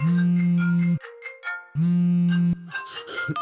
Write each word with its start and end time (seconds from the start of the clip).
음... 0.00 0.96
음... 1.76 2.54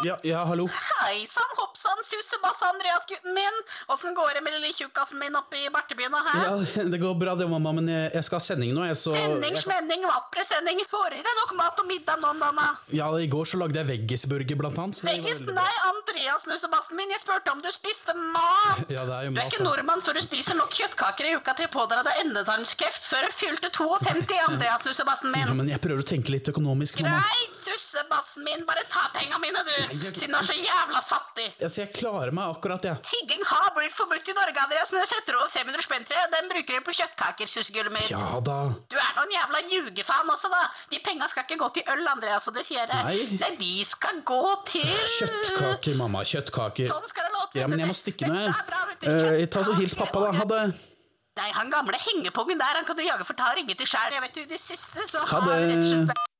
Ja, 0.05 0.19
ja, 0.23 0.45
hallo. 0.45 0.67
Hei 0.73 1.27
sann, 1.31 1.53
hoppsann, 1.57 2.01
sussebass 2.11 2.63
Andreas, 2.67 3.05
gutten 3.07 3.35
min. 3.35 3.57
Åssen 3.87 4.15
går 4.15 4.35
det 4.35 4.43
med 4.43 4.57
lille 4.57 4.73
tjukkasen 4.75 5.19
min 5.19 5.37
oppe 5.39 5.61
i 5.63 5.69
bartebyen? 5.71 6.15
her? 6.27 6.43
Ja, 6.43 6.83
Det 6.93 6.99
går 6.99 7.15
bra 7.15 7.35
det, 7.39 7.47
mamma, 7.51 7.73
men 7.77 7.89
jeg, 7.91 8.11
jeg 8.17 8.27
skal 8.27 8.41
ha 8.41 8.45
sending 8.47 8.73
nå, 8.75 8.83
jeg, 8.89 8.99
så 8.99 9.15
Sending, 9.15 9.59
smenning, 9.63 10.07
vattpresenning. 10.11 10.81
Får 10.91 11.15
i 11.19 11.23
deg 11.23 11.39
nok 11.43 11.53
mat 11.61 11.83
og 11.83 11.87
middag 11.91 12.19
nå, 12.23 12.33
Nanna? 12.41 12.67
Ja, 12.95 13.11
i 13.23 13.29
går 13.31 13.47
så 13.47 13.61
lagde 13.63 13.79
jeg 13.79 13.89
veggisburger, 13.93 14.59
blant 14.59 14.81
annet. 14.83 15.03
Veggis, 15.07 15.45
nei, 15.55 15.69
Andreas, 15.91 16.49
lussebassen 16.51 16.99
min, 16.99 17.15
jeg 17.15 17.23
spurte 17.23 17.55
om 17.55 17.63
du 17.63 17.71
spiste 17.75 18.17
mat. 18.35 18.83
Ja, 18.91 19.07
det 19.07 19.15
er 19.21 19.29
jo 19.29 19.35
mat. 19.37 19.39
Du 19.39 19.43
er 19.45 19.53
ikke 19.55 19.67
nordmann 19.69 20.03
før 20.07 20.19
du 20.19 20.25
spiser 20.27 20.59
nok 20.59 20.75
kjøttkaker 20.81 21.31
i 21.31 21.37
uka 21.39 21.55
til 21.61 21.71
å 21.71 21.75
pådra 21.77 22.03
deg 22.07 22.25
endetarmskreft 22.25 23.07
før 23.07 23.29
du 23.31 23.39
fylte 23.39 23.71
52, 23.77 24.43
Andreas, 24.51 24.87
lussebassen 24.89 25.35
Ja, 25.37 25.55
men 25.55 25.71
jeg 25.71 25.83
prøver 25.85 26.03
å 26.03 26.11
tenke 26.15 26.35
litt 26.35 26.51
økonomisk, 26.51 26.99
mamma. 27.05 27.23
Greit, 27.23 27.57
sussebassen 27.67 28.47
min, 28.47 28.67
bare 28.67 28.83
ta 28.91 29.07
penga 29.15 29.39
mine, 29.43 29.63
du, 29.67 29.76
siden 29.77 30.33
du 30.33 30.39
er 30.39 30.47
så 30.49 30.57
jævla 30.57 31.03
fattig. 31.07 31.47
Altså, 31.61 31.81
jeg 31.83 31.91
klarer 31.95 32.33
meg 32.37 32.55
akkurat, 32.55 32.87
jeg. 32.89 33.01
Tigging 33.11 33.45
har 33.51 33.69
blitt 33.77 33.95
forbudt 33.97 34.31
i 34.33 34.35
Norge, 34.37 34.63
Andreas, 34.65 34.93
men 34.95 35.03
jeg 35.05 35.11
setter 35.13 35.39
over 35.39 35.53
500 35.53 35.87
spenn 35.87 36.07
til. 36.09 36.23
Den 36.33 36.51
bruker 36.53 36.81
du 36.81 36.87
på 36.89 36.95
kjøttkaker, 36.99 37.51
sussegullet 37.53 37.95
mitt. 37.95 38.11
Ja 38.13 38.41
da. 38.47 38.59
Du 38.91 38.97
er 39.01 39.13
noen 39.19 39.37
jævla 39.37 39.63
ljugefan 39.71 40.35
også, 40.35 40.51
da. 40.53 40.63
De 40.93 41.01
penga 41.05 41.29
skal 41.33 41.47
ikke 41.47 41.61
gå 41.63 41.71
til 41.79 41.95
øl, 41.95 42.05
Andreas, 42.15 42.49
og 42.51 42.57
det 42.57 42.67
sier 42.69 42.83
jeg. 42.85 43.05
Nei. 43.07 43.39
Nei, 43.43 43.53
de 43.61 43.73
skal 43.89 44.21
gå 44.27 44.43
til 44.73 44.91
Kjøttkaker, 45.19 45.97
mamma. 46.01 46.25
Kjøttkaker. 46.27 46.91
Sånn 46.93 47.09
skal 47.13 47.29
det 47.29 47.35
låte. 47.37 47.61
Ja, 47.61 47.71
men 47.71 47.83
jeg 47.83 47.91
må 47.91 47.97
stikke 47.97 48.29
nå, 48.31 48.37
jeg. 48.47 48.55
Eh, 49.07 49.47
ta 49.53 49.65
så 49.67 49.77
Hils 49.79 49.97
pappa, 49.99 50.27
da. 50.29 50.35
Ha 50.41 50.49
det. 50.53 50.67
Nei, 51.37 51.51
han 51.53 51.69
gamle 51.69 51.99
hengepungen 52.01 52.57
der, 52.59 52.79
han 52.81 52.87
kan 52.89 52.97
du 52.97 53.05
jage 53.05 53.27
for 53.29 53.37
ta 53.37 53.51
og 53.53 53.59
ringe 53.59 53.77
til 53.77 53.89
sjæl. 53.91 54.15
Jeg 54.17 54.25
vet 54.25 54.39
du, 54.39 54.41
i 54.47 54.51
det 54.55 54.61
siste 54.63 55.05
så 55.11 55.21
Ha 55.21 55.43
har 55.45 55.53
rett 55.53 55.75
og 55.77 55.91
slett 55.91 56.36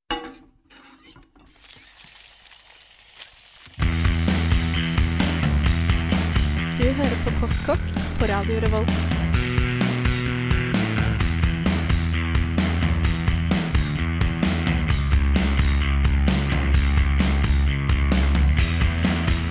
Du 6.77 6.83
hører 6.85 7.17
på 7.25 7.31
Postkokk 7.41 7.85
på 8.21 8.27
Radio 8.29 8.61
Revolt. 8.61 8.91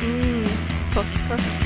Mm, 0.03 0.45
postkokk. 0.93 1.64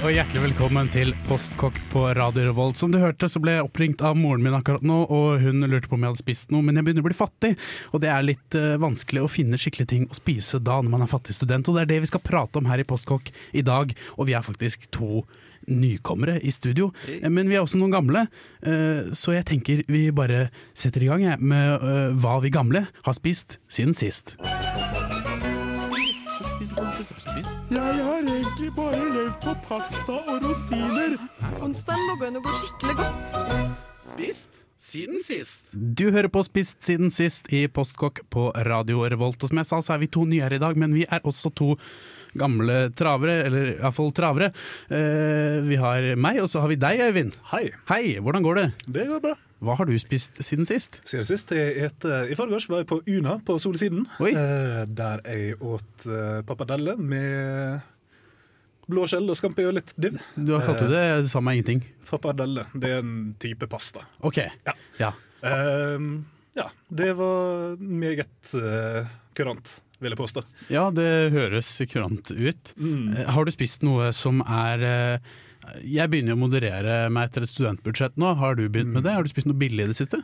Hei 0.00 0.14
og 0.14 0.14
hjertelig 0.16 0.40
velkommen 0.46 0.86
til 0.88 1.10
Postkokk 1.26 1.76
på 1.92 2.02
Radio 2.16 2.46
Revolt. 2.46 2.78
Som 2.80 2.88
du 2.88 2.96
hørte, 3.02 3.28
så 3.28 3.36
ble 3.36 3.58
jeg 3.58 3.66
oppringt 3.66 4.00
av 4.00 4.14
moren 4.16 4.40
min 4.40 4.54
akkurat 4.56 4.80
nå, 4.80 5.02
og 5.12 5.42
hun 5.42 5.60
lurte 5.68 5.90
på 5.90 5.98
om 5.98 6.06
jeg 6.06 6.14
hadde 6.14 6.22
spist 6.22 6.54
noe, 6.54 6.64
men 6.64 6.78
jeg 6.78 6.86
begynner 6.86 7.04
å 7.04 7.08
bli 7.10 7.16
fattig. 7.18 7.50
Og 7.92 8.00
det 8.00 8.08
er 8.08 8.24
litt 8.24 8.56
uh, 8.56 8.78
vanskelig 8.80 9.26
å 9.26 9.28
finne 9.28 9.60
skikkelige 9.60 9.90
ting 9.92 10.06
å 10.08 10.16
spise 10.16 10.56
da 10.64 10.78
når 10.80 10.94
man 10.94 11.04
er 11.04 11.10
fattig 11.12 11.36
student, 11.36 11.68
og 11.68 11.76
det 11.76 11.82
er 11.82 11.90
det 11.92 11.98
vi 12.06 12.08
skal 12.14 12.24
prate 12.24 12.62
om 12.62 12.70
her 12.72 12.80
i 12.80 12.86
Postkokk 12.88 13.28
i 13.52 13.60
dag. 13.66 13.92
Og 14.16 14.30
vi 14.30 14.38
er 14.38 14.46
faktisk 14.46 14.88
to 14.96 15.26
nykommere 15.68 16.38
i 16.40 16.54
studio, 16.56 16.88
eh, 17.04 17.28
men 17.28 17.52
vi 17.52 17.60
er 17.60 17.66
også 17.66 17.82
noen 17.82 17.92
gamle. 17.92 18.24
eh, 18.64 19.12
Så 19.12 19.36
jeg 19.36 19.50
tenker 19.52 19.84
vi 19.84 20.06
bare 20.16 20.46
setter 20.72 21.04
i 21.04 21.12
gang 21.12 21.28
jeg, 21.28 21.44
med 21.44 22.16
hva 22.24 22.40
vi 22.40 22.48
gamle 22.48 22.86
har 22.88 23.20
spist 23.20 23.60
siden 23.68 23.92
sist. 23.92 24.38
Jeg 27.70 28.00
har 28.02 28.24
egentlig 28.26 28.72
bare 28.74 28.98
levd 28.98 29.36
på 29.44 29.52
pasta 29.68 30.16
og 30.18 30.42
rosiner. 30.42 31.12
Onsdagen 31.62 32.08
lå 32.08 32.16
an 32.26 32.38
å 32.40 32.42
gå 32.42 32.54
skikkelig 32.64 32.96
godt. 32.98 33.28
Spist 34.02 34.58
siden 34.80 35.20
sist. 35.22 35.68
Du 35.70 36.08
hører 36.10 36.26
på 36.32 36.42
Spist 36.42 36.80
siden 36.82 37.12
sist 37.14 37.46
i 37.54 37.66
Postkokk 37.70 38.24
på 38.32 38.48
Radio 38.66 39.04
Revolt. 39.12 39.38
Og 39.44 39.52
som 39.52 39.60
jeg 39.62 39.68
sa, 39.70 39.78
så 39.86 39.94
er 39.94 40.02
vi 40.02 40.10
to 40.10 40.24
nye 40.26 40.42
her 40.42 40.56
i 40.56 40.62
dag, 40.62 40.74
men 40.82 40.96
vi 40.96 41.04
er 41.06 41.22
også 41.22 41.52
to 41.54 41.76
gamle 42.40 42.88
travere, 42.98 43.36
eller 43.46 43.70
iallfall 43.76 44.10
travere. 44.18 44.50
Eh, 44.90 45.60
vi 45.70 45.78
har 45.78 46.10
meg, 46.18 46.42
og 46.42 46.50
så 46.50 46.64
har 46.64 46.74
vi 46.74 46.80
deg, 46.80 47.04
Øyvind. 47.06 47.38
Hei, 47.52 47.68
Hei, 47.92 48.02
hvordan 48.18 48.46
går 48.46 48.62
det? 48.64 48.66
det 48.98 49.06
går 49.12 49.22
bra. 49.28 49.36
Hva 49.60 49.74
har 49.76 49.84
du 49.88 49.92
spist 50.00 50.38
siden 50.44 50.64
sist? 50.68 51.00
Siden 51.04 51.26
sist 51.28 51.50
et, 51.52 52.04
I 52.32 52.36
forgårs 52.38 52.64
var 52.70 52.80
jeg 52.82 52.88
på 52.88 53.00
Una 53.12 53.34
på 53.44 53.58
Solsiden. 53.60 54.06
Oi. 54.24 54.30
Eh, 54.32 54.82
der 54.88 55.20
jeg 55.28 55.58
åt 55.60 56.06
pappadelle 56.48 56.94
med 56.96 57.82
blåskjell 58.90 59.28
og 59.30 59.36
scampi 59.38 59.66
og 59.68 59.76
litt 59.76 59.92
div. 60.00 60.16
Du 60.34 60.54
har 60.56 60.64
kalt 60.66 60.80
det 60.82 60.88
det, 60.96 61.28
samme 61.30 61.52
ingenting. 61.54 61.84
Pappadelle. 62.08 62.64
det 62.74 62.88
er 62.96 63.02
en 63.04 63.12
type 63.42 63.68
pasta. 63.70 64.02
OK. 64.26 64.40
Ja. 64.66 64.74
Ja. 64.98 65.12
Eh, 65.46 66.08
ja, 66.58 66.66
det 66.88 67.12
var 67.20 67.76
meget 67.78 68.50
kurant, 69.38 69.76
vil 70.02 70.10
jeg 70.16 70.18
påstå. 70.18 70.42
ja, 70.72 70.88
det 70.90 71.06
høres 71.36 71.70
kurant 71.92 72.32
ut. 72.32 72.72
Mm. 72.80 73.12
Eh, 73.14 73.30
Har 73.30 73.46
du 73.46 73.52
spist 73.54 73.84
noe 73.86 74.10
som 74.16 74.40
er 74.42 74.82
eh, 74.88 75.30
Jeg 75.84 76.10
begynner 76.10 76.36
å 76.36 76.40
moderere 76.40 76.94
meg 77.12 77.28
etter 77.28 77.44
et 77.44 77.52
studentbudsjett 77.52 78.16
nå. 78.20 78.32
Har 78.40 78.56
du 78.58 78.64
begynt 78.68 78.94
med 78.94 79.04
det? 79.06 79.12
Har 79.16 79.26
du 79.26 79.30
spist 79.32 79.48
noe 79.48 79.60
billig 79.60 79.84
i 79.84 79.90
det 79.90 79.98
siste? 79.98 80.22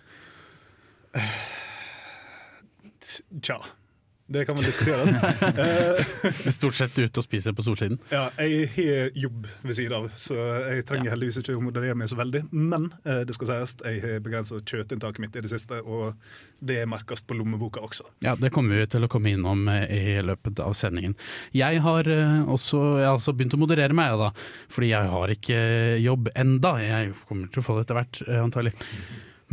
Tja, 3.44 3.60
det 4.26 4.42
kan 4.46 4.56
vel 4.58 4.66
diskuteres. 4.66 5.12
Eh, 5.56 6.50
Stort 6.56 6.74
sett 6.74 6.96
ute 6.98 7.20
og 7.20 7.24
spiser 7.24 7.54
på 7.56 7.62
Solsiden. 7.64 7.98
ja, 8.10 8.24
jeg 8.42 8.66
har 8.74 9.10
jobb 9.16 9.46
ved 9.62 9.76
siden 9.78 9.94
av, 9.96 10.08
så 10.18 10.34
jeg 10.72 10.84
trenger 10.88 11.12
heldigvis 11.14 11.38
ikke 11.40 11.54
å 11.56 11.62
moderere 11.62 11.96
meg 11.98 12.10
så 12.10 12.18
veldig. 12.18 12.42
Men 12.52 12.88
eh, 13.06 13.22
det 13.28 13.36
skal 13.36 13.50
sies, 13.50 13.76
jeg 13.84 14.02
har 14.02 14.24
begrensa 14.24 14.58
kjøttinntaket 14.60 15.22
mitt 15.22 15.38
i 15.38 15.44
det 15.44 15.52
siste, 15.52 15.78
og 15.82 16.16
det 16.60 16.80
merkes 16.90 17.22
på 17.26 17.36
lommeboka 17.38 17.82
også. 17.86 18.08
Ja, 18.26 18.34
Det 18.40 18.50
kommer 18.54 18.80
vi 18.80 18.88
til 18.96 19.06
å 19.06 19.10
komme 19.12 19.32
innom 19.36 19.66
eh, 19.72 19.86
i 20.16 20.16
løpet 20.26 20.60
av 20.64 20.74
sendingen. 20.78 21.16
Jeg 21.56 21.80
har 21.84 22.10
også 22.10 22.82
jeg 23.00 23.06
har 23.06 23.14
altså 23.16 23.34
begynt 23.36 23.56
å 23.56 23.62
moderere 23.62 23.96
meg, 23.96 24.16
da, 24.20 24.32
fordi 24.72 24.90
jeg 24.92 25.12
har 25.12 25.32
ikke 25.36 25.60
jobb 26.02 26.32
enda. 26.34 26.76
Jeg 26.82 27.14
kommer 27.28 27.52
til 27.52 27.62
å 27.62 27.66
få 27.66 27.78
det 27.78 27.86
etter 27.86 28.00
hvert, 28.00 28.22
antagelig. 28.42 28.74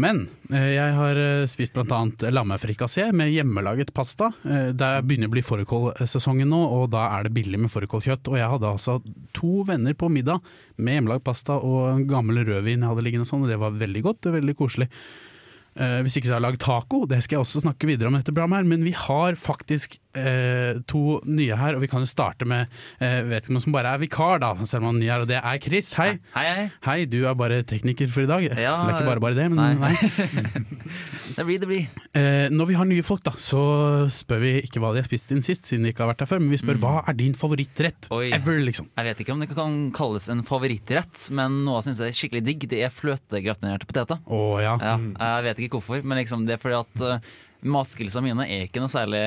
Men 0.02 0.24
eh, 0.50 0.72
jeg 0.74 0.94
har 0.98 1.20
eh, 1.22 1.44
spist 1.50 1.76
bl.a. 1.76 2.00
lammefrikassé 2.34 3.12
med 3.14 3.30
hjemmelaget 3.30 3.92
pasta. 3.94 4.32
Eh, 4.42 4.72
Det 4.74 4.90
begynner 5.06 5.30
å 5.30 5.34
bli 5.36 5.44
fårikålsesongen 5.46 6.50
nå, 6.50 6.62
og 6.78 6.88
da 6.96 7.06
er 7.20 7.28
det 7.28 7.36
billig 7.36 7.60
med 7.62 7.74
fårikålkjøtt. 7.74 8.32
Og 8.32 8.40
jeg 8.40 8.50
hadde 8.56 8.72
altså 8.72 8.98
to 9.38 9.62
venner 9.68 9.94
på 9.94 10.10
middag 10.10 10.42
med 10.82 10.98
hjemmelaget 10.98 11.28
pasta 11.28 11.60
og 11.60 11.92
en 11.92 12.08
gammel 12.10 12.42
rødvin 12.42 12.82
jeg 12.82 12.90
hadde 12.90 13.06
liggende 13.06 13.28
og 13.28 13.34
sånn, 13.34 13.46
og 13.46 13.54
det 13.54 13.62
var 13.62 13.78
veldig 13.84 14.04
godt 14.10 14.32
og 14.32 14.38
veldig 14.40 14.58
koselig. 14.58 14.90
Eh, 15.74 16.00
hvis 16.06 16.20
ikke 16.20 16.30
så 16.30 16.36
har 16.36 16.42
jeg 16.42 16.46
lagd 16.46 16.62
taco, 16.62 17.00
det 17.10 17.18
skal 17.26 17.40
jeg 17.40 17.46
også 17.48 17.64
snakke 17.64 17.88
videre 17.90 18.10
om 18.10 18.18
dette 18.18 18.34
programmet 18.34 18.62
her, 18.62 18.68
men 18.70 18.84
vi 18.86 18.94
har 18.94 19.38
faktisk 19.40 19.98
uh, 20.14 20.78
to 20.90 21.18
nye 21.26 21.58
her, 21.58 21.74
og 21.74 21.82
vi 21.82 21.90
kan 21.90 22.04
jo 22.06 22.10
starte 22.10 22.46
med 22.46 22.70
uh, 23.02 23.24
vet 23.26 23.48
ikke 23.48 23.56
noen 23.56 23.66
som 23.66 23.74
bare 23.74 23.96
er 23.96 24.04
vikar, 24.04 24.38
da, 24.44 24.52
selv 24.70 24.84
om 24.84 24.92
han 24.92 25.00
er 25.00 25.02
ny 25.02 25.10
her, 25.10 25.26
og 25.26 25.32
det 25.32 25.40
er 25.40 25.62
Chris. 25.64 25.90
Hei. 25.98 26.12
Hei, 26.36 26.46
hei. 26.46 26.68
Hei, 26.86 26.98
du 27.10 27.24
er 27.26 27.38
bare 27.40 27.64
tekniker 27.66 28.12
for 28.14 28.28
i 28.28 28.30
dag. 28.30 28.46
Ja, 28.54 28.76
Eller 28.84 29.00
ikke 29.00 29.10
bare 29.10 29.24
bare 29.24 29.40
det, 29.40 29.50
men 29.50 29.58
nei. 29.58 29.74
nei. 29.82 30.64
det 31.38 31.46
blir 31.48 31.60
det 31.62 31.70
blir. 31.70 31.86
Eh, 32.18 32.48
når 32.54 32.70
vi 32.70 32.78
har 32.78 32.88
nye 32.90 33.06
folk, 33.06 33.24
da, 33.26 33.34
så 33.42 33.62
spør 34.14 34.42
vi 34.44 34.52
ikke 34.66 34.82
hva 34.84 34.92
de 34.96 35.02
har 35.04 35.08
spist 35.08 35.32
siden 35.32 35.46
sist, 35.46 35.68
siden 35.70 35.88
de 35.88 35.94
ikke 35.94 36.04
har 36.06 36.12
vært 36.14 36.26
her 36.26 36.32
før, 36.34 36.44
men 36.44 36.54
vi 36.54 36.60
spør 36.62 36.82
hva 36.84 36.96
er 37.10 37.18
din 37.20 37.38
favorittrett 37.38 38.10
Oi. 38.14 38.28
ever, 38.36 38.60
liksom. 38.66 38.90
Jeg 38.98 39.10
vet 39.10 39.24
ikke 39.24 39.36
om 39.36 39.42
det 39.44 39.50
kan 39.54 39.80
kalles 39.96 40.30
en 40.34 40.44
favorittrett, 40.48 41.30
men 41.38 41.64
noe 41.68 41.80
jeg 41.80 41.90
syns 41.90 42.04
er 42.06 42.18
skikkelig 42.18 42.44
digg, 42.50 42.68
det 42.74 42.84
er 42.88 42.94
fløtegratinerte 42.94 43.90
poteter. 43.90 44.22
Oh, 44.28 44.60
ja. 44.62 44.76
Ja, 44.82 44.98
jeg 45.38 45.48
vet 45.50 45.66
ikke 45.66 45.80
hvorfor, 45.82 46.06
men 46.06 46.22
liksom 46.22 46.46
det 46.50 46.58
er 46.58 46.64
fordi 46.64 46.80
at 46.82 47.04
uh, 47.24 47.34
Matskillsene 47.64 48.26
mine 48.26 48.46
er 48.52 48.66
ikke 48.68 48.82
noe 48.84 48.92
særlig 48.92 49.22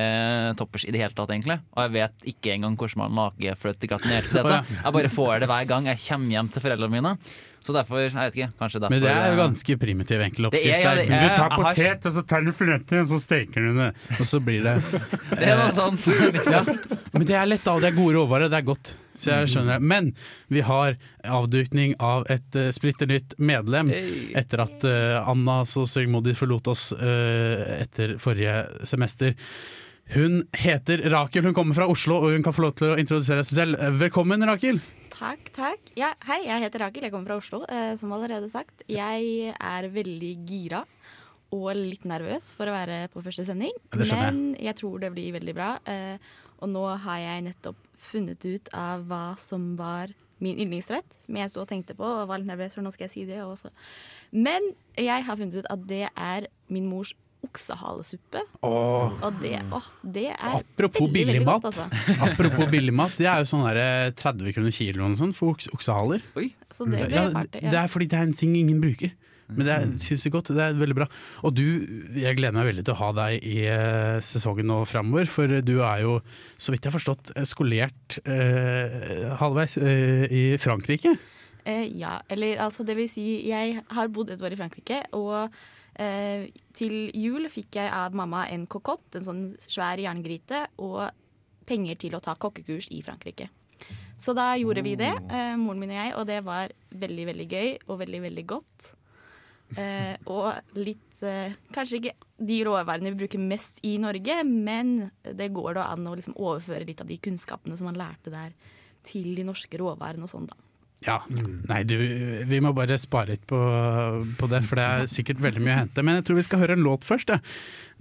toppers 0.59 0.85
i 0.85 0.93
det 0.93 1.01
hele 1.01 1.15
tatt, 1.17 1.31
egentlig. 1.33 1.57
Og 1.73 1.87
jeg 1.87 1.93
vet 1.95 2.27
ikke 2.35 2.53
engang 2.53 2.77
hvordan 2.77 3.01
man 3.01 3.17
lager 3.17 3.57
fløtegratinerte 3.57 4.29
poteter. 4.29 4.61
Å, 4.61 4.79
Jeg 4.83 4.97
bare 4.99 5.13
får 5.13 5.33
det 5.41 5.49
hver 5.49 5.69
gang 5.71 5.89
jeg 5.89 6.03
kommer 6.05 6.35
hjem 6.35 6.51
til 6.53 6.65
foreldrene 6.67 6.93
mine. 6.99 7.15
Så 7.67 7.73
derfor, 7.75 7.99
jeg 7.99 8.13
vet 8.15 8.35
ikke, 8.37 8.53
kanskje 8.61 8.79
derfor 8.79 8.93
Men 8.95 9.01
det 9.03 9.09
er 9.11 9.25
jo 9.27 9.33
eh, 9.35 9.39
ganske 9.41 9.75
primitiv, 9.81 10.21
enkel 10.23 10.45
Det 10.45 10.49
oppskrift. 10.53 10.77
er- 10.77 10.85
ja, 10.85 10.93
det 10.95 11.09
er- 11.11 11.23
du 11.25 11.35
tar 11.35 11.55
potet, 11.57 12.05
og 12.07 12.13
så 12.15 12.21
tar 12.29 12.45
du 12.45 12.51
fløte, 12.55 13.01
og 13.03 13.09
så 13.11 13.19
steker 13.19 13.65
du 13.67 13.73
det, 13.75 13.87
og 14.15 14.25
så 14.29 14.39
blir 14.39 14.63
det 14.63 14.75
Det 15.41 15.49
er 15.51 15.59
noe 15.59 15.73
sånn 15.75 15.97
ja. 16.53 16.61
Men 17.11 17.25
det 17.27 17.35
er 17.35 17.49
lett, 17.51 17.65
da, 17.67 17.75
det 17.83 17.89
er 17.91 17.97
gode 17.97 18.15
råvarer. 18.15 18.47
Det 18.53 18.61
er 18.61 18.67
godt. 18.69 18.93
Så 19.17 19.31
jeg 19.33 19.49
skjønner 19.51 19.79
det. 19.79 19.87
Men 19.89 20.11
vi 20.53 20.61
har 20.61 20.95
avdukning 21.25 21.95
av 21.99 22.23
et 22.31 22.55
uh, 22.55 22.69
splitter 22.71 23.09
nytt 23.09 23.33
medlem 23.41 23.89
etter 24.37 24.61
at 24.63 24.85
uh, 24.87 25.27
Anna 25.27 25.63
så 25.65 25.83
sørgmodig 25.89 26.35
forlot 26.37 26.69
oss 26.71 26.91
uh, 26.93 27.81
etter 27.81 28.15
forrige 28.21 28.61
semester. 28.87 29.33
Hun 30.13 30.43
heter 30.55 31.01
Rakel, 31.11 31.43
hun 31.49 31.57
kommer 31.57 31.75
fra 31.75 31.87
Oslo, 31.91 32.21
og 32.21 32.31
hun 32.37 32.45
kan 32.45 32.53
få 32.55 32.63
lov 32.69 32.77
til 32.79 32.93
å 32.93 32.99
introdusere 33.01 33.43
seg 33.43 33.57
selv. 33.59 33.81
Velkommen, 33.99 34.45
Rakel. 34.47 34.79
Takk, 35.17 35.49
takk. 35.55 35.87
Ja, 35.97 36.11
hei, 36.27 36.43
jeg 36.45 36.61
heter 36.61 36.83
Rakel. 36.85 37.07
Jeg 37.07 37.13
kommer 37.13 37.31
fra 37.31 37.39
Oslo, 37.41 37.63
eh, 37.65 37.95
som 37.97 38.11
allerede 38.13 38.49
sagt. 38.51 38.83
Jeg 38.91 39.53
er 39.57 39.87
veldig 39.89 40.33
gira 40.45 40.83
og 41.55 41.71
litt 41.75 42.03
nervøs 42.05 42.51
for 42.53 42.69
å 42.69 42.75
være 42.75 43.07
på 43.13 43.23
første 43.25 43.45
sending. 43.47 43.73
Jeg. 43.95 44.11
men 44.11 44.55
jeg 44.61 44.75
tror 44.77 44.99
det 45.01 45.13
blir 45.15 45.33
veldig 45.33 45.55
bra. 45.57 45.79
Eh, 45.85 46.17
Og 46.59 46.69
nå 46.69 46.81
har 46.97 47.17
jeg 47.21 47.43
nettopp 47.45 47.75
funnet 48.01 48.41
ut 48.43 48.69
av 48.73 49.03
hva 49.05 49.37
som 49.37 49.75
var 49.77 50.09
min 50.41 50.57
yndlingsrett, 50.57 51.05
som 51.21 51.35
jeg 51.37 51.49
sto 51.51 51.61
og 51.61 51.67
tenkte 51.69 51.93
på 51.93 52.01
og 52.01 52.27
var 52.29 52.39
litt 52.41 52.47
nervøs 52.49 52.73
for 52.73 52.81
nå 52.81 52.89
skal 52.93 53.05
jeg 53.05 53.11
si 53.13 53.25
det 53.25 53.37
også. 53.43 53.69
Men 54.33 54.73
jeg 54.97 55.21
har 55.23 55.37
funnet 55.37 55.53
ut 55.61 55.69
at 55.69 55.85
det 55.85 56.09
er 56.15 56.47
min 56.67 56.89
mors 56.89 57.13
oksehalesuppe. 57.45 58.41
Åh. 58.65 59.13
Og 59.27 59.37
det, 59.41 59.53
åh, 59.73 59.85
det 60.03 60.25
er 60.33 60.57
Apropos 60.57 61.11
godt, 61.45 61.69
altså. 61.69 61.85
Apropos 62.25 62.69
billig 62.71 62.93
mat, 62.95 63.13
det 63.19 63.29
er 63.29 63.43
jo 63.43 63.49
sånn 63.51 63.67
eh, 63.69 64.09
30 64.17 64.55
kroner 64.55 64.75
kiloen 64.75 65.15
og 65.15 65.35
for 65.37 65.53
okse 65.55 65.71
oksehaler. 65.75 66.25
Oi. 66.39 66.49
Så 66.73 66.87
det 66.89 67.05
ble 67.05 67.13
Ja, 67.13 67.29
party. 67.35 67.63
det 67.63 67.79
er 67.79 67.87
fordi 67.91 68.09
det 68.11 68.19
er 68.19 68.27
en 68.29 68.37
ting 68.37 68.57
ingen 68.59 68.81
bruker. 68.83 69.13
Men 69.47 69.63
det 69.63 69.73
er 69.73 69.85
jeg 70.03 70.31
godt. 70.33 70.49
Det 70.51 70.59
er 70.59 70.75
veldig 70.75 70.95
bra. 70.97 71.05
Og 71.47 71.53
du, 71.55 71.63
jeg 72.19 72.35
gleder 72.35 72.55
meg 72.57 72.67
veldig 72.67 72.83
til 72.83 72.95
å 72.97 72.99
ha 72.99 73.11
deg 73.15 73.45
i 73.47 73.61
eh, 73.63 74.17
sesongen 74.25 74.73
og 74.75 74.83
framover, 74.91 75.29
for 75.31 75.47
du 75.63 75.77
er 75.87 76.03
jo, 76.03 76.17
så 76.59 76.73
vidt 76.73 76.83
jeg 76.83 76.91
har 76.91 76.97
forstått, 76.97 77.31
eh, 77.37 77.47
skolert 77.47 78.17
eh, 78.27 79.31
halvveis 79.39 79.77
eh, 79.79 80.25
i 80.27 80.43
Frankrike. 80.59 81.15
Eh, 81.67 81.85
ja, 81.99 82.17
eller 82.31 82.59
altså 82.63 82.83
det 82.87 82.95
vil 82.95 83.09
si 83.11 83.25
Jeg 83.49 83.81
har 83.91 84.11
bodd 84.11 84.29
et 84.35 84.43
år 84.43 84.55
i 84.55 84.59
Frankrike, 84.59 85.01
og 85.15 85.47
eh, 85.99 86.47
til 86.77 87.11
jul 87.17 87.49
fikk 87.51 87.79
jeg 87.79 87.91
av 87.93 88.15
mamma 88.17 88.45
en 88.53 88.65
kokott, 88.69 89.07
en 89.17 89.27
sånn 89.27 89.45
svær 89.61 89.99
jerngryte, 90.01 90.67
og 90.83 91.09
penger 91.67 91.99
til 91.99 92.15
å 92.15 92.23
ta 92.23 92.37
kokkekurs 92.39 92.91
i 92.95 93.01
Frankrike. 93.05 93.49
Så 94.17 94.33
da 94.33 94.55
gjorde 94.57 94.81
vi 94.81 94.95
det, 94.97 95.13
eh, 95.29 95.55
moren 95.59 95.79
min 95.79 95.93
og 95.93 95.99
jeg, 95.99 96.13
og 96.17 96.27
det 96.27 96.43
var 96.45 96.71
veldig, 96.89 97.25
veldig 97.31 97.47
gøy 97.47 97.69
og 97.87 97.99
veldig, 98.01 98.21
veldig 98.25 98.45
godt. 98.49 98.93
Eh, 99.75 100.15
og 100.31 100.77
litt 100.79 101.21
eh, 101.27 101.51
Kanskje 101.75 101.99
ikke 101.99 102.13
de 102.39 102.57
råvarene 102.63 103.11
vi 103.11 103.19
bruker 103.19 103.41
mest 103.41 103.81
i 103.83 103.97
Norge, 103.99 104.39
men 104.47 105.11
det 105.21 105.49
går 105.53 105.75
da 105.75 105.89
an 105.91 106.07
å 106.07 106.15
liksom 106.15 106.37
overføre 106.39 106.87
litt 106.87 107.03
av 107.03 107.09
de 107.11 107.17
kunnskapene 107.19 107.75
som 107.77 107.89
man 107.89 107.99
lærte 107.99 108.31
der, 108.33 108.55
til 109.07 109.35
de 109.35 109.45
norske 109.47 109.79
råvarene 109.79 110.25
og 110.25 110.31
sånn, 110.31 110.47
da. 110.49 110.57
Ja, 111.05 111.19
Nei, 111.29 111.83
du, 111.85 111.93
vi 112.49 112.59
må 112.63 112.71
bare 112.75 112.97
spare 112.99 113.35
litt 113.35 113.43
på, 113.49 113.59
på 114.39 114.49
det, 114.49 114.63
for 114.65 114.79
det 114.79 114.85
er 114.87 115.11
sikkert 115.11 115.43
veldig 115.43 115.61
mye 115.61 115.75
å 115.75 115.81
hente. 115.83 116.03
Men 116.03 116.19
jeg 116.19 116.27
tror 116.27 116.39
vi 116.39 116.45
skal 116.47 116.63
høre 116.63 116.77
en 116.77 116.85
låt 116.87 117.05
først. 117.07 117.29
Ja. 117.29 117.37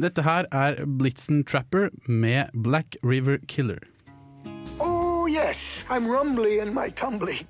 Dette 0.00 0.24
her 0.26 0.48
er 0.54 0.80
Blitzen 0.86 1.44
Trapper 1.46 1.90
med 2.08 2.50
Black 2.54 2.96
River 3.04 3.38
Killer. 3.52 3.84
Oh, 4.80 5.28
yes, 5.28 5.84
I'm 5.90 6.08
rumbly 6.08 6.58
in 6.64 6.72
my 6.74 6.88
tumbly. 6.88 7.44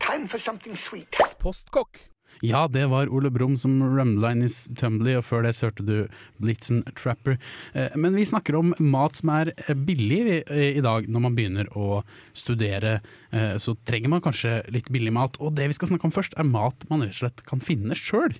Time 0.00 0.28
for 0.28 0.40
something 0.40 0.76
sweet. 0.76 1.20
Postkokk. 1.44 2.15
Ja, 2.44 2.66
det 2.68 2.86
var 2.92 3.10
Ole 3.12 3.30
Brumm 3.32 3.56
som 3.60 3.78
rumla 3.80 4.32
inn 4.34 4.44
i 4.46 4.50
Tumbly, 4.78 5.16
og 5.18 5.24
før 5.26 5.46
det 5.46 5.54
hørte 5.62 5.86
du 5.86 5.94
Blitzen 6.42 6.82
Trapper. 6.98 7.38
Eh, 7.72 7.94
Men 7.96 8.16
vi 8.18 8.26
snakker 8.28 8.58
om 8.58 8.74
mat 8.78 9.20
som 9.20 9.32
er 9.36 9.52
eh, 9.56 9.74
billig 9.74 10.20
i, 10.50 10.80
dag. 10.84 11.08
Når 11.08 11.24
man 11.28 11.36
begynner 11.38 11.70
å 11.76 12.02
studere, 12.36 13.00
eh, 13.30 13.56
så 13.62 13.76
trenger 13.88 14.12
man 14.12 14.24
kanskje 14.24 14.60
litt 14.74 14.90
billig 14.92 15.14
mat. 15.16 15.38
Og 15.40 15.54
det 15.56 15.70
vi 15.70 15.78
skal 15.78 15.92
snakke 15.92 16.08
om 16.08 16.14
først, 16.14 16.36
er 16.36 16.48
mat 16.48 16.88
man 16.90 17.04
rett 17.06 17.16
og 17.16 17.22
slett 17.22 17.46
kan 17.48 17.62
finne 17.64 17.96
sjøl. 17.96 18.36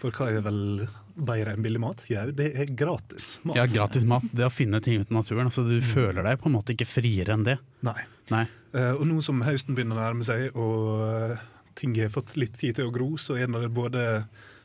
For 0.00 0.14
hva 0.16 0.30
er 0.32 0.44
vel 0.44 0.88
bedre 1.20 1.52
enn 1.54 1.64
billig 1.64 1.80
mat? 1.82 2.02
Jau, 2.08 2.30
det 2.32 2.50
er 2.56 2.70
gratis 2.72 3.34
mat. 3.44 3.58
Ja, 3.58 3.66
gratis 3.68 4.06
mat. 4.08 4.24
Det 4.32 4.46
å 4.46 4.52
finne 4.52 4.80
ting 4.84 5.02
ute 5.02 5.12
i 5.12 5.18
naturen. 5.18 5.50
Altså, 5.50 5.66
du 5.68 5.76
føler 5.84 6.24
deg 6.24 6.40
på 6.40 6.48
en 6.48 6.56
måte 6.56 6.74
ikke 6.74 6.88
friere 6.88 7.36
enn 7.36 7.44
det. 7.46 7.58
Nei. 7.86 7.98
Nei. 8.32 8.46
Uh, 8.72 8.94
og 8.94 9.04
nå 9.10 9.18
som 9.24 9.42
høsten 9.44 9.76
begynner 9.76 9.98
å 9.98 10.04
nærme 10.04 10.24
seg, 10.26 10.54
og 10.54 11.36
ting 11.80 11.96
har 12.00 12.12
fått 12.12 12.36
litt 12.40 12.56
tid 12.60 12.76
til 12.78 12.90
å 12.90 12.94
gro, 12.94 13.10
så 13.20 13.38
er 13.40 13.48
det 13.50 13.72
både 13.74 14.06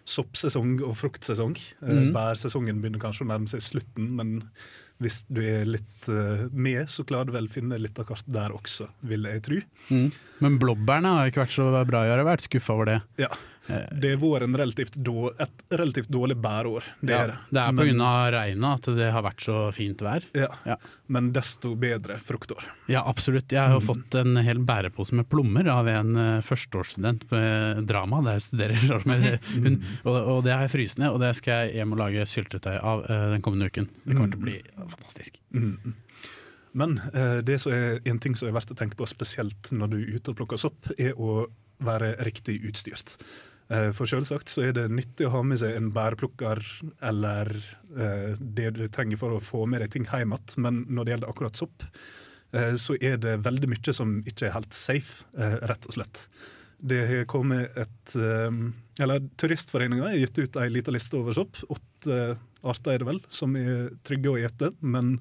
soppsesong 0.06 0.78
og 0.86 0.96
fruktsesong. 1.00 1.56
Eh, 1.82 1.90
Mhm. 1.90 2.12
Bærsesongen 2.14 2.82
begynner 2.82 3.02
kanskje 3.02 3.26
å 3.26 3.32
nærme 3.32 3.50
seg 3.50 3.62
slutten, 3.64 4.12
men 4.16 4.36
hvis 5.02 5.24
du 5.28 5.42
er 5.42 5.66
litt 5.66 6.08
eh, 6.08 6.46
med, 6.54 6.86
så 6.88 7.04
klarer 7.04 7.26
du 7.28 7.32
vel 7.36 7.48
å 7.50 7.52
finne 7.52 7.80
litt 7.82 7.98
av 8.00 8.06
kart 8.08 8.24
der 8.28 8.54
også, 8.56 8.88
vil 9.04 9.24
jeg 9.28 9.42
tro. 9.44 9.58
Mm. 9.90 10.12
Men 10.42 10.60
blåbærene 10.62 11.16
har 11.18 11.32
ikke 11.32 11.44
vært 11.44 11.56
så 11.58 11.86
bra 11.86 12.04
i 12.06 12.10
år. 12.12 12.18
Jeg 12.20 12.26
har 12.26 12.30
vært 12.38 12.48
skuffa 12.48 12.74
over 12.78 12.86
det. 12.86 13.02
Ja. 13.18 13.28
Det 13.68 14.12
er 14.14 14.18
våren 14.22 14.54
relativt 14.58 14.94
då, 15.02 15.32
et 15.42 15.64
relativt 15.74 16.10
dårlig 16.14 16.36
bærår. 16.38 16.84
Det 17.02 17.12
Ja, 17.14 17.22
er 17.24 17.28
det. 17.28 17.38
det 17.52 17.62
er 17.64 17.72
pga. 17.80 18.12
regnet 18.36 18.76
at 18.88 18.90
det 18.98 19.08
har 19.12 19.24
vært 19.26 19.42
så 19.42 19.72
fint 19.74 19.98
vær. 20.06 20.24
Ja. 20.38 20.48
Ja. 20.66 20.76
Men 21.08 21.32
desto 21.34 21.76
bedre 21.76 22.20
fruktår. 22.22 22.64
Ja, 22.88 23.02
absolutt. 23.10 23.50
Jeg 23.52 23.62
har 23.66 23.74
jo 23.74 23.82
fått 23.82 24.14
en 24.22 24.38
hel 24.38 24.60
bærepose 24.60 25.14
med 25.18 25.28
plommer 25.30 25.68
av 25.74 25.88
en 25.88 26.16
eh, 26.16 26.42
førsteårsstudent 26.46 27.26
med 27.32 27.84
drama, 27.88 28.22
der 28.26 28.38
jeg 28.38 28.46
studerer 28.50 29.06
med 29.10 29.40
hun. 29.56 29.82
Og, 30.06 30.16
og 30.38 30.44
det 30.46 30.54
har 30.54 30.62
jeg 30.68 30.74
fryst 30.76 31.00
ned, 31.02 31.10
og 31.16 31.20
det 31.26 31.34
skal 31.36 31.66
jeg 31.66 31.80
hjem 31.82 31.94
og 31.98 32.04
lage 32.06 32.26
syltetøy 32.30 32.78
av 32.82 33.06
eh, 33.10 33.28
den 33.34 33.42
kommende 33.42 33.72
uken. 33.72 33.90
Det 34.06 34.14
kommer 34.16 34.30
til 34.34 34.42
å 34.42 34.46
bli 34.46 34.60
fantastisk. 34.78 35.42
Mm. 35.54 35.96
Men 36.76 36.98
eh, 37.14 37.38
det 37.48 37.60
som 37.64 37.72
er 37.72 38.02
en 38.06 38.20
ting 38.20 38.36
som 38.36 38.50
er 38.50 38.56
verdt 38.58 38.74
å 38.74 38.76
tenke 38.78 38.98
på, 39.00 39.08
spesielt 39.08 39.72
når 39.72 39.88
du 39.94 39.98
er 40.02 40.18
ute 40.18 40.34
og 40.34 40.40
plukker 40.42 40.60
sopp, 40.60 40.90
er 41.00 41.14
å 41.16 41.46
være 41.86 42.14
riktig 42.24 42.58
utstyrt. 42.68 43.16
Eh, 43.74 43.90
for 43.98 44.10
selvsagt 44.10 44.52
så 44.52 44.68
er 44.68 44.76
det 44.78 44.90
nyttig 44.94 45.26
å 45.26 45.34
ha 45.34 45.42
med 45.46 45.58
seg 45.62 45.74
en 45.74 45.90
bærplukker 45.94 46.62
eller 47.10 47.50
eh, 47.98 48.36
det 48.38 48.70
du 48.78 48.84
trenger 48.94 49.18
for 49.22 49.34
å 49.34 49.42
få 49.42 49.64
med 49.70 49.82
deg 49.82 49.96
ting 49.96 50.06
hjem 50.06 50.36
igjen, 50.36 50.60
men 50.62 50.84
når 50.86 51.08
det 51.08 51.16
gjelder 51.16 51.32
akkurat 51.34 51.62
sopp, 51.62 51.86
eh, 52.54 52.76
så 52.82 52.98
er 53.02 53.18
det 53.22 53.40
veldig 53.46 53.72
mye 53.74 53.96
som 53.96 54.20
ikke 54.22 54.50
er 54.50 54.58
helt 54.60 54.78
safe, 54.78 55.26
eh, 55.38 55.58
rett 55.66 55.90
og 55.90 55.98
slett. 55.98 56.28
Det 56.86 57.02
har 57.10 57.30
kommet 57.32 57.78
et 57.80 58.18
eh, 58.20 58.58
Eller 59.02 59.24
Turistforeninga 59.40 60.06
har 60.08 60.20
gitt 60.20 60.38
ut 60.40 60.58
ei 60.62 60.70
lita 60.72 60.92
liste 60.94 61.18
over 61.18 61.36
sopp. 61.36 61.58
Åtte 61.68 62.38
arter 62.64 62.94
er 62.94 63.02
det 63.02 63.08
vel, 63.10 63.18
som 63.28 63.56
er 63.60 63.90
trygge 64.08 64.32
å 64.32 64.38
ete. 64.40 64.70
Men 64.80 65.18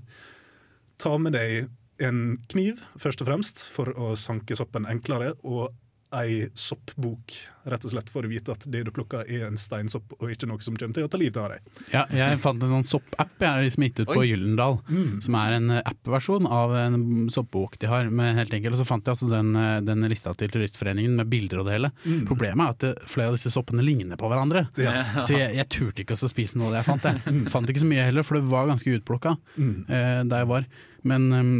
ta 1.03 1.17
med 1.19 1.35
deg 1.35 1.73
en 2.05 2.37
kniv, 2.53 2.85
først 3.03 3.25
og 3.25 3.31
fremst, 3.31 3.65
for 3.67 3.91
å 3.99 4.13
sanke 4.19 4.55
soppen 4.59 4.87
enklere. 4.87 5.33
Og 5.43 5.75
ei 6.21 6.49
soppbok, 6.59 7.35
rett 7.71 7.85
og 7.87 7.93
slett 7.95 8.11
for 8.13 8.27
å 8.27 8.31
vite 8.31 8.53
at 8.53 8.67
det 8.71 8.83
du 8.87 8.91
plukker 8.95 9.25
er 9.25 9.47
en 9.47 9.57
steinsopp, 9.61 10.17
og 10.19 10.33
ikke 10.33 10.49
noe 10.51 10.61
som 10.65 10.77
kommer 10.77 10.97
til 10.97 11.07
å 11.07 11.11
ta 11.11 11.21
livet 11.21 11.39
av 11.41 11.55
deg. 11.55 11.71
Ja, 11.95 12.05
jeg 12.13 12.41
fant 12.45 12.63
en 12.63 12.73
sånn 12.77 12.87
soppapp 12.87 13.45
jeg 13.45 13.73
som 13.75 13.87
gitt 13.87 14.03
ut 14.03 14.11
på 14.11 14.25
Gyllendal, 14.27 14.79
Gyllendal. 14.89 15.23
Som 15.25 15.39
er 15.39 15.57
en 15.59 15.71
eh, 15.71 15.83
app-versjon 15.89 16.47
av 16.47 16.75
en 16.77 17.29
soppbok 17.33 17.79
de 17.81 17.91
har. 17.91 18.11
Med 18.15 18.39
helt 18.39 18.55
enkelt. 18.55 18.77
Og 18.77 18.83
så 18.83 18.89
fant 18.89 19.07
jeg 19.07 19.17
altså 19.17 19.31
den, 19.31 19.53
eh, 19.59 19.81
den 19.85 20.07
lista 20.11 20.35
til 20.39 20.53
Turistforeningen 20.53 21.17
med 21.19 21.31
bilder 21.33 21.63
og 21.63 21.69
det 21.69 21.77
hele. 21.79 21.93
Problemet 22.29 22.65
er 22.65 22.75
at 22.75 22.85
det, 22.85 22.93
flere 23.11 23.33
av 23.33 23.39
disse 23.39 23.53
soppene 23.55 23.85
ligner 23.85 24.21
på 24.21 24.31
hverandre. 24.31 24.67
Ja. 24.81 24.97
Så 25.21 25.37
jeg, 25.39 25.55
jeg 25.59 25.71
turte 25.73 26.05
ikke 26.05 26.19
å 26.19 26.31
spise 26.31 26.61
noe 26.61 26.71
av 26.71 26.77
det 26.77 26.83
jeg 26.83 26.91
fant. 26.91 27.09
Jeg 27.11 27.53
fant 27.55 27.71
ikke 27.71 27.85
så 27.85 27.91
mye 27.91 28.09
heller, 28.09 28.27
for 28.27 28.39
det 28.39 28.51
var 28.51 28.69
ganske 28.71 28.99
utplukka 28.99 29.37
eh, 29.59 30.21
der 30.25 30.45
jeg 30.45 30.51
var. 30.51 30.69
Men 31.09 31.31
eh, 31.33 31.55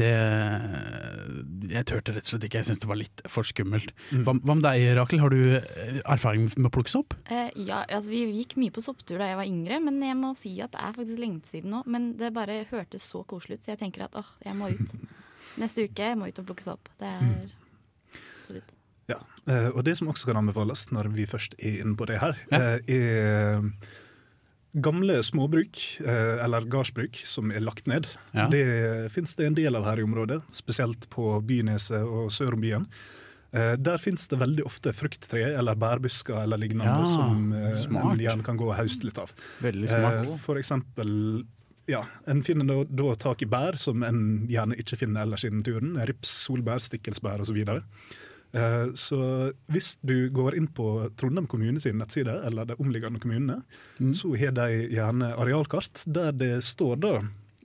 det 0.00 0.12
Jeg 1.72 1.86
turte 1.88 2.12
rett 2.16 2.26
og 2.26 2.30
slett 2.32 2.44
ikke. 2.48 2.60
Jeg 2.60 2.68
syntes 2.68 2.82
det 2.84 2.88
var 2.90 2.98
litt 3.00 3.22
for 3.32 3.46
skummelt. 3.48 3.92
Hva, 4.12 4.34
hva 4.34 4.56
med 4.58 4.64
deg, 4.66 4.84
Rakel? 4.98 5.20
Har 5.22 5.32
du 5.32 5.38
eh, 5.56 6.00
erfaring 6.04 6.48
med 6.56 6.68
å 6.68 6.72
plukke 6.74 6.92
sopp? 6.92 7.14
Eh, 7.32 7.50
ja, 7.66 7.82
altså 7.88 8.12
Vi 8.12 8.22
gikk 8.40 8.56
mye 8.60 8.74
på 8.74 8.82
sopptur 8.84 9.18
da 9.22 9.30
jeg 9.30 9.38
var 9.40 9.48
yngre, 9.48 9.80
men 9.84 10.00
jeg 10.04 10.18
må 10.18 10.32
si 10.38 10.54
at 10.64 10.74
det 10.74 10.82
er 10.82 10.96
faktisk 10.98 11.22
lenge 11.22 11.42
siden 11.50 11.72
nå. 11.74 11.82
Men 11.86 12.12
det 12.20 12.32
bare 12.36 12.60
hørtes 12.70 13.06
så 13.08 13.22
koselig 13.28 13.60
ut, 13.60 13.64
så 13.66 13.74
jeg 13.74 13.82
tenker 13.86 14.06
at 14.08 14.18
åh, 14.20 14.30
jeg 14.44 14.58
må 14.58 14.70
ut. 14.74 14.94
Neste 15.62 15.84
uke 15.88 16.06
jeg 16.12 16.18
må 16.20 16.28
ut 16.30 16.38
og 16.42 16.48
plukke 16.48 16.64
sopp. 16.64 16.88
Det 17.00 17.08
er 17.08 17.50
absolutt. 18.42 18.70
Ja, 19.10 19.18
eh, 19.50 19.68
og 19.74 19.82
Det 19.84 19.96
som 19.98 20.08
også 20.12 20.28
kan 20.30 20.38
anbefales 20.42 20.86
når 20.94 21.10
vi 21.16 21.26
først 21.28 21.56
er 21.58 21.80
inne 21.82 21.96
på 21.98 22.06
det 22.08 22.20
her, 22.22 22.38
Ja. 22.52 22.60
eh, 22.60 22.80
er 22.86 23.72
gamle 24.74 25.18
småbruk, 25.22 26.00
eh, 26.00 26.44
eller 26.44 26.64
gardsbruk, 26.64 27.16
som 27.28 27.50
er 27.52 27.60
lagt 27.60 27.86
ned. 27.86 28.06
Ja. 28.32 28.48
Det 28.48 29.10
finnes 29.12 29.34
det 29.36 29.46
en 29.46 29.54
del 29.58 29.76
av 29.76 29.84
her 29.84 30.00
i 30.00 30.06
området, 30.06 30.40
spesielt 30.52 31.08
på 31.12 31.40
Byneset 31.44 32.02
og 32.06 32.30
sør 32.32 32.54
om 32.54 32.60
byen. 32.60 32.86
Eh, 33.52 33.76
Der 33.76 33.98
finnes 33.98 34.26
det 34.28 34.38
veldig 34.40 34.64
ofte 34.64 34.92
frukttre 34.96 35.52
eller 35.58 35.74
bærbusker 35.74 36.42
eller 36.42 36.56
lignende 36.56 36.84
Ja, 36.88 37.04
som 37.04 37.52
eh, 37.52 37.74
smart. 37.74 38.14
en 38.14 38.18
gjerne 38.24 38.42
kan 38.44 38.56
gå 38.56 38.64
og 38.70 38.76
hauste 38.78 39.04
litt 39.04 39.18
av. 39.18 39.32
Veldig 39.60 39.88
smart. 39.88 40.40
For 40.40 40.56
eksempel 40.56 41.44
ja, 41.86 42.04
En 42.26 42.42
finner 42.42 42.64
da, 42.64 42.84
da 42.84 43.14
tak 43.14 43.42
i 43.42 43.46
bær 43.46 43.76
som 43.76 44.02
en 44.06 44.46
gjerne 44.48 44.76
ikke 44.78 44.96
finner 44.96 45.22
ellers 45.26 45.44
innen 45.44 45.62
turen. 45.62 45.96
Rips, 46.06 46.30
solbær, 46.46 46.78
stikkelsbær 46.80 47.40
osv. 47.42 47.50
Så, 47.50 47.52
videre. 47.52 47.82
Eh, 47.82 48.31
så 48.94 49.52
hvis 49.72 49.94
du 50.04 50.28
går 50.30 50.54
inn 50.58 50.66
på 50.68 50.86
Trondheim 51.16 51.46
kommune 51.48 51.80
sin 51.80 51.96
nettside, 51.98 52.34
eller 52.44 52.66
de 52.68 52.74
omliggende 52.78 53.20
kommunene, 53.22 53.62
Mm. 54.00 54.12
så 54.14 54.34
har 54.36 54.52
de 54.52 54.88
gjerne 54.92 55.32
arealkart 55.36 56.04
der 56.06 56.32
det 56.32 56.62
står 56.64 56.96
da 57.00 57.12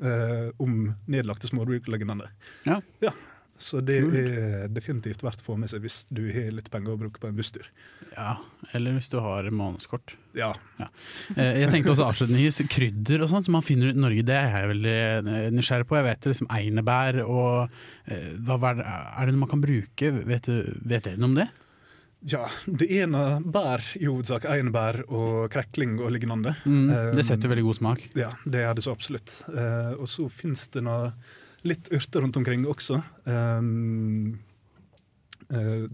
eh, 0.01 0.51
om 0.59 0.93
nedlagte 1.07 1.47
småbruk 1.49 1.87
lignende. 1.87 2.29
Ja. 2.65 2.79
Ja, 3.01 3.11
så 3.57 3.81
det 3.81 3.99
Kult. 4.03 4.15
er 4.15 4.67
definitivt 4.69 5.23
verdt 5.25 5.41
å 5.41 5.47
få 5.47 5.55
med 5.57 5.69
seg 5.71 5.81
hvis 5.85 6.03
du 6.13 6.23
har 6.33 6.51
litt 6.53 6.69
penger 6.73 6.93
å 6.93 6.99
bruke 7.01 7.21
på 7.21 7.29
en 7.29 7.37
busstur. 7.37 7.65
Ja, 8.13 8.35
eller 8.77 8.95
hvis 8.97 9.09
du 9.13 9.17
har 9.23 9.49
månedskort. 9.53 10.15
Ja, 10.37 10.51
ja. 10.77 10.87
Jeg 11.35 11.69
tenkte 11.73 11.93
også 11.95 12.07
avslutningsvis 12.11 12.61
krydder 12.73 13.25
og 13.25 13.31
sånt 13.33 13.47
som 13.47 13.57
man 13.57 13.65
finner 13.65 13.89
ut 13.91 13.97
i 13.97 14.03
Norge, 14.05 14.25
det 14.27 14.37
er 14.37 14.49
jeg 14.53 14.71
veldig 14.75 14.97
eh, 14.97 15.47
nysgjerrig 15.57 15.87
på. 15.89 15.97
Jeg 15.99 16.07
vet 16.09 16.27
liksom 16.31 16.51
einebær 16.53 17.21
og 17.25 17.79
eh, 18.05 18.33
hva 18.45 18.59
er 18.73 18.81
det, 18.83 19.33
noe 19.33 19.43
man 19.45 19.53
kan 19.55 19.63
bruke? 19.63 20.11
Vet 20.27 20.49
du 20.49 20.59
vet 20.85 21.09
dere 21.09 21.17
noe 21.21 21.31
om 21.33 21.39
det? 21.41 21.47
Ja, 22.27 22.47
det 22.65 22.87
ene 22.97 23.19
bær 23.45 23.83
i 23.95 24.07
hovedsak 24.07 24.47
einebær 24.49 25.03
og 25.05 25.51
krekling 25.53 25.99
og 26.01 26.09
lignende. 26.15 26.55
Mm, 26.65 26.87
Eh, 26.89 27.11
det 27.15 27.25
setter 27.27 27.51
veldig 27.51 27.65
god 27.67 27.77
smak. 27.77 28.07
Ja, 28.17 28.31
det 28.45 28.63
er 28.65 28.73
det 28.77 28.83
så 28.85 28.93
absolutt. 28.97 29.35
Eh, 29.53 29.93
og 29.97 30.09
så 30.09 30.25
finnes 30.33 30.65
det 30.73 30.81
noe 30.87 31.11
litt 31.65 31.89
urter 31.93 32.21
rundt 32.21 32.37
omkring 32.37 32.65
også. 32.69 32.99
Um, 33.25 34.37
uh, 35.53 35.87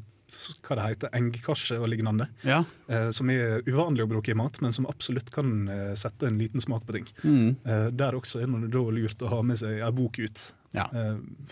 hva 0.64 0.78
det 0.80 0.88
heter, 0.88 1.14
engkarse 1.14 1.78
og 1.78 1.88
lignende. 1.92 2.28
Ja. 2.48 2.64
Uh, 2.90 3.10
som 3.14 3.30
er 3.34 3.62
uvanlig 3.70 4.06
å 4.06 4.10
bruke 4.10 4.34
i 4.34 4.38
mat, 4.38 4.60
men 4.64 4.74
som 4.76 4.88
absolutt 4.90 5.30
kan 5.34 5.54
uh, 5.70 5.94
sette 6.00 6.28
en 6.30 6.40
liten 6.42 6.64
smak 6.64 6.88
på 6.88 6.98
ting. 6.98 7.08
Mm. 7.24 7.56
Uh, 7.68 7.88
der 7.94 8.18
også 8.18 8.42
er 8.42 8.52
det 8.52 8.74
da 8.74 8.84
lurt 8.98 9.24
å 9.24 9.32
ha 9.36 9.42
med 9.46 9.62
seg 9.62 9.80
ei 9.84 9.94
bok 9.96 10.20
ut. 10.24 10.50
Ja. 10.74 10.88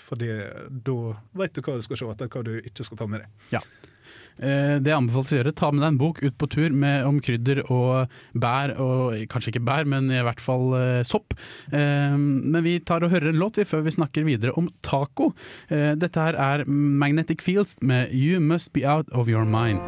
For 0.01 0.17
da 0.17 0.95
veit 1.37 1.53
du 1.53 1.59
hva 1.61 1.75
du 1.77 1.83
skal 1.85 1.99
se 1.99 2.07
etter, 2.09 2.29
hva 2.33 2.41
du 2.41 2.55
ikke 2.57 2.81
skal 2.87 2.97
ta 2.97 3.05
med 3.05 3.21
deg. 3.21 3.51
Eh, 3.53 3.90
Det 4.38 4.93
anbefales 4.95 5.33
å 5.33 5.38
gjøre. 5.38 5.53
Ta 5.57 5.69
med 5.71 5.83
deg 5.83 5.91
en 5.91 6.00
bok 6.01 6.21
ut 6.23 6.38
på 6.39 6.47
tur 6.50 6.73
med, 6.73 7.05
om 7.05 7.19
krydder 7.23 7.63
og 7.67 8.11
bær, 8.33 8.73
og 8.81 9.17
kanskje 9.31 9.53
ikke 9.53 9.65
bær, 9.67 9.88
men 9.89 10.09
i 10.11 10.21
hvert 10.25 10.41
fall 10.41 10.71
eh, 10.77 11.01
sopp. 11.07 11.35
Eh, 11.71 12.17
men 12.17 12.61
vi 12.65 12.77
tar 12.83 13.05
og 13.05 13.13
hører 13.13 13.31
en 13.31 13.41
låt 13.41 13.59
før 13.67 13.85
vi 13.85 13.95
snakker 13.95 14.27
videre 14.27 14.55
om 14.57 14.69
taco. 14.85 15.31
Eh, 15.69 15.93
dette 16.00 16.21
her 16.21 16.38
er 16.39 16.65
Magnetic 16.67 17.43
Fields 17.43 17.77
med 17.81 18.13
You 18.15 18.39
Must 18.41 18.71
Be 18.73 18.85
Out 18.88 19.11
of 19.11 19.29
Your 19.31 19.45
Mind. 19.45 19.83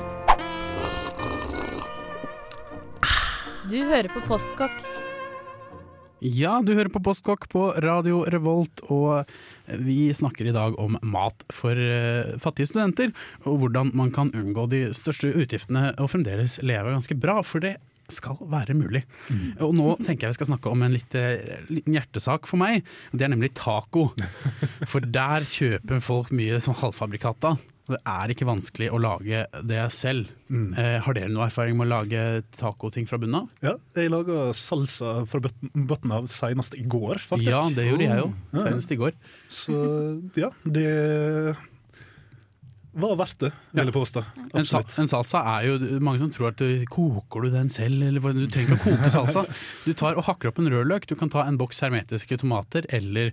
Du 3.72 3.80
hører 3.80 4.12
på 4.12 4.22
Postkokk. 4.28 4.93
Ja, 6.24 6.62
du 6.64 6.72
hører 6.72 6.88
på 6.88 7.02
Postkokk 7.04 7.50
på 7.52 7.66
Radio 7.84 8.22
Revolt, 8.32 8.80
og 8.88 9.28
vi 9.84 10.08
snakker 10.16 10.48
i 10.48 10.54
dag 10.56 10.78
om 10.80 10.96
mat 11.04 11.44
for 11.52 11.76
eh, 11.76 12.38
fattige 12.40 12.70
studenter, 12.70 13.12
og 13.44 13.58
hvordan 13.60 13.92
man 13.92 14.14
kan 14.16 14.32
unngå 14.32 14.70
de 14.72 14.86
største 14.96 15.34
utgiftene 15.36 15.90
og 15.98 16.14
fremdeles 16.14 16.62
leve 16.64 16.94
ganske 16.96 17.18
bra, 17.20 17.42
for 17.44 17.66
det 17.66 17.74
skal 18.08 18.40
være 18.48 18.76
mulig. 18.78 19.04
Og 19.60 19.76
nå 19.76 19.98
tenker 20.00 20.30
jeg 20.30 20.38
vi 20.38 20.40
skal 20.40 20.52
snakke 20.54 20.72
om 20.72 20.88
en 20.88 20.96
litt, 20.96 21.12
eh, 21.20 21.60
liten 21.68 22.00
hjertesak 22.00 22.48
for 22.48 22.62
meg, 22.62 22.88
det 23.12 23.28
er 23.28 23.36
nemlig 23.36 23.52
taco. 23.60 24.14
For 24.92 25.04
der 25.04 25.44
kjøper 25.44 26.00
folk 26.04 26.32
mye 26.36 26.64
som 26.64 26.78
halvfabrikata. 26.80 27.58
Det 27.92 28.00
er 28.08 28.32
ikke 28.32 28.48
vanskelig 28.48 28.88
å 28.96 29.00
lage 29.02 29.44
det 29.68 29.82
selv. 29.92 30.30
Eh, 30.48 31.00
har 31.04 31.18
dere 31.18 31.32
noe 31.34 31.50
erfaring 31.50 31.76
med 31.76 31.90
å 31.90 31.92
lage 31.98 32.22
tacoting 32.56 33.08
fra 33.10 33.20
bunnen 33.20 33.42
av? 33.42 33.50
Ja, 33.66 33.74
jeg 33.98 34.14
laga 34.14 34.46
salsa 34.56 35.26
fra 35.28 35.42
bunnen 35.44 36.16
av 36.16 36.30
senest 36.32 36.78
i 36.80 36.86
går, 36.88 37.20
faktisk. 37.20 37.52
Ja, 37.52 37.66
det 37.76 37.90
gjorde 37.90 38.08
jeg 38.08 38.22
jo, 38.24 38.32
senest 38.56 38.96
i 38.96 39.00
går. 39.02 39.20
Så 39.52 39.76
ja, 40.40 40.54
det 40.64 40.88
var 42.94 43.16
verdt 43.18 43.40
det, 43.42 43.50
vil 43.74 43.90
jeg 43.90 43.96
påstå. 43.96 44.22
En, 44.54 44.68
sa, 44.70 44.82
en 45.02 45.10
salsa 45.10 45.42
er 45.56 45.68
jo 45.68 46.00
mange 46.04 46.22
som 46.22 46.30
tror 46.34 46.52
at 46.52 46.62
du, 46.62 46.84
koker 46.94 47.48
du 47.48 47.54
den 47.54 47.72
selv, 47.74 48.04
eller 48.06 48.36
du 48.38 48.46
trenger 48.54 48.76
ikke 48.76 48.80
å 48.80 48.98
koke 48.98 49.12
salsa. 49.14 49.46
Du 49.88 49.92
tar 49.98 50.18
og 50.20 50.28
hakker 50.28 50.52
opp 50.52 50.62
en 50.62 50.70
rødløk, 50.72 51.08
du 51.10 51.16
kan 51.20 51.32
ta 51.34 51.44
en 51.48 51.58
boks 51.60 51.82
hermetiske 51.84 52.38
tomater 52.42 52.86
eller 52.94 53.32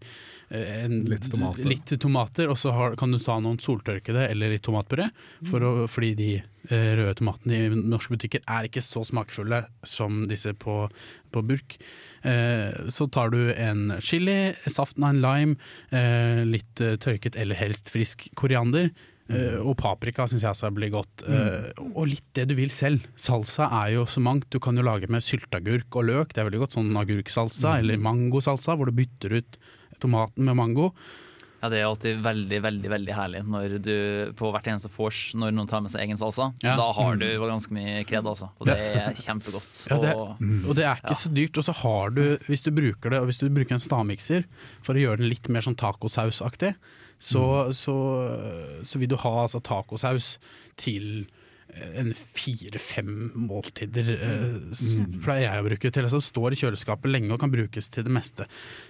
eh, 0.48 0.84
en, 0.84 0.96
Litt 1.10 1.28
tomater. 1.30 1.66
litt 1.68 1.92
tomater, 2.02 2.48
og 2.50 2.58
så 2.58 2.72
har, 2.74 2.96
kan 3.00 3.12
du 3.12 3.20
ta 3.22 3.36
noen 3.42 3.60
soltørkede 3.62 4.26
eller 4.32 4.54
litt 4.54 4.64
tomatpuré, 4.66 5.10
for 5.46 5.62
å, 5.66 5.72
fordi 5.90 6.14
de 6.18 6.30
eh, 6.40 6.90
røde 6.98 7.18
tomatene 7.20 7.60
i 7.60 7.70
norske 7.76 8.16
butikker 8.16 8.42
er 8.48 8.68
ikke 8.70 8.82
så 8.84 9.04
smakfulle 9.06 9.62
som 9.86 10.24
disse 10.30 10.56
på, 10.58 10.82
på 11.34 11.44
burk. 11.46 11.78
Eh, 12.26 12.88
så 12.92 13.06
tar 13.12 13.30
du 13.32 13.52
en 13.54 13.94
chili, 14.04 14.54
saften 14.66 15.06
av 15.06 15.14
en 15.14 15.22
lime, 15.24 15.56
eh, 15.94 16.42
litt 16.48 16.80
eh, 16.84 16.96
tørket 17.00 17.38
eller 17.40 17.60
helst 17.60 17.92
frisk 17.92 18.26
koriander. 18.40 18.90
Eh, 19.30 19.56
og 19.62 19.76
paprika 19.78 20.26
syns 20.28 20.42
jeg 20.42 20.50
også 20.50 20.72
blir 20.74 20.90
godt. 20.94 21.24
Eh, 21.28 21.70
og 21.94 22.08
litt 22.10 22.26
det 22.36 22.48
du 22.50 22.56
vil 22.58 22.72
selv. 22.74 23.06
Salsa 23.20 23.68
er 23.84 23.94
jo 23.94 24.04
så 24.10 24.22
mangt. 24.24 24.48
Du 24.50 24.58
kan 24.62 24.76
jo 24.78 24.86
lage 24.86 25.10
med 25.12 25.22
sylteagurk 25.24 26.00
og 26.00 26.08
løk. 26.10 26.34
Det 26.34 26.42
er 26.42 26.50
veldig 26.50 26.64
godt 26.66 26.78
sånn 26.78 26.92
agurksalsa 26.98 27.78
eller 27.80 28.00
mangosalsa, 28.02 28.76
hvor 28.76 28.90
du 28.90 28.96
bytter 28.98 29.38
ut 29.40 29.60
tomaten 30.02 30.46
med 30.48 30.58
mango. 30.58 30.92
Ja, 31.60 31.68
Det 31.68 31.76
er 31.76 31.86
alltid 31.90 32.22
veldig 32.24 32.58
veldig, 32.64 32.88
veldig 32.88 33.12
herlig 33.12 33.40
når 33.44 33.74
du 33.84 33.96
på 34.38 34.48
hvert 34.48 34.68
eneste 34.72 34.88
vors 34.94 35.18
når 35.36 35.52
noen 35.52 35.68
tar 35.68 35.82
med 35.84 35.92
seg 35.92 36.06
egen 36.06 36.16
salsa. 36.16 36.46
Ja. 36.64 36.72
Da 36.80 36.86
har 36.96 37.18
du 37.20 37.26
ganske 37.42 37.74
mye 37.76 38.00
kred, 38.08 38.24
altså. 38.24 38.48
Og 38.58 38.70
det 38.70 38.78
er 38.80 39.12
kjempegodt. 39.20 39.82
Ja, 39.92 39.98
det, 40.00 40.14
Og 40.16 40.40
og 40.40 40.78
det 40.78 40.86
er 40.88 41.02
ikke 41.02 41.18
så 41.20 41.32
dyrt. 41.36 41.60
Og 41.60 41.66
så 41.68 41.74
har 41.82 42.16
du, 42.16 42.22
hvis 42.48 42.64
du 42.64 42.72
bruker 42.72 43.12
det, 43.12 43.20
og 43.20 43.28
hvis 43.28 43.42
du 43.42 43.50
bruker 43.52 43.76
en 43.76 43.84
stavmikser 43.84 44.48
for 44.80 44.96
å 44.96 45.04
gjøre 45.04 45.20
den 45.20 45.28
litt 45.34 45.52
mer 45.52 45.66
sånn 45.66 45.76
tacosausaktig, 45.76 46.72
så, 47.20 47.72
så, 47.76 47.96
så 48.84 48.98
vil 48.98 49.10
du 49.12 49.16
ha 49.20 49.34
altså, 49.42 49.60
tacosaus 49.60 50.38
til 50.80 51.28
en 52.00 52.12
fire-fem 52.14 53.30
måltider, 53.34 54.10
eh, 54.16 54.82
pleier 55.24 55.46
jeg 55.46 55.62
å 55.62 55.68
bruke 55.68 55.92
til. 55.92 56.08
Altså, 56.08 56.20
står 56.24 56.54
i 56.54 56.60
kjøleskapet 56.60 57.10
lenge 57.10 57.32
og 57.34 57.40
kan 57.42 57.52
brukes 57.52 57.90
til 57.92 58.06
det 58.06 58.14
meste. 58.14 58.46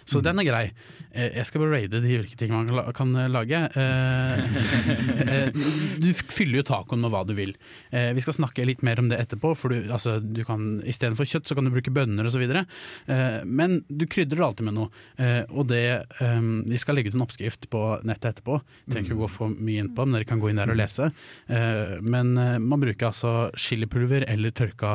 Så 0.09 0.23
den 0.25 0.41
er 0.41 0.49
grei. 0.49 0.65
Eh, 1.13 1.31
jeg 1.39 1.49
skal 1.49 1.65
bare 1.65 1.77
raide 1.77 2.03
de 2.03 2.19
ulike 2.21 2.39
tingene 2.39 2.71
man 2.71 2.93
kan 2.97 3.15
eh, 3.17 3.31
lage. 3.31 3.61
Du 6.01 6.09
fyller 6.33 6.61
jo 6.61 6.67
tacoen 6.67 7.03
med 7.03 7.13
hva 7.13 7.23
du 7.29 7.33
vil. 7.37 7.53
Eh, 7.93 8.11
vi 8.17 8.23
skal 8.25 8.37
snakke 8.37 8.65
litt 8.67 8.83
mer 8.87 9.01
om 9.03 9.11
det 9.11 9.19
etterpå, 9.21 9.53
for 9.59 9.73
du, 9.73 9.91
altså, 9.93 10.19
du 10.21 10.43
kan, 10.47 10.79
istedenfor 10.89 11.29
kjøtt 11.29 11.51
så 11.51 11.57
kan 11.57 11.67
du 11.67 11.73
bruke 11.75 11.93
bønner 11.95 12.29
osv. 12.29 12.45
Eh, 12.47 13.41
men 13.45 13.81
du 13.89 14.07
krydrer 14.11 14.45
alltid 14.47 14.71
med 14.71 14.79
noe. 14.79 14.91
Eh, 15.21 15.43
og 15.51 15.69
det 15.71 15.85
eh, 16.23 16.41
Vi 16.71 16.81
skal 16.81 16.99
legge 16.99 17.13
ut 17.13 17.19
en 17.19 17.27
oppskrift 17.27 17.69
på 17.73 17.83
nettet 18.07 18.35
etterpå. 18.35 18.61
Trenger 18.91 19.11
ikke 19.11 19.21
gå 19.23 19.31
for 19.33 19.53
mye 19.53 19.85
inn 19.85 19.93
på, 19.95 20.07
den, 20.07 20.17
dere 20.17 20.29
kan 20.29 20.43
gå 20.43 20.51
inn 20.51 20.61
der 20.61 20.73
og 20.73 20.81
lese. 20.81 21.11
Eh, 21.51 21.97
men 22.01 22.35
man 22.71 22.81
bruker 22.83 23.11
altså 23.11 23.33
chilipulver 23.59 24.25
eller 24.31 24.55
tørka 24.57 24.95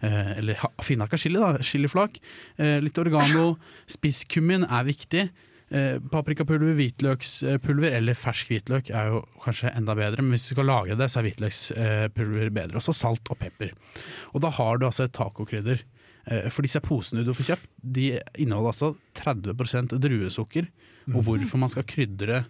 eh, 0.00 0.32
eller 0.38 0.58
ha- 0.62 0.72
finhakka 0.86 1.18
chili, 1.20 1.40
da. 1.42 1.56
Chiliflak. 1.66 2.20
Eh, 2.56 2.78
litt 2.84 2.98
oregano. 3.02 3.56
Spisskummin 3.96 4.64
er 4.68 4.86
viktig. 4.88 5.26
Eh, 5.66 5.96
paprikapulver, 6.12 6.76
hvitløkspulver 6.78 7.96
eller 7.98 8.14
fersk 8.14 8.52
hvitløk 8.52 8.92
er 8.94 9.08
jo 9.10 9.22
kanskje 9.42 9.72
enda 9.74 9.96
bedre, 9.98 10.22
men 10.22 10.36
hvis 10.36 10.44
du 10.46 10.52
skal 10.54 10.68
lage 10.70 10.94
det, 11.00 11.08
så 11.10 11.18
er 11.18 11.26
hvitløkspulver 11.26 12.52
bedre. 12.54 12.78
Også 12.78 12.94
salt 12.94 13.32
og 13.34 13.40
pepper. 13.40 13.72
Og 14.34 14.44
da 14.44 14.52
har 14.54 14.78
du 14.78 14.86
altså 14.86 15.08
et 15.08 15.14
tacokrydder. 15.16 15.82
Eh, 16.30 16.46
For 16.54 16.62
disse 16.66 16.80
posene 16.82 17.24
du 17.26 17.32
får 17.34 17.50
kjøpt, 17.52 17.66
de 17.82 18.06
inneholder 18.42 18.72
altså 18.74 18.92
30% 19.18 19.96
druesukker. 20.02 20.70
Og 21.14 21.22
hvorfor 21.26 21.58
man 21.62 21.70
skal 21.70 21.84
krydre 21.86 22.44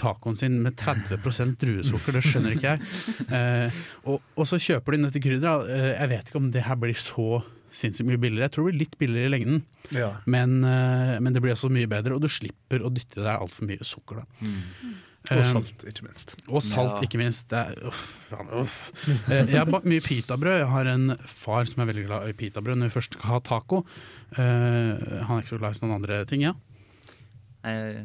tacoen 0.00 0.36
sin 0.38 0.60
med 0.64 0.76
30% 0.80 1.56
druesukker, 1.60 2.12
det 2.16 2.22
skjønner 2.24 2.54
ikke 2.56 2.70
jeg. 2.76 2.80
Eh, 3.28 3.80
og, 4.08 4.22
og 4.36 4.46
så 4.48 4.56
kjøper 4.62 4.92
du 4.94 4.98
inn 4.98 5.04
dette 5.08 5.20
krydderet. 5.24 5.68
Eh, 5.68 5.90
jeg 6.00 6.08
vet 6.14 6.30
ikke 6.32 6.40
om 6.40 6.50
det 6.54 6.62
her 6.64 6.78
blir 6.80 6.94
så 6.96 7.42
sinnssykt 7.72 8.08
mye 8.08 8.20
billigere. 8.20 8.48
Jeg 8.48 8.52
tror 8.56 8.66
det 8.66 8.72
blir 8.72 8.82
litt 8.84 8.98
billigere 9.00 9.28
i 9.28 9.32
lengden, 9.36 9.62
Ja. 9.96 10.10
men, 10.26 10.58
eh, 10.64 11.14
men 11.20 11.32
det 11.32 11.40
blir 11.44 11.54
også 11.54 11.70
mye 11.72 11.88
bedre, 11.88 12.14
og 12.16 12.20
du 12.24 12.28
slipper 12.28 12.84
å 12.84 12.90
dytte 12.92 13.20
i 13.20 13.24
deg 13.24 13.32
altfor 13.40 13.68
mye 13.68 13.84
sukker. 13.84 14.22
Da. 14.22 14.26
Og 15.30 15.38
Eh, 15.38 15.42
salt, 15.46 15.84
ikke 15.86 16.02
minst. 16.02 16.32
og 16.50 16.60
salt, 16.66 16.96
Ja. 16.96 17.02
ikke 17.06 17.18
minst. 17.20 17.44
Det 17.48 17.58
er, 17.60 17.76
uff, 17.86 18.26
uff. 18.58 18.74
Eh, 19.30 19.46
Jeg 19.46 19.54
har 19.60 19.66
bakt 19.70 19.86
mye 19.86 20.00
pitabrød. 20.02 20.58
Jeg 20.58 20.66
har 20.72 20.86
en 20.90 21.16
far 21.24 21.64
som 21.64 21.80
er 21.84 21.92
veldig 21.92 22.06
glad 22.08 22.26
i 22.28 22.32
pitabrød 22.32 22.76
når 22.80 22.90
vi 22.90 22.96
først 23.00 23.12
skal 23.12 23.30
ha 23.30 23.38
taco. 23.38 23.84
Eh, 24.36 25.22
han 25.22 25.36
er 25.38 25.42
ikke 25.44 25.54
så 25.54 25.60
glad 25.60 25.76
i 25.76 25.78
sånne 25.78 25.94
andre 26.00 26.24
ting, 26.26 26.42
ja. 26.42 26.52
eh, 27.64 28.02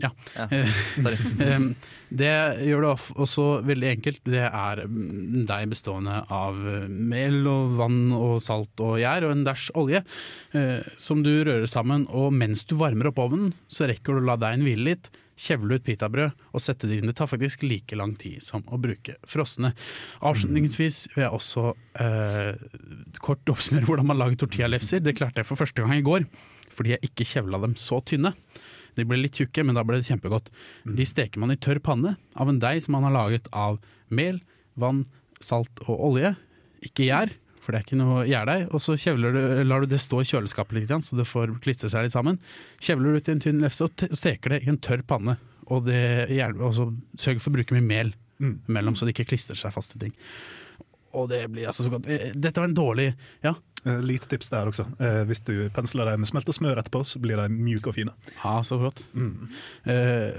Ja. 0.00 0.10
ja. 0.36 0.48
Sorry. 0.96 1.18
Det 2.12 2.32
gjør 2.66 2.84
det 2.84 2.90
også 3.24 3.44
veldig 3.64 3.88
enkelt. 3.88 4.20
Det 4.28 4.42
er 4.44 4.82
mm, 4.84 5.46
deig 5.48 5.70
bestående 5.70 6.18
av 6.32 6.58
eh, 6.68 6.84
mel 6.88 7.46
og 7.48 7.78
vann 7.78 8.02
og 8.12 8.34
salt 8.44 8.82
og 8.84 8.98
gjær 9.00 9.24
og 9.24 9.32
en 9.32 9.46
dæsj 9.46 9.70
olje, 9.80 10.02
eh, 10.58 10.90
som 11.00 11.22
du 11.24 11.30
rører 11.40 11.68
sammen. 11.70 12.04
Og 12.12 12.34
mens 12.36 12.66
du 12.68 12.76
varmer 12.80 13.08
opp 13.08 13.22
ovnen, 13.24 13.54
så 13.64 13.88
rekker 13.88 14.18
du 14.18 14.20
å 14.20 14.26
la 14.28 14.36
deigen 14.40 14.66
hvile 14.66 14.90
litt. 14.90 15.08
Kjevle 15.42 15.78
ut 15.80 15.86
pitabrød 15.86 16.44
og 16.52 16.62
sette 16.62 16.90
det 16.90 17.00
inn. 17.00 17.08
Det 17.08 17.16
tar 17.22 17.30
faktisk 17.32 17.64
like 17.64 17.96
lang 17.96 18.12
tid 18.20 18.44
som 18.44 18.66
å 18.68 18.76
bruke 18.80 19.16
frosne. 19.24 19.72
Avslutningsvis 20.20 21.06
vil 21.14 21.24
jeg 21.24 21.32
også 21.38 21.72
eh, 22.04 22.52
kort 23.24 23.56
oppsummere 23.56 23.88
hvordan 23.88 24.12
man 24.12 24.20
lager 24.20 24.44
tortillalefser. 24.44 25.00
Det 25.00 25.16
klarte 25.16 25.40
jeg 25.40 25.48
for 25.48 25.64
første 25.64 25.80
gang 25.80 25.96
i 25.96 26.04
går, 26.04 26.28
fordi 26.76 26.92
jeg 26.98 27.08
ikke 27.08 27.30
kjevla 27.32 27.64
dem 27.64 27.80
så 27.80 28.04
tynne. 28.04 28.36
De 28.98 29.04
ble 29.08 29.18
litt 29.22 29.38
tjukke, 29.40 29.64
men 29.64 29.76
da 29.78 29.84
ble 29.86 29.98
det 30.00 30.08
kjempegodt. 30.10 30.50
De 30.84 31.06
steker 31.08 31.40
man 31.40 31.54
i 31.54 31.58
tørr 31.60 31.80
panne 31.84 32.16
av 32.36 32.50
en 32.50 32.58
deig 32.62 32.82
som 32.84 32.96
man 32.96 33.06
har 33.08 33.14
laget 33.14 33.46
av 33.56 33.78
mel, 34.12 34.40
vann, 34.78 35.04
salt 35.42 35.80
og 35.88 35.96
olje. 36.12 36.34
Ikke 36.84 37.06
gjær, 37.08 37.32
for 37.62 37.72
det 37.72 37.80
er 37.80 37.86
ikke 37.86 37.98
noe 38.00 38.24
gjærdeig. 38.28 38.66
Og 38.74 38.82
så 38.82 38.96
du, 38.98 39.40
lar 39.64 39.84
du 39.84 39.90
det 39.92 40.00
stå 40.02 40.20
i 40.22 40.28
kjøleskapet 40.28 40.76
litt, 40.80 40.92
så 41.06 41.16
det 41.18 41.28
får 41.30 41.54
klistre 41.64 41.88
seg 41.92 42.04
litt 42.08 42.14
sammen. 42.16 42.40
Kjevler 42.82 43.12
du 43.16 43.20
ut 43.22 43.28
i 43.30 43.36
en 43.36 43.42
tynn 43.44 43.62
lefse 43.64 43.86
og 43.86 43.94
te- 43.96 44.10
steker 44.18 44.56
det 44.56 44.62
i 44.66 44.72
en 44.72 44.80
tørr 44.82 45.04
panne. 45.06 45.38
Og, 45.72 45.84
det, 45.86 46.02
og 46.58 46.72
så 46.76 46.88
sørg 47.22 47.38
for 47.40 47.52
å 47.52 47.56
bruke 47.60 47.76
mye 47.78 47.86
mel 47.86 48.10
mellom, 48.66 48.96
så 48.98 49.06
det 49.06 49.14
ikke 49.14 49.30
klistrer 49.32 49.56
seg 49.56 49.72
fast 49.72 49.94
til 49.94 50.08
ting. 50.08 50.16
Og 51.14 51.28
det 51.30 51.44
blir 51.52 51.68
altså 51.70 51.84
så 51.86 51.92
godt. 51.92 52.08
Eh, 52.10 52.32
Dette 52.34 52.58
var 52.60 52.68
en 52.70 52.74
dårlig 52.76 53.10
Ja, 53.44 53.52
Lite 53.84 54.28
tips 54.30 54.48
der 54.52 54.68
også. 54.70 54.84
Eh, 55.02 55.22
hvis 55.26 55.40
du 55.42 55.68
pensler 55.74 56.06
dem 56.06 56.20
med 56.22 56.28
smelta 56.30 56.52
smør 56.54 56.78
etterpå, 56.82 57.00
så 57.06 57.18
blir 57.22 57.40
de 57.40 57.48
mjuke 57.50 57.90
og 57.90 57.96
fine. 57.96 58.12
Ja, 58.44 58.60
så 58.62 58.78
flott. 58.78 59.02
Eh, 59.84 60.36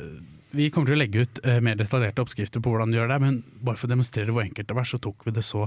Vi 0.54 0.68
kommer 0.70 0.86
til 0.86 0.94
å 0.96 1.02
legge 1.02 1.24
ut 1.26 1.40
eh, 1.50 1.58
mer 1.66 1.74
detaljerte 1.80 2.22
oppskrifter 2.22 2.62
på 2.62 2.70
hvordan 2.70 2.92
du 2.94 3.00
gjør 3.00 3.10
det, 3.10 3.18
men 3.24 3.40
bare 3.66 3.76
for 3.76 3.90
å 3.90 3.94
demonstrere 3.96 4.30
hvor 4.30 4.44
enkelt 4.46 4.68
det 4.70 4.76
var, 4.78 4.86
så 4.86 5.00
tok 5.02 5.26
vi 5.26 5.34
det 5.34 5.42
så 5.44 5.66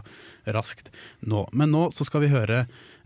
raskt 0.54 0.92
nå. 1.26 1.42
Men 1.52 1.74
nå 1.74 1.88
så 1.90 2.06
skal 2.06 2.22
vi 2.22 2.30
høre 2.30 2.60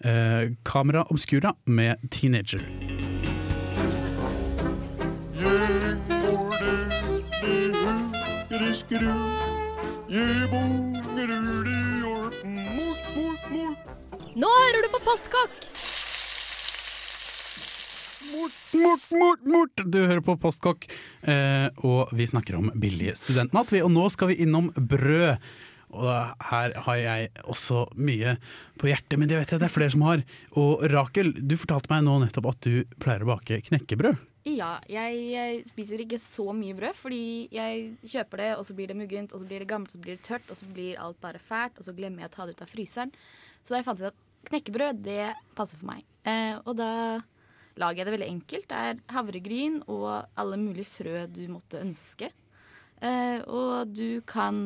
eh, 0.05 0.53
Kamera 0.63 1.07
Obscura 1.09 1.55
med 1.65 1.97
'Teenager'. 2.05 2.67
Nå 14.39 14.47
hører 14.47 14.85
du 14.85 14.93
på 14.93 14.99
Postkokk! 15.03 15.55
Mort, 18.31 18.59
mort, 18.79 19.09
mort, 19.11 19.41
mort! 19.43 19.83
Du 19.91 19.99
hører 20.05 20.23
på 20.23 20.37
Postkokk, 20.39 20.87
eh, 21.27 21.67
og 21.83 22.13
vi 22.15 22.29
snakker 22.31 22.61
om 22.61 22.69
billig 22.79 23.17
studentmat. 23.19 23.73
Og 23.83 23.91
nå 23.91 24.05
skal 24.15 24.31
vi 24.31 24.39
innom 24.45 24.71
brød. 24.77 25.51
Og 25.91 26.47
her 26.53 26.77
har 26.87 27.01
jeg 27.01 27.33
også 27.43 27.89
mye 27.99 28.37
på 28.79 28.93
hjertet, 28.93 29.19
men 29.19 29.27
det 29.27 29.41
vet 29.41 29.51
jeg 29.51 29.65
det 29.65 29.67
er 29.67 29.75
flere 29.75 29.97
som 29.97 30.07
har. 30.07 30.23
Og 30.55 30.87
Rakel, 30.95 31.35
du 31.35 31.57
fortalte 31.59 31.91
meg 31.91 32.07
nå 32.07 32.21
nettopp 32.23 32.53
at 32.53 32.71
du 32.71 32.85
pleier 33.03 33.27
å 33.27 33.33
bake 33.33 33.59
knekkebrød. 33.67 34.29
Ja, 34.47 34.77
jeg, 34.89 35.67
spiser 35.69 36.07
ikke 36.07 36.23
så 36.23 36.47
mye 36.57 36.79
brød, 36.79 36.95
fordi 37.03 37.25
jeg 37.53 37.91
kjøper 38.07 38.47
det, 38.47 38.51
og 38.57 38.65
så 38.65 38.79
blir 38.79 38.89
det 38.89 38.97
muggent, 38.97 39.35
og 39.35 39.43
så 39.43 39.51
blir 39.51 39.61
det 39.61 39.69
gammelt, 39.69 39.91
og 39.91 39.99
så 39.99 40.07
blir 40.07 40.17
det 40.17 40.25
tørt, 40.25 40.47
og 40.47 40.57
så 40.63 40.71
blir 40.71 41.03
alt 41.03 41.19
bare 41.21 41.43
fælt, 41.43 41.83
og 41.83 41.91
så 41.91 41.99
glemmer 41.99 42.23
jeg 42.23 42.31
å 42.31 42.37
ta 42.39 42.47
det 42.47 42.55
ut 42.55 42.63
av 42.65 42.71
fryseren. 42.71 43.13
Så 43.63 43.75
da 43.75 43.85
fant 43.87 44.01
jeg 44.01 44.11
ut 44.11 44.17
at 44.17 44.51
knekkebrød, 44.51 45.03
det 45.05 45.33
passer 45.57 45.81
for 45.81 45.91
meg. 45.93 46.05
Eh, 46.29 46.57
og 46.65 46.77
da 46.79 47.21
lager 47.81 48.03
jeg 48.03 48.09
det 48.09 48.15
veldig 48.17 48.31
enkelt. 48.35 48.69
Det 48.71 48.83
er 48.89 49.03
havregryn 49.15 49.81
og 49.87 50.11
alle 50.41 50.61
mulige 50.61 50.89
frø 50.89 51.25
du 51.31 51.43
måtte 51.53 51.83
ønske. 51.83 52.31
Eh, 53.01 53.41
og 53.49 53.93
du 53.95 54.21
kan 54.29 54.59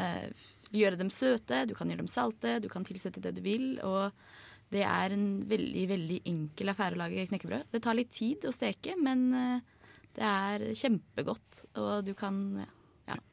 eh, 0.00 0.30
gjøre 0.72 1.00
dem 1.00 1.10
søte, 1.12 1.64
du 1.68 1.74
kan 1.76 1.90
gjøre 1.90 2.04
dem 2.04 2.12
salte, 2.12 2.56
du 2.62 2.68
kan 2.72 2.86
tilsette 2.88 3.22
det 3.24 3.34
du 3.36 3.42
vil. 3.44 3.74
Og 3.84 4.12
det 4.72 4.84
er 4.88 5.12
en 5.12 5.26
veldig, 5.48 5.86
veldig 5.90 6.20
enkel 6.32 6.72
affære 6.72 6.96
å 6.96 7.02
lage 7.04 7.26
knekkebrød. 7.28 7.72
Det 7.72 7.82
tar 7.84 7.98
litt 7.98 8.12
tid 8.14 8.46
å 8.48 8.54
steke, 8.54 8.96
men 9.00 9.26
eh, 9.36 9.88
det 10.16 10.28
er 10.28 10.68
kjempegodt. 10.78 11.66
Og 11.80 12.06
du 12.06 12.14
kan 12.18 12.38
ja. 12.62 12.70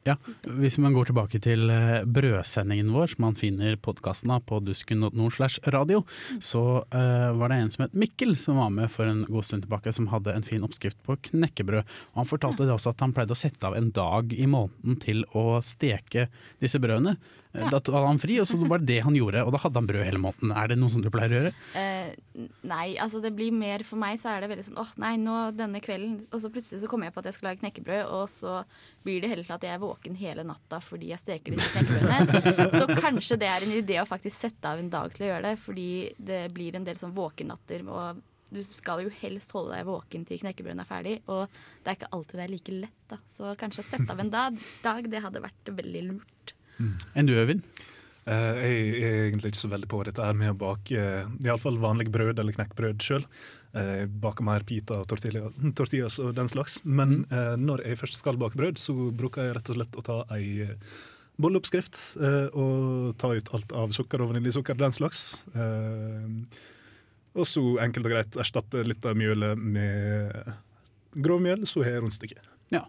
Ja, 0.04 0.16
Hvis 0.42 0.78
man 0.80 0.94
går 0.96 1.10
tilbake 1.10 1.38
til 1.42 1.70
eh, 1.70 2.02
brødsendingen 2.08 2.90
vår, 2.94 3.12
som 3.12 3.24
man 3.26 3.36
finner 3.38 3.76
podkasten 3.80 4.32
av 4.34 4.42
på 4.48 4.58
dusken.no 4.64 5.28
slash 5.30 5.60
radio, 5.70 6.02
så 6.42 6.62
uh, 6.82 7.30
var 7.38 7.52
det 7.52 7.58
en 7.60 7.72
som 7.74 7.84
het 7.84 7.96
Mikkel 7.98 8.34
som 8.40 8.58
var 8.58 8.72
med 8.74 8.90
for 8.92 9.08
en 9.10 9.22
god 9.28 9.46
stund 9.46 9.66
tilbake, 9.66 9.92
som 9.94 10.08
hadde 10.10 10.34
en 10.34 10.46
fin 10.46 10.64
oppskrift 10.66 10.98
på 11.06 11.18
knekkebrød. 11.30 11.84
Og 12.12 12.22
Han 12.22 12.30
fortalte 12.32 12.66
det 12.66 12.74
også 12.74 12.94
at 12.94 13.04
han 13.04 13.14
pleide 13.16 13.36
å 13.36 13.38
sette 13.38 13.68
av 13.68 13.76
en 13.78 13.92
dag 13.94 14.32
i 14.34 14.48
måneden 14.50 14.98
til 15.04 15.22
å 15.38 15.60
steke 15.64 16.26
disse 16.62 16.80
brødene. 16.82 17.18
Eh, 17.52 17.60
Ja. 17.60 17.70
Da 17.70 17.80
hadde 17.82 18.06
han 18.06 18.20
fri, 18.22 18.38
og 18.38 18.46
så 18.46 18.56
var 18.62 18.78
det 18.78 18.86
det 18.86 19.00
han 19.02 19.16
gjorde, 19.16 19.42
og 19.42 19.50
da 19.50 19.58
hadde 19.58 19.80
han 19.80 19.86
brød 19.88 20.04
hele 20.06 20.20
måneden. 20.22 20.52
Er 20.54 20.68
det 20.70 20.76
noe 20.78 20.90
som 20.92 21.02
du 21.02 21.10
pleier 21.10 21.32
å 21.32 21.38
gjøre? 21.40 21.52
Uh, 21.74 22.46
nei, 22.62 22.94
altså 23.02 23.18
det 23.22 23.32
blir 23.34 23.50
mer 23.50 23.82
for 23.82 23.98
meg 23.98 24.20
så 24.22 24.30
er 24.30 24.44
det 24.44 24.50
veldig 24.52 24.66
sånn 24.68 24.78
åh 24.78 24.92
nei, 25.02 25.16
nå 25.18 25.50
denne 25.58 25.80
kvelden 25.82 26.28
Og 26.30 26.40
så 26.40 26.50
plutselig 26.52 26.80
så 26.84 26.88
kommer 26.88 27.08
jeg 27.08 27.14
på 27.16 27.20
at 27.24 27.28
jeg 27.28 27.36
skal 27.36 27.48
lage 27.50 27.60
knekkebrød, 27.64 28.06
og 28.06 28.28
så 28.30 28.60
blir 29.02 29.18
det 29.24 29.32
heller 29.32 29.48
til 29.48 29.56
at 29.56 29.66
jeg 29.66 29.74
er 29.74 29.82
våken 29.82 30.18
hele 30.20 30.46
natta 30.46 30.78
fordi 30.84 31.10
jeg 31.10 31.22
steker 31.24 31.56
disse 31.56 31.74
knekkebrødene. 31.74 32.70
så 32.78 32.86
kanskje 33.02 33.40
det 33.42 33.50
er 33.50 33.66
en 33.66 33.76
idé 33.80 33.98
å 33.98 34.06
faktisk 34.08 34.36
sette 34.46 34.70
av 34.70 34.78
en 34.78 34.92
dag 34.92 35.10
til 35.16 35.26
å 35.26 35.32
gjøre 35.32 35.50
det, 35.50 35.56
fordi 35.66 35.90
det 36.16 36.42
blir 36.54 36.78
en 36.78 36.86
del 36.86 37.02
sånn 37.02 37.16
våkennatter. 37.18 37.82
Og 37.90 38.22
du 38.50 38.62
skal 38.66 39.02
jo 39.04 39.10
helst 39.20 39.52
holde 39.54 39.74
deg 39.74 39.90
våken 39.90 40.24
til 40.26 40.40
knekkebrødene 40.42 40.86
er 40.86 40.88
ferdig, 40.88 41.18
og 41.26 41.50
det 41.82 41.92
er 41.92 41.98
ikke 41.98 42.14
alltid 42.14 42.38
det 42.38 42.46
er 42.46 42.54
like 42.54 42.78
lett, 42.86 42.96
da. 43.10 43.20
Så 43.30 43.52
kanskje 43.58 43.86
sette 43.86 44.10
av 44.14 44.22
en 44.22 44.32
dag, 44.32 44.64
dag 44.86 45.10
det 45.10 45.22
hadde 45.26 45.42
vært 45.44 45.74
veldig 45.82 46.06
lurt. 46.08 46.54
Enn 46.80 47.28
du, 47.28 47.34
Øyvind? 47.36 47.64
Uh, 48.28 48.56
jeg 48.60 49.00
er 49.00 49.22
egentlig 49.28 49.54
ikke 49.54 49.62
så 49.62 49.70
veldig 49.72 49.88
på 49.90 50.02
dette 50.06 50.22
her 50.22 50.36
med 50.36 50.52
å 50.52 50.58
bake 50.60 50.96
uh, 51.00 51.30
iallfall 51.44 51.80
vanlig 51.82 52.10
brød 52.12 52.38
eller 52.38 52.54
knekkbrød 52.56 53.00
sjøl. 53.04 53.24
Jeg 53.70 54.08
baker 54.22 54.42
mer 54.42 54.64
pita 54.66 54.98
og 54.98 55.06
tortillas, 55.10 55.54
tortillas 55.78 56.18
og 56.22 56.34
den 56.36 56.50
slags. 56.50 56.80
Men 56.84 57.24
uh, 57.30 57.54
når 57.58 57.84
jeg 57.86 58.00
først 58.02 58.20
skal 58.20 58.38
bake 58.40 58.58
brød, 58.60 58.82
så 58.82 58.94
bruker 59.14 59.48
jeg 59.48 59.56
rett 59.58 59.72
og 59.72 59.80
slett 59.80 59.98
å 59.98 60.06
ta 60.06 60.18
ei 60.36 60.44
eh, 60.66 60.76
bolleoppskrift 61.40 62.00
eh, 62.20 62.46
og 62.58 63.16
ta 63.20 63.32
ut 63.34 63.50
alt 63.56 63.74
av 63.76 63.94
sukker 63.96 64.22
og 64.22 64.32
vaniljesukker, 64.32 64.78
den 64.78 64.94
slags. 64.94 65.44
Eh, 65.54 66.28
og 67.38 67.46
så 67.46 67.62
enkelt 67.84 68.08
og 68.08 68.14
greit 68.14 68.40
erstatte 68.42 68.84
litt 68.86 69.06
av 69.06 69.18
mjølet 69.18 69.58
med 69.58 70.34
grovmjøl, 71.14 71.66
så 71.68 71.84
har 71.84 71.96
jeg 71.96 72.04
rundstykke. 72.04 72.49
Ja. 72.70 72.84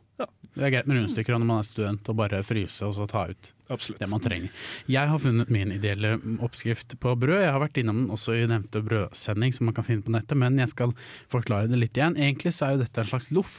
Det 0.52 0.66
er 0.68 0.72
greit 0.74 0.88
med 0.90 0.98
rundstykker 1.00 1.34
når 1.34 1.48
man 1.48 1.62
er 1.62 1.66
student, 1.66 2.10
og 2.12 2.18
bare 2.20 2.42
fryse 2.46 2.84
og 2.86 2.92
så 2.94 3.06
ta 3.10 3.22
ut 3.32 3.52
Absolutt. 3.72 4.02
det 4.04 4.10
man 4.12 4.20
trenger. 4.22 4.50
Jeg 4.92 5.08
har 5.10 5.22
funnet 5.24 5.50
min 5.50 5.72
ideelle 5.74 6.12
oppskrift 6.44 6.98
på 7.02 7.14
brød. 7.18 7.40
Jeg 7.46 7.54
har 7.56 7.64
vært 7.64 7.80
innom 7.82 8.02
den 8.04 8.12
også 8.14 8.36
i 8.36 8.44
nevnte 8.52 8.82
brødsending 8.86 9.56
som 9.56 9.66
man 9.70 9.78
kan 9.78 9.88
finne 9.88 10.04
på 10.06 10.12
nettet, 10.14 10.38
men 10.38 10.60
jeg 10.60 10.70
skal 10.74 10.92
forklare 11.32 11.72
det 11.72 11.80
litt 11.80 11.98
igjen. 11.98 12.20
Egentlig 12.20 12.52
så 12.54 12.68
er 12.68 12.76
jo 12.76 12.84
dette 12.84 13.02
en 13.06 13.10
slags 13.14 13.32
loff. 13.32 13.54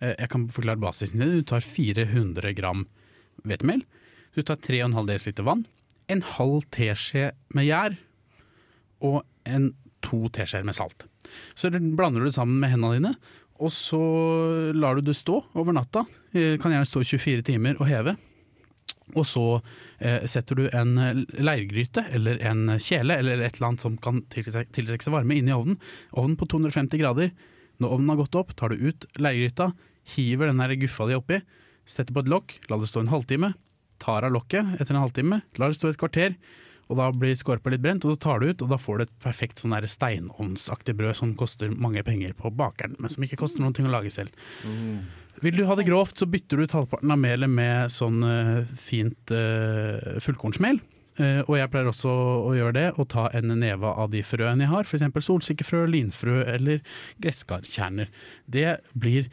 Eh, 0.00 0.14
Jeg 0.18 0.30
kan 0.32 0.48
forklare 0.48 0.80
basisen 0.80 1.20
din. 1.20 1.36
Du 1.38 1.42
tar 1.52 1.60
400 1.60 2.54
gram 2.56 2.86
hvetemel. 3.44 3.84
Du 4.34 4.42
tar 4.42 4.56
3,5 4.56 5.36
dl 5.36 5.44
vann. 5.46 5.66
En 6.08 6.22
halv 6.22 6.64
teskje 6.72 7.30
med 7.54 7.68
gjær. 7.68 7.98
Og 9.04 9.22
en 9.46 9.74
to 10.02 10.24
teskjeer 10.32 10.64
med 10.64 10.74
salt. 10.74 11.04
Så 11.54 11.68
blander 11.70 12.20
du 12.24 12.26
det 12.30 12.34
sammen 12.34 12.58
med 12.62 12.72
hendene 12.72 12.96
dine, 12.96 13.10
og 13.60 13.72
så 13.74 14.00
lar 14.72 14.96
du 14.96 15.04
det 15.04 15.16
stå 15.18 15.36
over 15.58 15.76
natta. 15.76 16.06
Eh, 16.32 16.56
Kan 16.60 16.72
gjerne 16.72 16.88
stå 16.88 17.04
24 17.04 17.44
timer 17.46 17.76
og 17.80 17.88
heve. 17.90 18.16
Og 19.18 19.26
så 19.26 19.44
eh, 19.98 20.24
setter 20.30 20.56
du 20.58 20.64
en 20.70 20.94
leirgryte 21.34 22.04
eller 22.14 22.40
en 22.46 22.76
kjele 22.78 23.16
eller 23.18 23.42
et 23.42 23.58
eller 23.58 23.68
annet 23.72 23.84
som 23.84 23.96
kan 24.00 24.22
tiltrekke 24.30 25.02
seg 25.02 25.14
varme 25.14 25.36
inn 25.36 25.50
i 25.50 25.56
ovnen. 25.56 25.80
Ovnen 26.14 26.38
på 26.40 26.48
250 26.50 27.00
grader. 27.02 27.32
Når 27.80 27.96
ovnen 27.96 28.12
har 28.12 28.20
gått 28.22 28.38
opp, 28.38 28.54
tar 28.56 28.72
du 28.72 28.86
ut 28.90 29.06
leirgryta, 29.18 29.72
hiver 30.14 30.50
den 30.50 30.80
guffa 30.80 31.08
di 31.08 31.16
oppi, 31.16 31.40
setter 31.88 32.14
på 32.14 32.24
et 32.24 32.30
lokk, 32.30 32.56
la 32.68 32.76
det 32.80 32.88
stå 32.90 33.04
en 33.04 33.12
halvtime, 33.12 33.54
tar 34.00 34.24
av 34.24 34.34
lokket 34.34 34.76
etter 34.80 34.94
en 34.94 35.04
halvtime, 35.04 35.40
lar 35.56 35.72
det 35.72 35.78
stå 35.78 35.90
et 35.92 36.00
kvarter, 36.00 36.36
og 36.90 36.98
da 36.98 37.08
blir 37.14 37.36
skorpa 37.38 37.70
litt 37.72 37.82
brent, 37.84 38.04
og 38.04 38.16
så 38.16 38.20
tar 38.24 38.42
du 38.42 38.50
ut, 38.50 38.64
og 38.64 38.72
da 38.72 38.78
får 38.80 38.98
du 38.98 39.04
et 39.06 39.16
perfekt 39.22 39.62
sånn 39.62 39.76
steinovnsaktig 39.86 40.96
brød 40.98 41.18
som 41.20 41.34
koster 41.38 41.70
mange 41.70 42.02
penger 42.06 42.34
på 42.38 42.50
bakeren, 42.50 42.96
men 42.98 43.12
som 43.12 43.24
ikke 43.24 43.38
koster 43.40 43.62
noen 43.62 43.76
ting 43.76 43.86
å 43.86 43.92
lage 43.94 44.10
selv. 44.14 44.34
Vil 45.40 45.56
du 45.56 45.64
ha 45.68 45.76
det 45.78 45.86
grovt, 45.86 46.18
så 46.18 46.28
bytter 46.28 46.58
du 46.58 46.66
ut 46.66 46.74
halvparten 46.76 47.12
av 47.14 47.20
melet 47.20 47.50
med 47.50 47.92
sånn 47.94 48.24
uh, 48.26 48.64
fint 48.76 49.32
uh, 49.32 50.18
fullkornsmel. 50.20 50.82
Uh, 51.20 51.40
og 51.46 51.54
jeg 51.56 51.70
pleier 51.72 51.88
også 51.90 52.10
å 52.10 52.50
gjøre 52.58 52.76
det, 52.76 52.88
og 52.98 53.08
ta 53.14 53.28
en 53.36 53.54
neve 53.60 53.88
av 53.88 54.10
de 54.12 54.24
frøene 54.26 54.66
jeg 54.66 54.72
har, 54.72 54.90
f.eks. 54.90 55.22
solsikkefrø, 55.30 55.86
linfrø 55.94 56.42
eller 56.50 56.82
gresskarkjerner. 57.22 58.10
Det 58.50 58.80
blir 58.98 59.30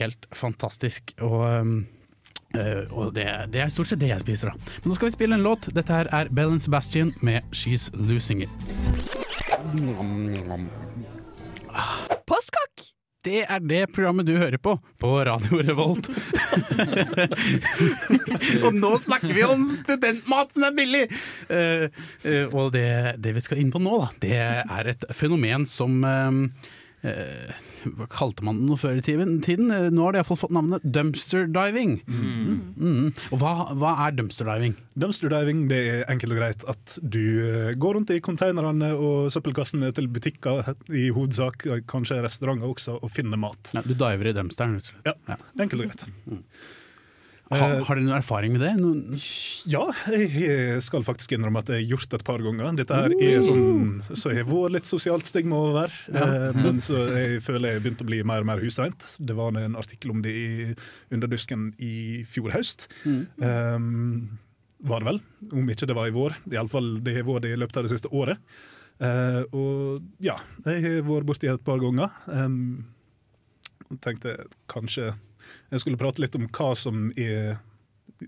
helt 0.00 0.28
fantastisk. 0.34 1.14
og... 1.22 1.40
ehm, 1.46 1.80
eh, 2.58 2.84
og 2.90 3.14
det, 3.14 3.26
det 3.52 3.64
er 3.64 3.72
stort 3.72 3.90
sett 3.90 4.02
det 4.02 4.12
jeg 4.12 4.24
spiser, 4.24 4.50
da. 4.50 4.72
Men 4.82 4.92
nå 4.92 4.98
skal 4.98 5.10
vi 5.10 5.16
spille 5.16 5.38
en 5.38 5.46
låt. 5.46 5.70
Dette 5.74 5.94
her 5.94 6.10
er 6.14 6.30
Bell 6.34 6.56
and 6.56 6.62
Sebastian 6.64 7.14
med 7.20 7.42
'She's 7.52 7.90
Losing 7.94 8.46
It'. 8.46 8.54
Postkokk! 12.26 12.70
Det 13.24 13.42
er 13.44 13.60
det 13.60 13.82
programmet 13.92 14.24
du 14.24 14.32
hører 14.40 14.56
på, 14.56 14.78
på 14.98 15.08
Radio 15.28 15.58
Revolt. 15.60 16.06
og 18.64 18.78
nå 18.78 18.94
snakker 19.02 19.34
vi 19.36 19.44
om 19.44 19.66
studentmat 19.68 20.54
som 20.56 20.64
er 20.64 20.76
billig! 20.78 21.02
Uh, 21.50 21.84
uh, 22.24 22.46
og 22.48 22.72
det, 22.72 23.20
det 23.20 23.34
vi 23.36 23.42
skal 23.44 23.60
inn 23.60 23.72
på 23.74 23.82
nå, 23.82 23.98
da, 24.00 24.08
det 24.24 24.38
er 24.40 24.92
et 24.94 25.04
fenomen 25.12 25.68
som 25.68 26.00
uh, 26.00 26.70
eh, 27.04 27.52
Hva 27.98 28.06
kalte 28.10 28.44
man 28.46 28.60
det 28.60 28.68
noe 28.68 28.80
før 28.80 28.98
i 29.00 29.04
tiden? 29.04 29.38
tiden? 29.44 29.70
Eh, 29.74 29.88
Nå 29.94 30.04
har 30.04 30.14
det 30.14 30.20
iallfall 30.22 30.40
fått 30.40 30.54
navnet 30.54 30.84
dumpster 30.84 31.46
diving. 31.50 31.98
Mm. 32.06 33.12
Og 33.30 33.36
hva, 33.40 33.52
hva 33.78 33.94
er 34.06 34.16
dumpster 34.18 34.48
diving? 34.48 34.74
Dumpster 35.00 35.32
diving 35.32 35.64
det 35.70 35.80
er 35.94 36.02
enkelt 36.12 36.34
og 36.36 36.40
greit 36.42 36.66
at 36.70 36.96
du 37.02 37.22
eh, 37.44 37.70
går 37.80 37.96
rundt 37.98 38.12
i 38.14 38.20
konteinerne 38.24 38.92
og 38.96 39.30
søppelkassene 39.34 39.92
til 39.96 40.10
butikker, 40.12 40.74
i 40.90 41.08
hovedsak 41.14 41.66
kanskje 41.90 42.20
restauranter 42.24 42.70
også, 42.70 42.98
og 43.00 43.12
finner 43.14 43.40
mat. 43.40 43.72
Nei, 43.76 43.84
du 43.86 43.94
diver 43.94 44.30
i 44.30 44.36
dumpsteren, 44.36 44.76
rett 44.78 44.90
og 44.90 44.94
slett. 45.00 45.24
Ja, 45.30 45.40
enkelt 45.64 45.86
og 45.86 45.90
greit. 45.90 46.06
Ha, 46.06 46.40
har 47.50 47.98
du 47.98 48.04
noen 48.04 48.14
erfaring 48.14 48.52
med 48.54 48.62
det? 48.62 48.72
Noen, 48.78 49.16
Ja, 49.70 49.82
jeg 50.12 50.78
skal 50.86 51.02
faktisk 51.06 51.34
innrømme 51.34 51.62
at 51.64 51.72
jeg 51.72 51.82
har 51.82 51.94
gjort 51.96 52.10
det 52.12 52.20
et 52.20 52.26
par 52.28 52.44
ganger. 52.44 52.68
Dette 52.78 53.00
her 53.00 53.14
er 53.16 53.40
sånn 53.42 53.96
så 54.06 54.30
jeg 54.30 54.44
har 54.44 54.50
vært 54.50 54.76
litt 54.76 54.90
sosialt 54.90 55.26
stigma 55.26 55.58
over, 55.70 55.94
ja. 56.14 56.28
men 56.54 56.78
så 56.84 57.02
jeg 57.10 57.40
føler 57.44 57.74
jeg 57.74 57.84
begynte 57.84 58.06
å 58.06 58.10
bli 58.10 58.20
mer 58.26 58.44
og 58.44 58.50
mer 58.52 58.62
husreint. 58.62 59.06
Det 59.18 59.34
var 59.38 59.56
en 59.58 59.74
artikkel 59.78 60.14
om 60.14 60.22
det 60.24 60.34
i 60.36 60.50
Underdusken 61.10 61.72
i 61.82 62.22
fjor 62.30 62.54
høst. 62.54 62.86
Um, 63.42 64.38
var 64.86 65.02
det 65.02 65.10
vel, 65.10 65.18
om 65.52 65.72
ikke 65.74 65.88
det 65.90 65.96
var 65.96 66.08
i 66.08 66.14
vår. 66.14 66.36
Iallfall 66.52 66.92
det 67.04 67.18
har 67.18 67.26
vært 67.26 67.48
det 67.48 67.54
i 67.54 67.58
løpet 67.60 67.80
av 67.80 67.86
det 67.86 67.92
siste 67.92 68.12
året. 68.14 68.40
Uh, 69.00 69.42
og 69.56 70.22
ja, 70.24 70.36
jeg 70.66 70.84
har 70.84 71.02
vært 71.08 71.28
borti 71.28 71.48
det 71.48 71.56
et 71.58 71.66
par 71.66 71.80
ganger. 71.82 72.14
Um, 72.30 72.86
tenkte 74.04 74.36
kanskje 74.70 75.14
Jeg 75.72 75.84
skulle 75.84 76.00
prate 76.00 76.22
litt 76.22 76.38
om 76.38 76.48
hva 76.48 76.70
som 76.78 77.10
er 77.18 77.58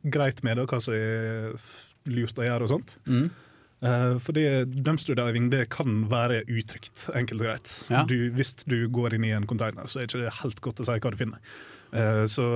greit 0.02 0.42
med 0.46 0.56
det, 0.56 0.66
og 0.66 0.72
hva 0.72 0.82
som 0.82 0.96
er 0.96 1.56
lurt 2.10 2.38
å 2.38 2.46
gjøre 2.46 2.66
og 2.66 2.72
sånt. 2.72 2.98
Mm. 3.06 3.30
Uh, 3.82 4.14
fordi 4.22 4.44
dumpster 4.86 5.18
diving 5.18 5.48
det 5.50 5.64
kan 5.74 6.04
være 6.10 6.44
utrygt, 6.46 7.08
enkelt 7.18 7.42
og 7.42 7.48
greit. 7.48 7.72
Ja. 7.90 8.04
Du, 8.06 8.30
hvis 8.36 8.54
du 8.62 8.84
går 8.94 9.16
inn 9.16 9.26
i 9.26 9.34
en 9.34 9.48
container, 9.50 9.88
så 9.90 10.02
er 10.02 10.06
det 10.06 10.14
ikke 10.22 10.36
helt 10.42 10.62
godt 10.62 10.84
å 10.84 10.86
si 10.86 11.00
hva 11.02 11.12
du 11.12 11.18
finner. 11.18 11.56
Uh, 11.90 12.22
så 12.30 12.46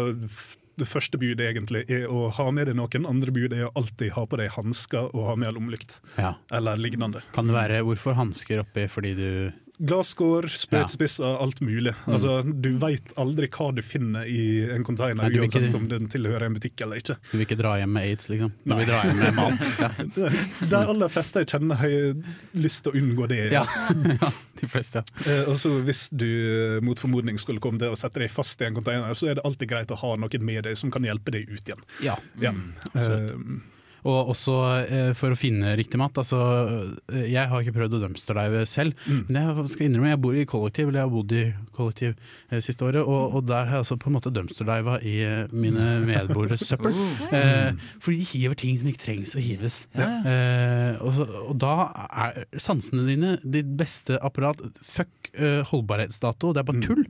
det 0.77 0.87
første 0.89 1.19
budet 1.19 1.49
egentlig 1.49 1.83
er 1.93 2.07
å 2.13 2.29
ha 2.37 2.47
med 2.55 2.69
deg 2.69 2.77
noen. 2.79 3.09
Andre 3.09 3.33
bud 3.35 3.55
er 3.57 3.67
å 3.67 3.73
alltid 3.81 4.13
ha 4.15 4.27
på 4.29 4.39
deg 4.39 4.53
hansker 4.55 5.09
og 5.09 5.31
ha 5.31 5.37
med 5.41 5.57
lommelykt. 5.57 5.99
Ja. 6.21 6.35
Eller 6.55 6.79
lignende. 6.79 7.25
Kan 7.35 7.49
det 7.49 7.57
være 7.57 7.83
hvorfor 7.87 8.17
hansker 8.19 8.63
oppi 8.63 8.87
fordi 8.93 9.15
du 9.17 9.31
Glasskår, 9.79 10.47
sprøytespisser, 10.49 11.37
alt 11.43 11.59
mulig. 11.61 11.93
Altså, 12.09 12.39
du 12.47 12.71
veit 12.81 13.13
aldri 13.21 13.49
hva 13.53 13.67
du 13.77 13.83
finner 13.85 14.25
i 14.25 14.63
en 14.73 14.85
container, 14.87 15.27
Nei, 15.29 15.37
uansett 15.43 15.67
ikke- 15.69 15.77
om 15.77 15.89
den 15.91 16.09
tilhører 16.09 16.47
en 16.47 16.55
butikk 16.57 16.81
eller 16.87 16.97
ikke. 17.03 17.17
Du 17.31 17.37
vil 17.37 17.45
ikke 17.47 17.59
dra 17.61 17.75
hjem 17.77 17.93
med 17.93 18.03
aids, 18.09 18.29
liksom? 18.33 18.53
Du 18.65 18.75
vil 18.75 18.87
dra 18.89 19.03
hjem 19.05 19.21
med 19.21 19.35
mat? 19.35 19.67
Ja. 19.87 19.91
De 20.71 20.77
aller 20.81 21.09
fleste 21.13 21.43
jeg 21.45 21.51
kjenner, 21.53 21.77
har 21.77 22.17
lyst 22.57 22.85
til 22.87 22.93
å 22.93 22.97
unngå 23.03 23.29
det. 23.29 23.41
Ja. 23.53 23.65
ja, 24.23 24.31
de 24.63 24.67
fleste. 24.73 25.05
Ja. 25.27 25.33
Eh, 25.43 25.45
og 25.53 25.57
så 25.61 25.75
Hvis 25.85 26.07
du 26.11 26.27
eh, 26.27 26.81
mot 26.81 26.99
formodning 26.99 27.37
skulle 27.39 27.61
komme 27.61 27.79
til 27.79 27.93
å 27.93 27.99
sette 28.01 28.23
deg 28.25 28.31
fast 28.33 28.61
i 28.63 28.71
en 28.71 28.75
container, 28.75 29.13
så 29.15 29.29
er 29.31 29.35
det 29.37 29.45
alltid 29.45 29.69
greit 29.69 29.93
å 29.93 30.01
ha 30.01 30.15
noen 30.17 30.43
med 30.47 30.65
deg 30.65 30.77
som 30.81 30.91
kan 30.91 31.05
hjelpe 31.05 31.31
deg 31.37 31.51
ut 31.53 31.61
igjen. 31.69 31.85
Ja. 32.03 32.17
Ja. 32.41 32.53
Og 34.07 34.29
også 34.31 34.55
eh, 34.87 35.09
for 35.19 35.35
å 35.35 35.39
finne 35.39 35.73
riktig 35.79 35.99
mat. 35.99 36.15
Altså, 36.21 36.39
eh, 37.11 37.25
jeg 37.33 37.49
har 37.51 37.63
ikke 37.65 37.75
prøvd 37.75 37.97
å 37.99 38.03
dumpsterdive 38.05 38.61
selv, 38.71 38.95
Mm. 39.07 39.25
men 39.29 39.37
jeg 39.43 39.71
skal 39.73 39.87
innrømme 39.89 40.09
jeg 40.13 40.21
bor 40.23 40.37
i 40.39 40.45
kollektiv, 40.47 40.89
eller 40.89 41.01
jeg 41.01 41.09
har 41.09 41.15
bodd 41.17 41.33
i 41.35 41.43
kollektiv 41.75 42.13
eh, 42.53 42.61
siste 42.63 42.87
året, 42.87 43.03
og, 43.03 43.35
og 43.41 43.47
der 43.49 43.65
har 43.67 43.77
jeg 43.81 43.83
altså 43.85 43.97
på 44.03 44.11
en 44.11 44.17
måte 44.17 44.33
dumpsterdiva 44.35 44.97
i 45.03 45.17
eh, 45.27 45.51
mine 45.53 45.89
medboeres 46.09 46.63
søppel. 46.69 46.95
Eh, 47.35 47.75
for 47.99 48.15
de 48.15 48.23
hiver 48.31 48.55
ting 48.63 48.79
som 48.79 48.89
ikke 48.93 49.03
trengs 49.09 49.35
å 49.35 49.43
hives. 49.43 49.81
Eh, 49.99 51.03
og, 51.03 51.11
så, 51.19 51.27
og 51.51 51.59
da 51.67 51.75
er 52.07 52.45
sansene 52.63 53.07
dine 53.11 53.35
ditt 53.43 53.75
beste 53.79 54.21
apparat. 54.23 54.63
Fuck 54.87 55.33
holdbarhetsdato, 55.71 56.53
det 56.55 56.63
er 56.63 56.69
bare 56.69 56.83
tull. 56.85 57.03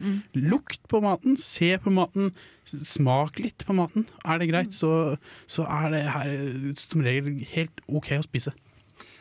Lukt 0.49 0.81
på 0.91 1.01
maten, 1.05 1.37
se 1.41 1.75
på 1.83 1.93
maten, 1.95 2.33
smak 2.67 3.39
litt 3.43 3.65
på 3.67 3.75
maten. 3.77 4.07
Er 4.27 4.39
det 4.43 4.49
greit, 4.51 4.73
så, 4.77 5.17
så 5.47 5.67
er 5.69 5.91
det 5.95 6.05
her 6.11 6.31
som 6.81 7.05
regel 7.07 7.41
helt 7.55 7.81
OK 7.89 8.13
å 8.19 8.23
spise. 8.27 8.53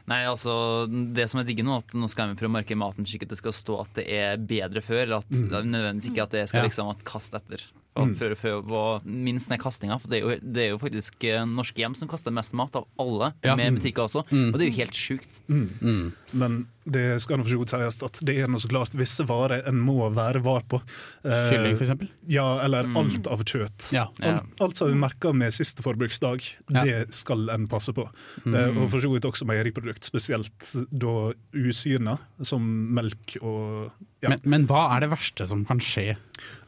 Nei, 0.06 0.20
altså 0.30 0.86
Det 1.18 1.24
som 1.32 1.40
er 1.42 1.48
digge 1.48 1.64
nå, 1.66 1.80
at 1.82 1.96
nå 1.98 2.06
skal 2.12 2.30
vi 2.30 2.36
prøve 2.38 2.52
å 2.52 2.56
markere 2.60 2.78
maten 2.78 3.08
slik 3.10 3.24
at 3.26 3.32
det 3.32 3.40
skal 3.40 3.56
stå 3.58 3.80
at 3.82 3.96
det 3.98 4.04
er 4.14 4.38
bedre 4.38 4.84
før. 4.86 5.02
eller 5.08 5.24
At 5.24 5.32
det 5.34 5.50
er 5.50 5.66
nødvendigvis 5.66 6.12
ikke 6.12 6.28
at 6.28 6.36
det 6.36 6.44
skal 6.52 6.62
Ja. 6.62 6.68
liksom 6.70 6.92
at 6.94 7.02
kaste 7.08 7.40
etter. 7.42 7.64
For 7.96 8.06
å 8.06 8.14
prøve, 8.20 8.36
prøve 8.38 8.76
å 8.78 9.00
minst 9.08 9.50
ned 9.50 9.58
kastinga. 9.64 9.98
For 10.04 10.12
det 10.12 10.20
er, 10.20 10.22
jo, 10.28 10.38
det 10.54 10.62
er 10.66 10.70
jo 10.76 10.78
faktisk 10.78 11.24
eh, 11.26 11.42
norske 11.48 11.80
hjem 11.82 11.96
som 11.98 12.10
kaster 12.12 12.30
mest 12.36 12.54
mat 12.54 12.76
av 12.76 12.86
alle, 13.00 13.32
Ja. 13.42 13.56
med 13.56 13.80
butikker 13.80 14.04
også. 14.06 14.26
Og 14.30 14.60
det 14.60 14.68
er 14.68 14.70
jo 14.70 14.78
helt 14.84 14.94
sjukt. 15.00 15.40
Men 15.50 16.68
det 16.86 17.20
skal 17.24 17.40
nå 17.40 17.46
for 17.48 17.54
så 17.56 17.60
vidt 17.62 17.74
sies 17.74 17.98
at 18.06 18.20
det 18.30 18.36
er 18.44 18.50
noe 18.52 18.62
så 18.62 18.70
klart 18.70 18.94
visse 18.98 19.26
varer 19.26 19.66
en 19.70 19.80
må 19.82 20.10
være 20.14 20.42
var 20.46 20.66
på. 20.70 20.80
Eh, 21.26 21.48
Kylling, 21.52 21.74
eksempel. 21.80 22.10
Ja, 22.30 22.46
eller 22.66 22.86
alt 23.00 23.26
av 23.32 23.42
kjøtt. 23.44 23.90
Ja. 23.96 24.06
Ja. 24.22 24.36
Alt, 24.38 24.62
alt 24.62 24.78
som 24.82 24.92
er 24.94 25.00
merka 25.08 25.34
med 25.34 25.54
siste 25.56 25.82
forbruksdag, 25.86 26.46
Ja. 26.70 26.84
det 26.86 27.14
skal 27.16 27.50
en 27.50 27.66
passe 27.72 27.94
på. 27.96 28.06
Eh, 28.46 28.70
og 28.78 28.90
for 28.94 29.02
så 29.02 29.10
vidt 29.14 29.26
også 29.26 29.48
meieriprodukt, 29.50 30.06
spesielt 30.06 30.72
da 30.92 31.16
usyna, 31.58 32.20
som 32.46 32.66
melk 32.94 33.38
og 33.42 33.90
ja. 34.26 34.30
Men, 34.32 34.40
men 34.50 34.64
hva 34.66 34.88
er 34.96 35.04
det 35.04 35.12
verste 35.12 35.46
som 35.46 35.66
kan 35.70 35.78
skje? 35.84 36.16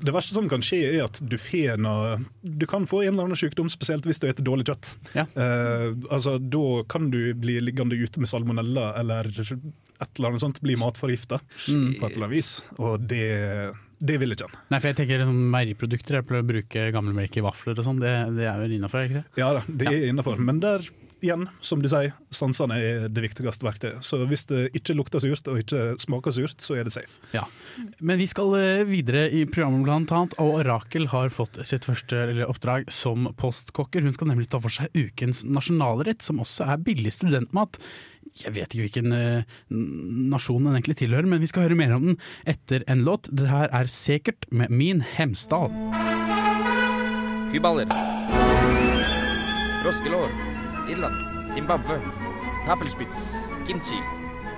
Det 0.04 0.14
verste 0.14 0.36
som 0.36 0.46
kan 0.52 0.62
skje, 0.62 0.82
er 0.92 1.06
at 1.08 1.18
du 1.26 1.38
får 1.42 1.80
noe 1.82 2.20
Du 2.44 2.68
kan 2.70 2.86
få 2.90 3.00
en 3.04 3.16
eller 3.16 3.26
annen 3.30 3.40
sykdom, 3.40 3.70
spesielt 3.72 4.06
hvis 4.06 4.20
du 4.22 4.28
spiser 4.28 4.46
dårlig 4.46 4.68
kjøtt. 4.70 4.92
Ja. 5.18 5.26
Eh, 5.34 5.88
altså, 6.14 6.38
da 6.38 6.84
kan 6.92 7.10
du 7.14 7.34
bli 7.38 7.58
liggende 7.64 7.98
ute 7.98 8.22
med 8.22 8.30
salmonella 8.30 8.92
eller 9.02 9.32
et 10.02 10.12
eller 10.20 10.30
annet 10.34 10.44
sånt, 10.46 10.62
blir 10.62 10.78
matforgifta 10.82 11.40
Mm. 11.68 11.98
på 12.00 12.06
et 12.08 12.16
eller 12.16 12.28
annet 12.28 12.36
vis. 12.38 12.52
Og 12.78 13.00
det, 13.10 13.24
det 14.00 14.20
vil 14.22 14.36
ikke 14.36 14.48
han. 14.50 14.60
Nei, 14.70 14.80
for 14.80 14.92
jeg 14.92 15.00
tenker 15.02 15.26
sånn 15.26 15.42
Meieriprodukter, 15.54 16.20
jeg 16.20 16.28
pleier 16.30 16.46
å 16.46 16.52
bruke 16.54 16.88
gammelmelk 16.94 17.38
i 17.40 17.46
vafler 17.48 17.78
og 17.82 17.86
sånn, 17.90 18.00
det, 18.04 18.14
det 18.38 18.48
er 18.50 18.62
vel 18.62 18.78
innafor? 18.78 19.20
Ja 19.40 19.52
da, 19.58 19.66
det 19.68 19.90
er 19.92 20.08
innafor. 20.12 20.38
Men 20.44 20.62
der 20.64 20.86
igjen, 21.26 21.48
som 21.66 21.82
du 21.82 21.88
sier, 21.90 22.12
sansene 22.30 22.76
er 22.78 23.08
det 23.10 23.24
viktigste 23.24 23.66
verktøyet. 23.66 24.04
Så 24.06 24.20
hvis 24.30 24.44
det 24.52 24.68
ikke 24.78 24.94
lukter 24.94 25.18
surt 25.24 25.48
og 25.50 25.58
ikke 25.64 25.96
smaker 25.98 26.36
surt, 26.36 26.62
så 26.62 26.76
er 26.78 26.86
det 26.86 26.94
safe. 26.94 27.18
Ja. 27.34 27.42
Men 28.06 28.20
vi 28.22 28.28
skal 28.30 28.54
eh, 28.60 28.84
videre 28.86 29.24
i 29.34 29.42
programmet 29.50 29.88
blant 29.88 30.14
annet, 30.14 30.36
og 30.44 30.60
Rakel 30.68 31.10
har 31.10 31.34
fått 31.34 31.58
sitt 31.66 31.90
første 31.90 32.20
eller, 32.28 32.46
oppdrag 32.46 32.86
som 32.94 33.32
postkokker. 33.42 34.06
Hun 34.06 34.14
skal 34.14 34.30
nemlig 34.30 34.52
ta 34.54 34.62
for 34.62 34.70
seg 34.78 34.94
ukens 34.94 35.42
nasjonalrett, 35.50 36.22
som 36.22 36.38
også 36.46 36.70
er 36.70 36.86
billig 36.86 37.16
studentmat. 37.18 37.82
Jeg 38.38 38.54
vet 38.54 38.74
ikke 38.74 38.86
hvilken 38.86 39.14
eh, 39.16 39.56
nasjon 39.70 40.68
den 40.68 40.76
egentlig 40.76 40.98
tilhører, 41.00 41.30
men 41.30 41.42
vi 41.42 41.50
skal 41.50 41.66
høre 41.68 41.78
mer 41.80 41.96
om 41.96 42.12
den 42.12 42.20
etter 42.46 42.86
en 42.92 43.04
låt. 43.08 43.30
Det 43.34 43.50
her 43.50 43.72
er 43.74 43.90
Sekert 43.92 44.46
med 44.52 44.70
Min 44.70 45.02
Hemsdal. 45.02 45.72
Fyballer. 47.52 47.90
Froskelår. 49.84 50.30
Irland. 50.92 51.50
Zimbabwe. 51.54 52.00
Taffelspitz. 52.68 53.34
Kimchi. 53.68 54.00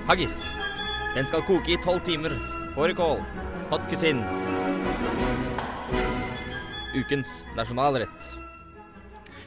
Haggis. 0.09 0.43
Den 1.15 1.27
skal 1.29 1.45
koke 1.47 1.73
i 1.73 1.79
tolv 1.83 2.01
timer. 2.05 2.33
Fårikål. 2.75 3.21
Hot 3.69 3.87
cuisine. 3.89 4.25
Ukens 6.97 7.43
nasjonalrett. 7.57 8.38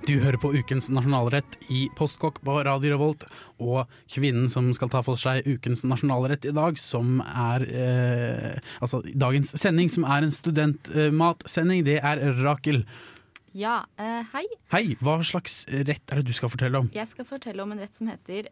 Du 0.02 0.16
hører 0.18 0.34
på 0.42 0.48
ukens 0.50 0.88
nasjonalrett 0.90 1.54
i 1.70 1.84
Postkokk 1.94 2.40
på 2.42 2.56
Radio 2.66 2.90
Revolt, 2.96 3.22
og 3.62 3.90
kvinnen 4.10 4.48
som 4.50 4.66
skal 4.74 4.90
ta 4.90 4.98
for 5.06 5.20
seg 5.20 5.46
ukens 5.46 5.84
nasjonalrett 5.86 6.48
i 6.50 6.54
dag, 6.56 6.78
som 6.80 7.20
er 7.22 7.64
eh, 7.70 8.56
Altså 8.82 8.98
dagens 9.14 9.54
sending, 9.62 9.92
som 9.94 10.02
er 10.02 10.26
en 10.26 10.34
studentmatsending, 10.34 11.84
det 11.86 12.00
er 12.02 12.22
Rakel. 12.40 12.82
Ja, 13.54 13.84
eh, 13.94 14.26
hei. 14.34 14.42
Hei, 14.74 14.82
hva 14.98 15.20
slags 15.22 15.62
rett 15.70 16.02
er 16.10 16.18
det 16.18 16.26
du 16.32 16.34
skal 16.34 16.50
fortelle 16.50 16.82
om? 16.82 16.90
Jeg 16.96 17.06
skal 17.12 17.28
fortelle 17.28 17.62
om 17.62 17.76
en 17.76 17.84
rett 17.84 17.94
som 17.94 18.10
heter 18.10 18.50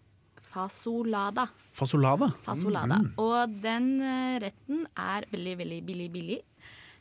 fasolada. 0.52 1.48
Fasolada? 1.74 2.30
Fasolada. 2.46 3.00
Og 3.18 3.58
den 3.66 3.96
eh, 4.06 4.38
retten 4.46 4.86
er 4.94 5.26
veldig, 5.34 5.58
veldig 5.64 5.82
billig, 5.90 6.08
billig. 6.14 6.40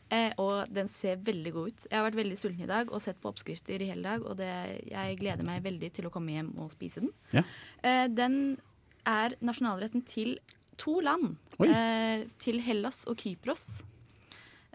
Eh, 0.10 0.32
og 0.42 0.72
den 0.74 0.88
ser 0.90 1.20
veldig 1.22 1.52
god 1.54 1.70
ut. 1.70 1.84
Jeg 1.86 2.00
har 2.00 2.08
vært 2.08 2.18
veldig 2.18 2.38
sulten 2.40 2.66
i 2.66 2.70
dag 2.70 2.90
og 2.90 3.02
sett 3.04 3.20
på 3.22 3.30
oppskrifter 3.30 3.84
i 3.86 3.92
hele 3.92 4.02
dag, 4.08 4.24
og 4.26 4.40
det, 4.40 4.50
jeg 4.90 5.20
gleder 5.20 5.46
meg 5.46 5.62
veldig 5.66 5.92
til 5.94 6.08
å 6.10 6.14
komme 6.14 6.34
hjem 6.34 6.50
og 6.58 6.72
spise 6.74 7.04
den. 7.04 7.12
Ja. 7.36 7.44
Eh, 7.86 8.08
den 8.10 8.58
er 9.06 9.36
nasjonalretten 9.46 10.02
til 10.10 10.40
to 10.80 10.98
land. 11.06 11.36
Eh, 11.62 12.26
til 12.42 12.62
Hellas 12.64 13.04
og 13.10 13.20
Kypros. 13.22 13.84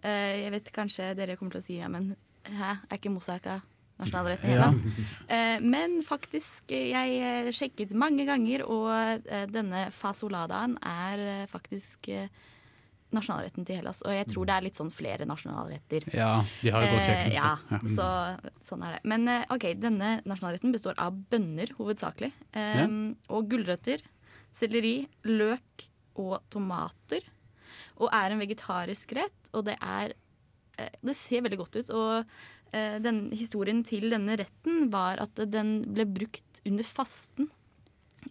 Eh, 0.04 0.44
jeg 0.44 0.54
vet 0.54 0.72
kanskje 0.76 1.12
dere 1.18 1.36
kommer 1.40 1.56
til 1.56 1.64
å 1.64 1.66
si 1.66 1.78
ja, 1.80 1.88
men 1.90 2.12
hæ, 2.44 2.74
er 2.86 2.98
ikke 2.98 3.12
moussaka 3.12 3.58
nasjonalretten 3.98 4.50
i 4.50 4.54
Ja. 4.54 4.68
Hellas? 4.68 4.80
Eh, 5.34 5.58
men 5.64 6.02
faktisk, 6.04 6.70
jeg 6.70 7.54
sjekket 7.56 7.94
mange 7.96 8.26
ganger, 8.28 8.66
og 8.68 9.24
denne 9.50 9.88
fasoladaen 9.90 10.76
er 10.84 11.48
faktisk 11.50 12.12
nasjonalretten 13.16 13.66
til 13.68 13.78
Hellas. 13.80 14.02
Og 14.06 14.12
jeg 14.14 14.26
tror 14.30 14.48
det 14.48 14.54
er 14.56 14.64
litt 14.66 14.78
sånn 14.78 14.90
flere 14.94 15.26
nasjonalretter. 15.28 16.06
Ja, 16.14 16.32
de 16.62 16.72
har 16.74 16.84
jo 16.84 16.90
godt 16.94 17.06
kjøkken. 17.08 17.30
Eh, 17.30 17.36
ja, 17.38 17.52
så, 17.96 18.08
sånn 18.68 18.82
er 18.86 18.96
det. 18.96 19.00
Men 19.14 19.28
eh, 19.32 19.44
ok, 19.54 19.68
denne 19.80 20.10
nasjonalretten 20.28 20.74
består 20.74 20.98
av 21.02 21.16
bønner 21.30 21.72
hovedsakelig. 21.78 22.32
eh, 22.52 22.82
Ja. 22.82 22.88
Og 23.36 23.48
gulrøtter, 23.52 24.02
selleri, 24.54 24.96
løk 25.24 25.86
og 26.20 26.36
tomater. 26.50 27.24
Og 27.98 28.08
er 28.12 28.34
en 28.34 28.42
vegetarisk 28.42 29.12
rett, 29.18 29.40
og 29.54 29.64
det 29.66 29.76
er 29.80 30.14
eh, 30.78 30.90
Det 31.02 31.14
ser 31.16 31.42
veldig 31.46 31.58
godt 31.58 31.76
ut. 31.80 31.90
Og 31.94 32.24
eh, 32.74 32.98
den, 33.02 33.28
historien 33.34 33.84
til 33.86 34.10
denne 34.10 34.36
retten 34.40 34.88
var 34.90 35.22
at 35.22 35.34
den 35.50 35.76
ble 35.94 36.04
brukt 36.06 36.62
under 36.66 36.84
fasten. 36.86 37.50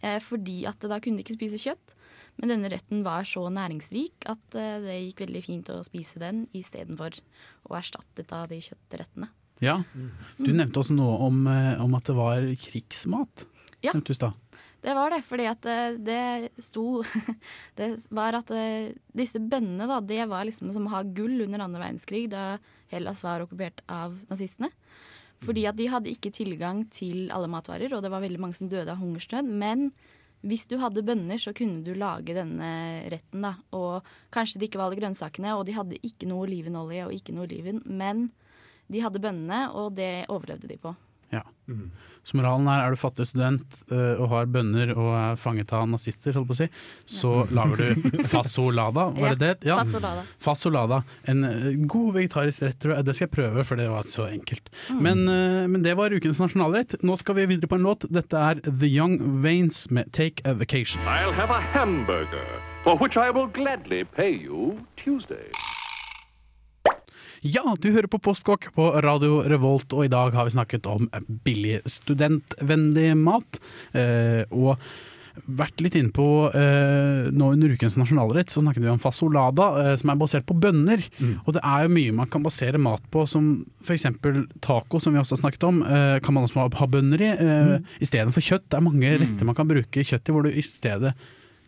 Eh, 0.01 0.19
fordi 0.19 0.63
at 0.67 0.79
da 0.89 0.97
kunne 0.99 1.19
de 1.19 1.23
ikke 1.23 1.37
spise 1.37 1.59
kjøtt. 1.61 1.93
Men 2.41 2.55
denne 2.55 2.71
retten 2.73 3.03
var 3.05 3.27
så 3.27 3.45
næringsrik 3.53 4.25
at 4.31 4.57
eh, 4.57 4.77
det 4.83 4.99
gikk 4.99 5.25
veldig 5.25 5.43
fint 5.45 5.71
å 5.73 5.81
spise 5.85 6.21
den 6.21 6.45
istedenfor 6.55 7.19
å 7.69 7.77
erstatte 7.77 8.25
av 8.35 8.49
de 8.51 8.59
kjøttrettene. 8.63 9.29
ja. 9.93 10.09
Du 10.39 10.51
nevnte 10.51 10.81
også 10.81 10.95
noe 10.97 11.19
om, 11.27 11.43
eh, 11.47 11.81
om 11.81 11.93
at 11.95 12.09
det 12.09 12.17
var 12.17 12.47
krigsmat. 12.65 13.45
Ja. 13.83 13.93
Det 14.83 14.93
var 14.95 15.11
det, 15.11 15.21
fordi 15.27 15.45
at 15.47 15.65
eh, 15.69 15.95
det 15.99 16.51
sto 16.59 17.03
Det 17.79 17.89
var 18.11 18.35
at 18.39 18.51
disse 19.15 19.39
bønnene, 19.39 19.87
da, 19.87 20.01
det 20.03 20.25
var 20.31 20.47
liksom 20.49 20.73
som 20.75 20.89
å 20.89 20.95
ha 20.97 21.03
gull 21.03 21.45
under 21.45 21.63
andre 21.63 21.85
verdenskrig, 21.85 22.25
da 22.33 22.57
Hellas 22.91 23.23
var 23.23 23.45
okkupert 23.45 23.83
av 23.91 24.17
nazistene. 24.31 24.73
Fordi 25.43 25.65
at 25.67 25.75
de 25.75 25.89
hadde 25.91 26.11
ikke 26.11 26.31
tilgang 26.31 26.85
til 26.93 27.27
alle 27.35 27.49
matvarer, 27.51 27.91
og 27.95 28.03
det 28.03 28.11
var 28.13 28.23
veldig 28.23 28.39
mange 28.39 28.55
som 28.55 28.69
døde 28.71 28.91
av 28.91 29.01
hungersnød. 29.01 29.49
Men 29.51 29.89
hvis 30.43 30.65
du 30.67 30.75
hadde 30.81 31.05
bønner, 31.07 31.39
så 31.39 31.53
kunne 31.55 31.83
du 31.85 31.93
lage 31.95 32.35
denne 32.35 32.69
retten, 33.11 33.45
da. 33.45 33.53
Og 33.75 34.03
kanskje 34.33 34.59
det 34.59 34.69
ikke 34.69 34.81
var 34.81 34.89
alle 34.89 34.99
grønnsakene, 34.99 35.55
og 35.55 35.65
de 35.67 35.77
hadde 35.77 36.01
ikke 36.03 36.27
noe 36.29 36.47
olivenolje 36.47 37.07
og 37.07 37.15
ikke 37.15 37.35
noe 37.35 37.47
oliven, 37.47 37.79
men 37.87 38.27
de 38.91 39.03
hadde 39.03 39.21
bønnene, 39.23 39.65
og 39.71 39.95
det 39.97 40.27
overlevde 40.33 40.67
de 40.67 40.79
på. 40.83 40.91
Ja. 41.33 41.43
Så 42.23 42.37
moralen 42.39 42.67
er 42.71 42.85
er 42.85 42.93
du 42.93 42.99
fattig 42.99 43.25
student 43.27 43.77
uh, 43.91 44.21
og 44.21 44.29
har 44.31 44.47
bønner 44.51 44.93
og 44.95 45.09
er 45.11 45.39
fanget 45.39 45.73
av 45.75 45.89
nazister, 45.91 46.35
holdt 46.37 46.49
på 46.51 46.55
å 46.55 46.59
si, 46.61 46.67
så 47.19 47.31
lager 47.51 47.81
du 47.81 48.07
fasolada, 48.33 49.09
var 49.17 49.35
det 49.35 49.39
det? 49.41 49.69
Ja, 49.71 49.81
fasolada. 49.81 50.23
Fasolada. 50.43 51.01
En 51.27 51.43
eh, 51.47 51.73
god 51.89 52.13
vegetarisk 52.19 52.63
rett, 52.63 52.79
tror 52.79 52.95
jeg. 52.95 53.07
Det 53.07 53.17
skal 53.17 53.27
jeg 53.27 53.35
prøve, 53.35 53.65
for 53.67 53.79
det 53.79 53.89
var 53.91 54.07
så 54.11 54.29
enkelt. 54.29 54.71
Men, 54.95 55.25
uh, 55.27 55.63
men 55.67 55.83
det 55.83 55.97
var 55.99 56.15
ukens 56.15 56.39
nasjonalrett. 56.43 56.95
Nå 57.03 57.17
skal 57.19 57.41
vi 57.41 57.47
videre 57.55 57.71
på 57.71 57.79
en 57.79 57.87
låt. 57.89 58.07
Dette 58.11 58.39
er 58.39 58.63
The 58.63 58.87
Young 58.87 59.19
Vanes 59.43 59.85
med 59.91 60.11
Take 60.15 60.43
a 60.47 60.55
Vacation. 60.55 61.03
I'll 61.03 61.35
have 61.35 61.51
a 61.51 61.59
hamburger, 61.75 62.47
for 62.83 62.95
which 62.99 63.19
I 63.19 63.31
will 63.31 63.51
gladly 63.51 64.03
pay 64.03 64.31
you 64.31 64.79
Tuesday. 64.95 65.51
Ja, 67.43 67.75
du 67.75 67.89
hører 67.91 68.07
på 68.07 68.21
Postkokk 68.23 68.69
på 68.71 68.85
Radio 69.03 69.41
Revolt, 69.51 69.91
og 69.91 70.05
i 70.05 70.11
dag 70.11 70.31
har 70.31 70.45
vi 70.47 70.53
snakket 70.53 70.85
om 70.87 71.09
billig 71.43 71.81
studentvennlig 71.91 73.09
mat. 73.19 73.59
Eh, 73.91 74.47
og 74.55 74.79
vært 75.49 75.83
litt 75.83 75.97
inne 75.99 76.13
på 76.13 76.27
eh, 76.55 77.27
Nå 77.33 77.49
under 77.55 77.73
ukens 77.73 77.97
nasjonalrett 77.99 78.53
så 78.53 78.61
snakket 78.63 78.85
vi 78.85 78.91
om 78.93 79.01
fasolada, 79.03 79.67
eh, 79.81 79.91
som 79.99 80.13
er 80.13 80.21
basert 80.23 80.47
på 80.47 80.55
bønner. 80.55 81.03
Og 81.43 81.51
det 81.57 81.65
er 81.67 81.83
jo 81.83 81.93
mye 81.97 82.15
man 82.15 82.31
kan 82.31 82.47
basere 82.47 82.79
mat 82.79 83.03
på, 83.11 83.25
som 83.27 83.51
f.eks. 83.83 84.07
taco, 84.63 85.03
som 85.03 85.11
vi 85.11 85.19
også 85.19 85.35
har 85.35 85.43
snakket 85.43 85.67
om. 85.67 85.83
Eh, 85.83 86.15
kan 86.23 86.39
man 86.39 86.47
også 86.47 86.63
ha, 86.63 86.91
bønner 86.95 87.27
i 87.27 87.31
eh, 87.33 87.77
istedenfor 88.07 88.47
kjøtt. 88.53 88.69
Det 88.71 88.79
er 88.79 88.87
mange 88.87 89.15
retter 89.19 89.51
man 89.51 89.59
kan 89.59 89.67
bruke 89.67 90.07
kjøtt 90.07 90.31
i, 90.31 90.37
hvor 90.37 90.47
du 90.47 90.53
i 90.53 90.63
stedet 90.63 91.11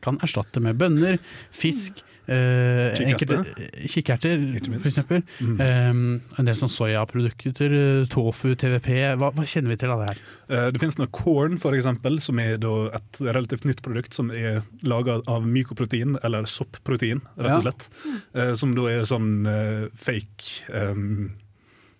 kan 0.05 0.23
erstatte 0.23 0.63
med 0.63 0.79
bønner, 0.79 1.19
fisk. 1.51 2.04
Eh, 2.27 2.95
Kikkerter. 2.95 3.43
enkelte- 3.43 3.89
Kikkerter, 3.91 4.45
f.eks. 4.81 4.97
Mm. 5.41 5.59
Um, 5.61 6.21
en 6.39 6.45
del 6.45 6.55
sånn 6.55 6.71
soyaprodukter, 6.73 7.75
eh, 8.01 8.05
tofu, 8.09 8.55
TVP. 8.55 8.87
Hva, 9.19 9.31
hva 9.35 9.45
kjenner 9.45 9.69
vi 9.69 9.77
til 9.77 9.91
av 9.93 9.99
det 10.01 10.07
her? 10.09 10.17
Eh, 10.49 10.71
Det 10.71 10.79
finnes 10.81 10.97
noe 10.97 11.07
corn, 11.13 11.57
eksempel, 11.75 12.19
som 12.21 12.39
er 12.39 12.57
et 12.95 13.21
relativt 13.21 13.65
nytt 13.65 13.81
produkt 13.85 14.13
som 14.13 14.31
er 14.31 14.63
laga 14.83 15.21
av 15.27 15.43
mykoprotein, 15.45 16.17
eller 16.23 16.43
soppprotein, 16.49 17.21
rett 17.37 17.57
og 17.57 17.63
Ja. 17.63 17.71
slett. 17.71 17.89
Eh, 18.33 18.53
Som 18.55 18.73
da 18.75 18.87
er 18.87 19.01
sånn 19.05 19.45
eh, 19.47 19.89
fake 19.93 20.69
um, 20.73 21.31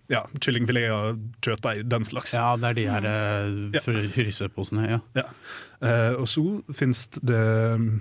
ja, 0.08 0.24
kyllingfileter, 0.40 1.18
kjøttdeig, 1.42 1.88
den 1.88 2.02
slags. 2.04 2.34
Ja, 2.34 2.56
det 2.56 2.64
er 2.64 2.74
de 2.74 2.84
her 2.86 3.02
uh, 3.06 3.70
Ja. 3.74 3.80
hryseposene. 4.14 4.88
Ja. 4.88 5.00
Ja. 5.14 5.24
Uh, 5.82 6.20
og 6.20 6.26
så 6.26 6.62
finnes 6.72 7.08
det 7.22 8.00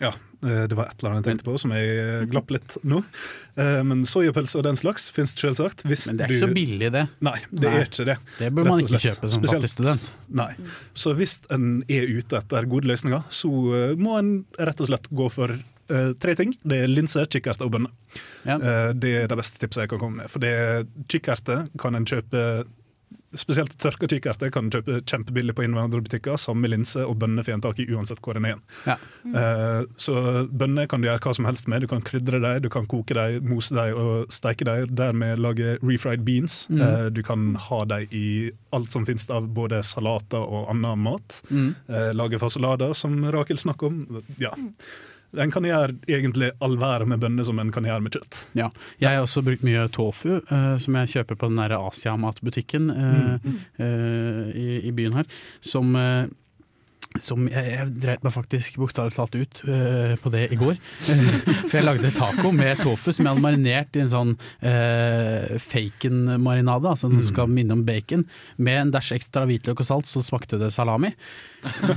Ja, 0.00 0.08
eh, 0.08 0.14
det 0.40 0.76
var 0.76 0.88
et 0.88 1.02
eller 1.02 1.14
annet 1.14 1.26
jeg 1.26 1.34
tenkte 1.34 1.46
på 1.50 1.56
som 1.60 1.72
jeg 1.76 2.28
glapp 2.30 2.52
litt 2.54 2.76
nå. 2.88 3.02
Eh, 3.60 3.80
men 3.86 4.04
soyapølse 4.08 4.60
og 4.60 4.64
den 4.66 4.78
slags 4.78 5.08
finnes 5.12 5.34
selvsagt. 5.36 5.84
Men 5.84 6.18
det 6.18 6.26
er 6.26 6.32
ikke 6.32 6.46
så 6.46 6.52
billig, 6.54 6.92
det. 6.94 7.06
Nei, 7.24 7.36
det 7.50 7.66
Nei. 7.66 7.74
er 7.76 7.90
ikke 7.90 8.06
det. 8.08 8.16
Det 8.38 8.52
bør 8.56 8.70
man 8.70 8.84
ikke 8.84 9.02
kjøpe 9.04 9.32
som 9.32 9.44
fattig 9.44 9.72
student. 9.72 10.06
Nei. 10.40 10.52
Så 10.94 11.12
hvis 11.18 11.40
en 11.52 11.82
er 11.90 12.08
ute 12.08 12.40
etter 12.40 12.70
gode 12.70 12.90
løsninger, 12.90 13.26
så 13.28 13.52
eh, 13.76 13.92
må 14.00 14.16
en 14.20 14.32
rett 14.58 14.80
og 14.80 14.92
slett 14.92 15.12
gå 15.12 15.28
for 15.32 15.58
Uh, 15.90 16.12
tre 16.22 16.36
ting. 16.38 16.52
Det 16.62 16.76
er 16.84 16.86
linse, 16.86 17.24
kikkert 17.34 17.64
og 17.66 17.72
bønner. 17.74 17.90
Ja. 18.46 18.60
Uh, 18.62 18.90
det 18.94 19.10
er 19.24 19.24
det 19.26 19.38
beste 19.40 19.58
tipset 19.58 19.80
jeg 19.82 19.90
kan 19.90 19.98
komme 19.98 20.20
med. 20.20 20.30
For 20.30 20.38
det 20.38 20.86
kikkerte 21.10 21.56
kan 21.82 21.98
en 21.98 22.06
kjøpe 22.06 22.42
Spesielt 23.38 23.76
tørka 23.78 24.08
kikerter 24.10 24.50
kan 24.50 24.66
du 24.66 24.74
kjøpe 24.74 24.96
kjempebillig 25.06 25.54
på 25.54 25.62
innvandrerbutikker. 25.62 26.34
Samme 26.40 26.66
linse 26.70 27.04
og 27.06 27.14
bønner 27.22 27.46
får 27.46 27.54
en 27.54 27.62
tak 27.62 27.78
i 27.78 27.86
uansett 27.94 28.18
hvor 28.24 28.38
en 28.38 28.48
er. 28.48 28.56
Ja. 28.88 28.96
Eh, 29.22 29.84
så 30.02 30.14
bønner 30.50 30.88
kan 30.90 31.02
du 31.02 31.06
gjøre 31.06 31.22
hva 31.22 31.34
som 31.38 31.46
helst 31.46 31.70
med. 31.70 31.84
Du 31.84 31.90
kan 31.92 32.02
krydre 32.02 32.40
dem, 32.42 32.58
du 32.64 32.70
kan 32.72 32.88
koke 32.90 33.14
dem, 33.14 33.46
mose 33.46 33.76
dem 33.76 34.00
og 34.00 34.34
steike 34.34 34.66
dem. 34.66 34.96
Dermed 34.98 35.38
lage 35.38 35.76
refried 35.78 36.24
beans. 36.26 36.64
Mm. 36.72 36.82
Uh, 36.82 37.06
du 37.14 37.22
kan 37.26 37.54
ha 37.68 37.84
dem 37.92 38.10
i 38.10 38.26
alt 38.74 38.90
som 38.90 39.06
finnes 39.06 39.28
av 39.30 39.46
både 39.54 39.84
salater 39.86 40.42
og 40.42 40.66
annen 40.74 41.06
mat. 41.06 41.38
Mm. 41.54 41.70
Uh, 41.86 42.10
lage 42.16 42.42
fasolader, 42.42 42.96
som 42.98 43.14
Rakel 43.30 43.62
snakker 43.62 43.92
om. 43.92 44.20
Ja. 44.42 44.56
En 45.38 45.52
kan 45.54 45.66
gjøre 45.66 45.94
egentlig 46.10 46.50
all 46.64 46.74
verden 46.80 47.12
med 47.12 47.22
bønner 47.22 47.46
som 47.46 47.60
en 47.62 47.70
kan 47.74 47.86
gjøre 47.86 48.02
med 48.02 48.16
kjøtt. 48.16 48.42
Ja. 48.58 48.70
Jeg 49.02 49.14
har 49.14 49.24
også 49.24 49.44
brukt 49.46 49.62
mye 49.66 49.86
tofu, 49.94 50.40
uh, 50.50 50.76
som 50.82 50.98
jeg 50.98 51.12
kjøper 51.14 51.38
på 51.38 51.50
den 51.52 51.60
der 51.62 51.76
Asiamatbutikken 51.78 52.90
uh, 52.90 53.50
i, 53.78 54.68
i 54.88 54.94
byen 54.96 55.20
her. 55.20 55.30
Som, 55.62 55.94
som 57.18 57.48
jeg, 57.50 57.70
jeg 57.74 57.86
dreit 57.98 58.22
meg 58.22 58.32
faktisk 58.34 58.76
bokstavelig 58.78 59.16
talt 59.16 59.34
ut 59.34 59.60
eh, 59.66 60.12
på 60.22 60.30
det 60.30 60.44
i 60.54 60.58
går. 60.58 60.76
For 61.66 61.78
jeg 61.80 61.86
lagde 61.86 62.12
taco 62.14 62.52
med 62.54 62.78
tofu 62.84 63.10
som 63.10 63.24
jeg 63.24 63.32
hadde 63.32 63.42
marinert 63.42 63.96
i 63.98 64.04
en 64.04 64.12
sånn 64.12 64.34
uh, 64.38 65.56
faken-marinade, 65.64 66.92
altså 66.92 67.10
den 67.10 67.24
skal 67.26 67.50
minne 67.50 67.74
om 67.74 67.82
bacon, 67.86 68.22
med 68.62 68.84
en 68.84 68.92
dash 68.94 69.16
ekstra 69.16 69.42
hvitløk 69.48 69.82
og 69.82 69.88
salt, 69.88 70.10
så 70.10 70.22
smakte 70.22 70.60
det 70.60 70.70
salami. 70.74 71.10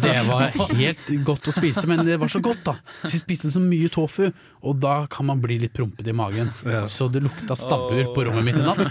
Det 0.02 0.16
var 0.28 0.50
helt 0.74 1.06
godt 1.28 1.52
å 1.52 1.54
spise, 1.56 1.86
men 1.88 2.02
det 2.08 2.18
var 2.20 2.32
så 2.34 2.42
godt, 2.44 2.64
da. 2.66 2.74
Så 3.04 3.14
jeg 3.14 3.22
spiste 3.22 3.52
så 3.54 3.62
mye 3.64 3.92
tofu, 3.94 4.26
og 4.64 4.80
da 4.82 5.04
kan 5.12 5.28
man 5.30 5.44
bli 5.44 5.60
litt 5.62 5.76
prompete 5.78 6.10
i 6.10 6.18
magen. 6.18 6.50
Så 6.90 7.08
det 7.14 7.22
lukta 7.24 7.56
stabbur 7.60 8.10
på 8.16 8.26
rommet 8.28 8.50
mitt 8.50 8.60
i 8.60 8.66
natt. 8.66 8.82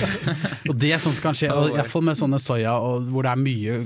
og 0.68 0.74
det 0.80 0.96
er 0.96 1.02
sånn 1.02 1.14
som 1.14 1.30
kan 1.30 1.38
skje, 1.38 1.52
iallfall 1.52 2.04
med 2.10 2.18
sånne 2.18 2.42
soya 2.42 2.74
og 2.82 3.08
hvor 3.12 3.26
det 3.26 3.32
er 3.32 3.44
mye 3.44 3.78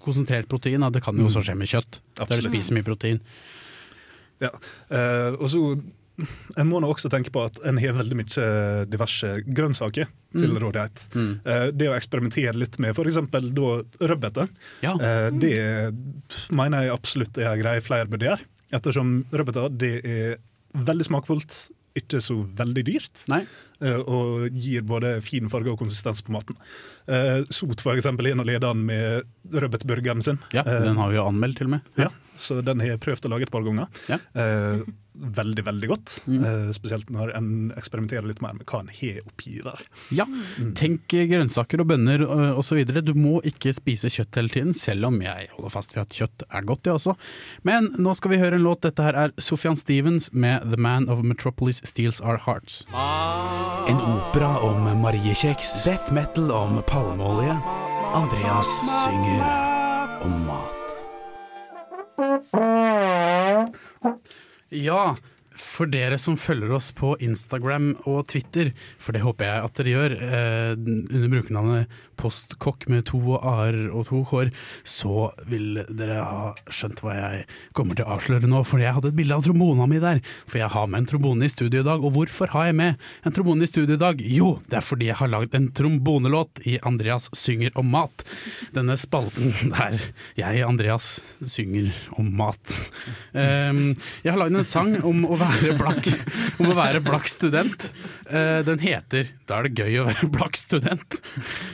konsentrert 0.00 0.48
protein. 0.48 0.80
Det 0.92 1.02
kan 1.04 1.16
jo 1.18 1.26
også 1.28 1.42
skje 1.44 1.56
med 1.58 1.68
kjøtt, 1.70 2.00
der 2.18 2.26
du 2.30 2.48
spiser 2.48 2.74
mye 2.78 2.86
protein. 2.86 3.20
Ja. 4.42 4.50
uh, 4.90 5.36
og 5.40 5.48
så 5.50 5.60
En 6.58 6.68
må 6.70 6.78
nå 6.78 6.86
også 6.94 7.08
tenke 7.10 7.32
på 7.34 7.40
at 7.42 7.56
en 7.66 7.78
har 7.82 7.96
veldig 7.96 8.14
mye 8.20 8.44
diverse 8.86 9.32
grønnsaker 9.50 10.06
til 10.38 10.52
Mm. 10.52 10.58
rådighet. 10.62 11.08
Mm. 11.14 11.32
Eh, 11.44 11.64
det 11.74 11.88
å 11.90 11.96
eksperimentere 11.96 12.54
litt 12.54 12.78
med 12.78 12.94
f.eks. 12.94 13.16
rødbete, 13.98 14.48
Ja. 14.84 14.92
eh, 14.94 15.30
det 15.34 15.92
mener 16.54 16.82
jeg 16.84 16.92
absolutt 16.94 17.36
er 17.38 17.50
en 17.50 17.58
greie 17.60 17.80
flere 17.82 18.06
burde 18.06 18.28
gjøre. 18.28 18.40
Ettersom 18.72 19.24
rødbeter 19.32 19.76
det 19.76 20.04
er 20.06 20.36
veldig 20.78 21.04
smakfullt, 21.04 21.70
ikke 21.94 22.18
så 22.22 22.34
veldig 22.58 22.82
dyrt, 22.88 23.22
Nei. 23.30 23.42
eh, 23.80 24.00
og 24.02 24.48
gir 24.50 24.82
både 24.82 25.20
fin 25.22 25.48
farge 25.52 25.70
og 25.70 25.78
konsistens 25.78 26.22
på 26.26 26.32
maten. 26.34 26.56
Eh, 27.06 27.44
Sot 27.54 27.80
for 27.84 27.94
er 27.94 28.34
en 28.34 28.40
av 28.42 28.46
lederne 28.48 28.84
med 28.88 29.22
rødbetburgeren 29.54 30.22
sin. 30.26 30.38
Ja, 30.52 30.62
Eh, 30.66 30.82
den 30.82 30.96
har 30.98 31.10
vi 31.10 31.16
jo 31.20 31.26
anmeldt 31.28 31.56
til 31.58 31.66
og 31.70 31.76
med. 31.76 31.80
ja, 31.96 32.08
så 32.38 32.60
den 32.64 32.80
har 32.80 32.88
jeg 32.94 33.00
prøvd 33.00 33.26
å 33.26 33.30
lage 33.30 33.42
et 33.46 33.50
par 33.54 33.62
ganger. 33.62 33.86
Ja. 34.10 34.18
Eh, 35.14 35.28
veldig, 35.38 35.64
veldig 35.64 35.88
godt. 35.88 36.14
Mm. 36.26 36.44
Uh, 36.44 36.72
spesielt 36.74 37.10
når 37.12 37.34
en 37.38 37.48
eksperimenterer 37.78 38.26
litt 38.28 38.42
mer 38.42 38.54
med 38.56 38.66
hva 38.68 38.82
en 38.82 38.90
har 38.92 39.20
oppi 39.24 39.60
der. 39.64 39.84
Ja, 40.14 40.26
tenk 40.78 41.06
grønnsaker 41.08 41.82
og 41.82 41.90
bønner 41.92 42.24
og 42.26 42.60
osv. 42.62 42.82
Du 43.04 43.14
må 43.18 43.38
ikke 43.46 43.74
spise 43.76 44.10
kjøtt 44.12 44.40
hele 44.40 44.52
tiden, 44.52 44.74
selv 44.74 45.08
om 45.10 45.20
jeg 45.22 45.48
holder 45.54 45.74
fast 45.74 45.94
ved 45.94 46.04
at 46.04 46.18
kjøtt 46.18 46.46
er 46.50 46.66
godt, 46.66 46.84
det 46.84 46.94
også. 46.94 47.16
Men 47.66 47.90
nå 47.98 48.14
skal 48.18 48.34
vi 48.34 48.42
høre 48.42 48.58
en 48.58 48.66
låt. 48.66 48.82
Dette 48.84 49.06
her 49.06 49.16
er 49.16 49.34
Sofian 49.38 49.78
Stevens 49.78 50.30
med 50.32 50.66
'The 50.66 50.80
Man 50.80 51.08
of 51.08 51.22
Metropolis 51.24 51.80
Steals 51.84 52.20
Our 52.20 52.38
Hearts'. 52.46 52.84
En 53.88 54.00
opera 54.00 54.58
om 54.64 54.86
mariekjeks, 55.00 55.84
death 55.84 56.12
metal 56.12 56.50
om 56.50 56.82
palmeolje. 56.86 57.58
Andreas 58.14 58.70
synger 59.04 59.42
om 60.24 60.46
mat. 60.46 60.73
Ja, 64.74 65.14
for 65.54 65.86
dere 65.86 66.18
som 66.18 66.36
følger 66.40 66.72
oss 66.74 66.90
på 66.96 67.12
Instagram 67.22 67.92
og 68.10 68.24
Twitter, 68.32 68.72
for 68.98 69.14
det 69.14 69.22
håper 69.22 69.46
jeg 69.46 69.66
at 69.68 69.78
dere 69.78 69.92
gjør, 69.92 70.14
eh, 70.18 70.72
under 70.74 71.30
brukernavnet 71.30 72.00
Postkokk 72.20 72.88
med 72.92 73.06
to 73.10 73.20
a-er 73.38 73.78
og 73.90 74.08
to 74.10 74.22
k-er, 74.28 74.52
så 74.86 75.30
vil 75.50 75.82
dere 75.88 76.20
ha 76.24 76.52
skjønt 76.70 77.02
hva 77.04 77.16
jeg 77.16 77.44
kommer 77.76 77.98
til 77.98 78.06
å 78.06 78.16
avsløre 78.16 78.50
nå. 78.50 78.62
For 78.68 78.82
jeg 78.82 78.94
hadde 78.96 79.12
et 79.12 79.18
bilde 79.18 79.36
av 79.36 79.44
trombona 79.46 79.88
mi 79.90 80.00
der. 80.02 80.22
For 80.46 80.60
jeg 80.60 80.72
har 80.74 80.90
med 80.90 81.02
en 81.02 81.10
trombone 81.10 81.46
i 81.46 81.52
studio 81.52 81.82
i 81.82 81.86
dag. 81.86 82.04
Og 82.04 82.14
hvorfor 82.16 82.52
har 82.54 82.70
jeg 82.70 82.78
med 82.80 83.02
en 83.24 83.34
trombone 83.34 83.66
i 83.66 83.70
studio 83.70 83.96
i 83.98 84.00
dag? 84.00 84.22
Jo, 84.24 84.54
det 84.70 84.80
er 84.80 84.86
fordi 84.86 85.10
jeg 85.10 85.18
har 85.20 85.32
lagd 85.32 85.56
en 85.56 85.70
trombonelåt 85.74 86.62
i 86.68 86.78
Andreas 86.86 87.30
synger 87.36 87.74
om 87.80 87.90
mat. 87.94 88.24
Denne 88.74 88.96
spalten 89.00 89.52
der 89.74 89.98
jeg, 90.38 90.64
Andreas, 90.66 91.18
synger 91.46 91.92
om 92.18 92.30
mat. 92.38 92.74
Um, 93.32 93.94
jeg 94.24 94.32
har 94.32 94.40
lagd 94.40 94.58
en 94.58 94.68
sang 94.68 94.96
om 95.06 95.24
å 95.28 95.38
være 95.40 95.76
blakk, 95.78 96.08
om 96.60 96.70
å 96.70 96.78
være 96.78 97.02
blakk 97.04 97.30
student. 97.30 97.88
Uh, 98.28 98.62
den 98.66 98.80
heter 98.80 99.28
'Da 99.44 99.58
er 99.58 99.68
det 99.68 99.82
gøy 99.82 100.00
å 100.00 100.08
være 100.08 100.30
blakk 100.32 100.56
student'. 100.58 101.18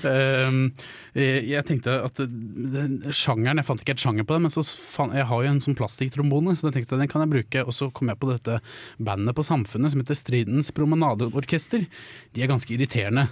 Um, 0.02 0.29
Um, 0.30 0.74
jeg 1.14 1.60
jeg 1.60 1.66
tenkte 1.66 1.96
at 2.06 2.18
den 2.20 3.00
sjangeren 3.14 3.60
Jeg 3.60 3.66
fant 3.68 3.82
ikke 3.82 3.94
et 3.96 4.02
sjanger 4.02 4.26
på 4.26 4.36
det, 4.36 4.42
men 4.46 4.52
så 4.54 4.64
fan, 4.64 5.12
jeg 5.16 5.26
har 5.28 5.44
jo 5.44 5.50
en 5.50 5.62
sånn 5.62 5.76
plastikktrombone, 5.78 6.54
så 6.56 6.68
jeg 6.68 6.78
tenkte 6.78 6.98
den 7.00 7.10
kan 7.10 7.24
jeg 7.24 7.32
bruke. 7.34 7.64
Og 7.66 7.76
så 7.76 7.90
kom 7.94 8.12
jeg 8.12 8.20
på 8.20 8.30
dette 8.30 8.58
bandet 9.02 9.36
på 9.36 9.44
Samfunnet 9.46 9.94
som 9.94 10.02
heter 10.02 10.18
Stridens 10.18 10.72
Promenadeorkester. 10.76 11.86
De 12.34 12.44
er 12.44 12.50
ganske 12.50 12.74
irriterende. 12.74 13.26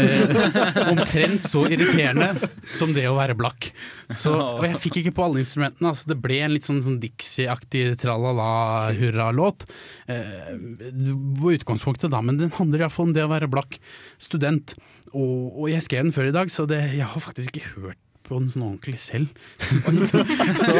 Eh, 0.00 0.36
omtrent 0.92 1.46
så 1.46 1.64
irriterende 1.70 2.32
som 2.68 2.94
det 2.96 3.06
å 3.10 3.16
være 3.18 3.38
blakk. 3.38 3.70
Så, 4.10 4.34
og 4.34 4.66
jeg 4.66 4.80
fikk 4.82 5.00
ikke 5.02 5.16
på 5.18 5.26
alle 5.28 5.44
instrumentene. 5.44 5.92
Altså 5.92 6.12
det 6.12 6.20
ble 6.22 6.40
en 6.44 6.54
litt 6.56 6.66
sånn, 6.66 6.82
sånn 6.84 7.00
Dixie-aktig 7.02 7.94
tralala-hurra-låt. 8.02 9.68
eh, 10.10 10.54
var 11.40 11.58
utgangspunktet, 11.58 12.10
da. 12.12 12.22
Men 12.24 12.40
den 12.40 12.54
handler 12.56 12.84
iallfall 12.86 13.10
om 13.10 13.14
det 13.16 13.26
å 13.26 13.32
være 13.32 13.50
blakk 13.50 13.78
student. 14.20 14.74
Og, 15.10 15.58
og 15.58 15.70
jeg 15.72 15.82
skrev 15.82 16.06
den 16.06 16.14
før 16.14 16.28
i 16.30 16.34
dag, 16.34 16.50
så 16.52 16.66
det, 16.70 16.78
jeg 16.94 17.06
har 17.12 17.19
faktisk 17.24 17.56
ikke 17.56 17.72
hørt 17.76 17.98
på 18.26 18.38
den 18.38 18.50
sånn 18.52 18.66
ordentlig 18.68 18.98
selv. 19.02 19.28
så, 20.06 20.22
så, 20.66 20.74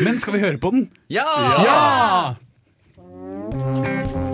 men 0.00 0.20
skal 0.22 0.32
vi 0.38 0.44
høre 0.44 0.60
på 0.62 0.68
den? 0.76 0.82
Ja! 1.12 1.26
Ja! 1.66 4.25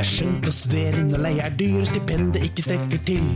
Er 0.00 0.08
skjønt 0.08 0.48
å 0.48 0.52
studere 0.54 1.02
når 1.04 1.24
leie 1.26 1.44
er 1.44 1.56
dyr, 1.60 1.78
og 1.82 1.88
stipendet 1.90 2.44
ikke 2.46 2.64
strekker 2.64 3.02
til. 3.08 3.26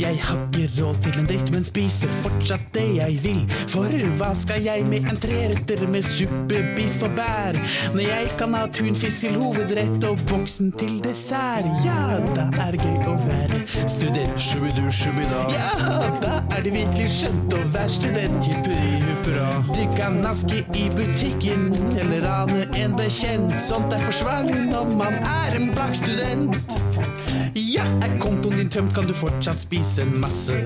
Jeg 0.00 0.18
har 0.24 0.40
ikke 0.48 0.68
råd 0.78 1.00
til 1.04 1.18
en 1.20 1.28
dritt, 1.30 1.52
men 1.54 1.66
spiser 1.68 2.12
fortsatt 2.24 2.66
det 2.74 2.86
jeg 2.96 3.18
vil. 3.24 3.42
For 3.70 4.08
hva 4.18 4.30
skal 4.38 4.64
jeg 4.64 4.86
med 4.90 5.06
en 5.10 5.20
treretter 5.22 5.84
med 5.90 6.06
suppe, 6.06 6.62
biff 6.76 7.04
og 7.06 7.14
bær? 7.18 7.58
Når 7.94 8.04
jeg 8.06 8.30
kan 8.40 8.56
ha 8.58 8.64
tunfisk 8.74 9.26
til 9.26 9.36
hovedrett 9.38 10.06
og 10.08 10.18
boksen 10.30 10.72
til 10.80 10.98
dessert. 11.04 11.68
Ja, 11.84 12.18
da 12.34 12.48
er 12.64 12.74
det 12.74 12.82
gøy 12.82 13.10
å 13.10 13.16
være 13.26 13.60
student. 13.90 14.40
Shubidu, 14.40 14.86
shubida. 14.94 15.44
Ja, 15.54 16.10
da 16.22 16.40
er 16.56 16.64
det 16.64 16.74
virkelig 16.74 17.08
skjønt 17.20 17.54
å 17.54 17.62
være 17.74 17.94
student. 17.94 18.48
Hipperi, 18.48 18.92
huppera. 19.04 19.48
Du 19.70 19.82
kan 19.98 20.18
naske 20.24 20.62
i 20.74 20.88
butikken 20.96 21.70
eller 22.00 22.24
rane 22.26 22.66
en 22.80 22.96
bekjent. 22.98 23.54
Sånt 23.60 23.94
er 23.94 24.02
forsvarlig 24.08 24.58
når 24.70 24.94
man 24.98 25.18
er 25.20 25.58
en 25.60 25.70
blakk 25.74 25.99
student. 26.00 27.09
Ja, 27.54 27.84
er 28.04 28.16
kontoen 28.22 28.58
din 28.58 28.70
tømt, 28.72 28.94
kan 28.94 29.06
du 29.08 29.14
fortsatt 29.16 29.62
spise 29.62 30.04
masse. 30.04 30.56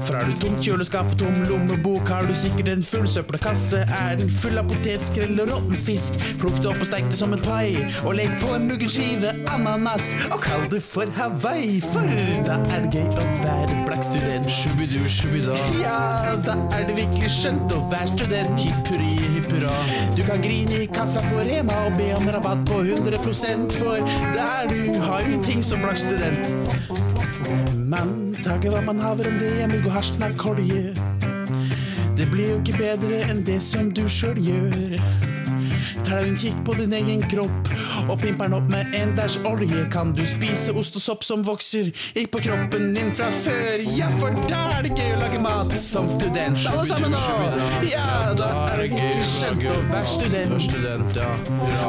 For 0.00 0.16
har 0.16 0.26
du 0.26 0.34
tomt 0.40 0.62
kjøleskap 0.64 1.12
og 1.12 1.18
tom 1.20 1.36
lommebok, 1.48 2.08
har 2.08 2.26
du 2.28 2.34
sikkert 2.36 2.70
en 2.72 2.84
full 2.86 3.08
søppelkasse. 3.10 3.82
Er 4.00 4.16
den 4.20 4.30
full 4.30 4.58
av 4.60 4.70
potetskrell 4.70 5.36
og 5.42 5.52
råtten 5.52 5.82
fisk, 5.88 6.18
plukk 6.40 6.60
det 6.62 6.70
opp 6.72 6.82
og 6.82 6.88
stek 6.88 7.10
det 7.10 7.18
som 7.20 7.34
en 7.36 7.42
pai. 7.44 7.76
Og 8.04 8.16
legg 8.18 8.32
på 8.42 8.54
en 8.56 8.66
muggen 8.70 8.90
skive 8.90 9.34
ananas, 9.52 10.12
og 10.30 10.40
kall 10.44 10.66
det 10.72 10.82
for 10.86 11.10
Hawaii. 11.18 11.80
For 11.90 12.08
da 12.46 12.58
er 12.70 12.86
det 12.86 13.00
gøy 13.00 13.20
å 13.20 13.26
være 13.44 13.80
blakk 13.88 14.06
student. 14.06 14.50
Shubidu, 14.50 15.00
shubida. 15.10 15.58
Ja, 15.80 16.36
da 16.46 16.56
er 16.76 16.86
det 16.88 16.96
virkelig 16.98 17.30
skjønt 17.36 17.74
å 17.74 17.82
være 17.92 18.10
student. 18.14 18.60
Hipp 18.60 18.90
hurri, 18.92 19.12
hipp 19.36 19.50
hurra. 19.54 19.74
Du 20.16 20.24
kan 20.26 20.42
grine 20.44 20.82
i 20.84 20.88
kassa 20.90 21.22
på 21.28 21.44
Rema 21.46 21.76
og 21.88 21.98
be 21.98 22.10
om 22.16 22.28
rabatt 22.30 22.64
på 22.68 22.82
100% 22.86 23.78
for 23.80 24.10
der 24.36 24.70
du 24.70 24.98
har 25.04 25.26
jo 25.40 25.46
ting 25.46 25.62
som 25.64 25.80
blakk 25.80 25.98
student. 25.98 26.54
Men 27.74 28.36
tager 28.44 28.70
hva 28.70 28.80
man 28.84 29.00
haver 29.00 29.28
om 29.28 29.38
det 29.40 29.50
er 29.62 29.68
mugg 29.70 29.86
og 29.86 29.92
hasj, 29.92 30.18
kolje. 30.36 30.94
Det 32.16 32.28
blir 32.30 32.50
jo 32.50 32.58
ikke 32.60 32.78
bedre 32.78 33.22
enn 33.30 33.44
det 33.46 33.60
som 33.62 33.90
du 33.94 34.06
sjøl 34.08 34.40
gjør. 34.44 35.00
Tar 36.10 36.24
deg 36.24 36.32
en 36.32 36.38
kikk 36.42 36.56
på 36.66 36.74
din 36.74 36.94
egen 36.96 37.20
kropp 37.30 37.68
og 38.10 38.16
pimper 38.18 38.48
den 38.48 38.56
opp 38.56 38.70
med 38.72 38.96
en 38.98 39.12
dæsj 39.14 39.44
olje. 39.46 39.84
Kan 39.94 40.08
du 40.18 40.24
spise 40.26 40.72
ost 40.74 40.96
og 40.98 41.04
sopp 41.04 41.22
som 41.22 41.44
vokser 41.46 41.92
ikke 42.18 42.32
på 42.32 42.40
kroppen 42.48 42.88
din 42.96 43.12
fra 43.14 43.28
før? 43.44 43.84
Ja, 43.94 44.08
for 44.18 44.34
da 44.50 44.64
er 44.74 44.88
det 44.88 44.96
gøy 44.98 45.12
å 45.14 45.20
lage 45.20 45.38
mat 45.44 45.70
som 45.78 46.08
student. 46.10 46.64
Alle 46.66 46.82
sammen 46.88 47.14
nå! 47.14 47.20
Ja, 47.86 48.32
da 48.34 48.48
er 48.72 48.82
det 48.82 48.88
ikke 48.88 49.28
skjønt 49.36 49.62
å 49.70 49.76
være 49.92 50.58
student. 50.66 51.20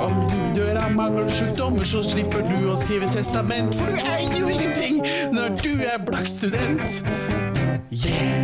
Om 0.04 0.22
du 0.30 0.38
dør 0.60 0.84
av 0.84 0.94
mangelsjukdommer, 1.00 1.90
så 1.90 2.04
slipper 2.06 2.46
du 2.46 2.70
å 2.70 2.78
skrive 2.78 3.10
testament, 3.18 3.74
for 3.74 3.90
du 3.90 4.06
eier 4.06 4.38
jo 4.38 4.54
ingenting 4.54 5.02
når 5.34 5.58
du 5.66 5.72
er 5.82 5.98
blakk 5.98 6.30
student. 6.30 7.02
Yeah! 7.90 8.38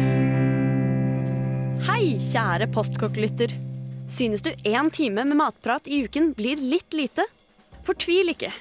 Hei, 1.85 2.17
kjære 2.33 2.65
postkokk-lytter. 2.73 3.66
Synes 4.07 4.39
du 4.39 4.53
én 4.63 4.87
time 4.89 5.25
med 5.27 5.35
matprat 5.35 5.87
i 5.87 5.99
uken 6.05 6.31
blir 6.35 6.61
litt 6.63 6.93
lite? 6.95 7.25
Fortvil 7.83 8.31
ikke. 8.31 8.53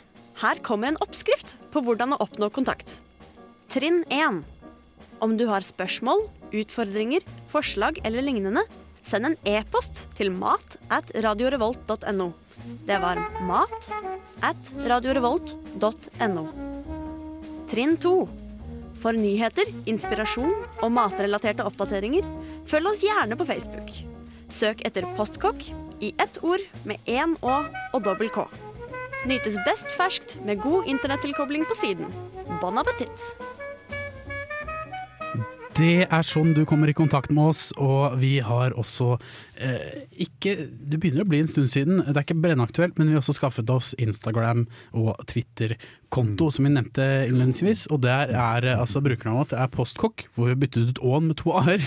Her 0.42 0.58
kommer 0.66 0.90
en 0.90 0.98
oppskrift 1.04 1.54
på 1.70 1.82
hvordan 1.86 2.16
å 2.16 2.18
oppnå 2.24 2.48
kontakt. 2.50 2.98
Trinn 3.70 4.02
1. 4.10 4.40
Om 5.22 5.36
du 5.38 5.44
har 5.46 5.62
spørsmål, 5.62 6.24
utfordringer, 6.50 7.22
forslag 7.52 8.00
eller 8.02 8.26
lignende, 8.26 8.64
send 9.06 9.30
en 9.30 9.38
e-post 9.46 10.08
til 10.18 10.32
mat 10.34 10.76
at 10.90 11.14
radiorevolt.no. 11.14 12.28
Det 12.90 12.98
var 12.98 13.22
mat 13.46 13.88
at 14.42 14.74
radiorevolt.no. 14.82 16.44
Trinn 17.70 17.96
2. 18.02 18.14
For 18.98 19.14
nyheter, 19.14 19.70
inspirasjon 19.86 20.58
og 20.82 20.92
matrelaterte 20.98 21.62
oppdateringer, 21.70 22.26
følg 22.66 22.90
oss 22.90 23.06
gjerne 23.06 23.38
på 23.38 23.46
Facebook. 23.46 23.94
Søk 24.52 24.82
etter 24.86 25.06
Postkokk 25.16 25.64
i 26.04 26.12
ett 26.22 26.38
ord 26.46 26.62
med 26.86 27.02
én 27.10 27.34
Å 27.42 27.56
og 27.66 28.00
dobbel 28.04 28.30
K. 28.32 28.46
Nytes 29.26 29.58
best 29.66 29.90
ferskt 29.98 30.36
med 30.46 30.62
god 30.62 30.86
internettilkobling 30.90 31.66
på 31.66 31.76
siden. 31.78 32.10
Bon 32.62 32.78
appétit! 32.78 33.32
Det 35.76 36.06
er 36.08 36.24
sånn 36.24 36.54
du 36.56 36.62
kommer 36.64 36.88
i 36.88 36.94
kontakt 36.96 37.28
med 37.36 37.50
oss, 37.50 37.66
og 37.76 38.14
vi 38.22 38.38
har 38.40 38.72
også 38.80 39.18
eh, 39.60 40.06
ikke 40.24 40.54
Det 40.64 40.96
begynner 40.96 41.26
å 41.26 41.28
bli 41.28 41.42
en 41.42 41.50
stund 41.50 41.68
siden, 41.68 41.98
det 42.00 42.14
er 42.14 42.24
ikke 42.24 42.38
brennaktuelt, 42.46 42.96
men 42.96 43.10
vi 43.10 43.16
har 43.16 43.20
også 43.20 43.34
skaffet 43.36 43.68
oss 43.74 43.90
Instagram 44.00 44.64
og 44.96 45.18
Twitter-konto, 45.28 46.48
som 46.54 46.64
vi 46.64 46.72
nevnte 46.78 47.10
innledningsvis. 47.26 47.90
Og 47.92 48.06
der 48.06 48.32
er 48.32 48.70
altså 48.78 49.04
brukernavnet 49.04 49.52
vårt 49.52 49.58
er 49.58 49.74
postkokk, 49.74 50.30
hvor 50.32 50.48
vi 50.48 50.54
har 50.54 50.64
byttet 50.64 50.94
ut 50.94 51.04
Å-en 51.04 51.28
med 51.28 51.42
to 51.42 51.52
a-er. 51.60 51.84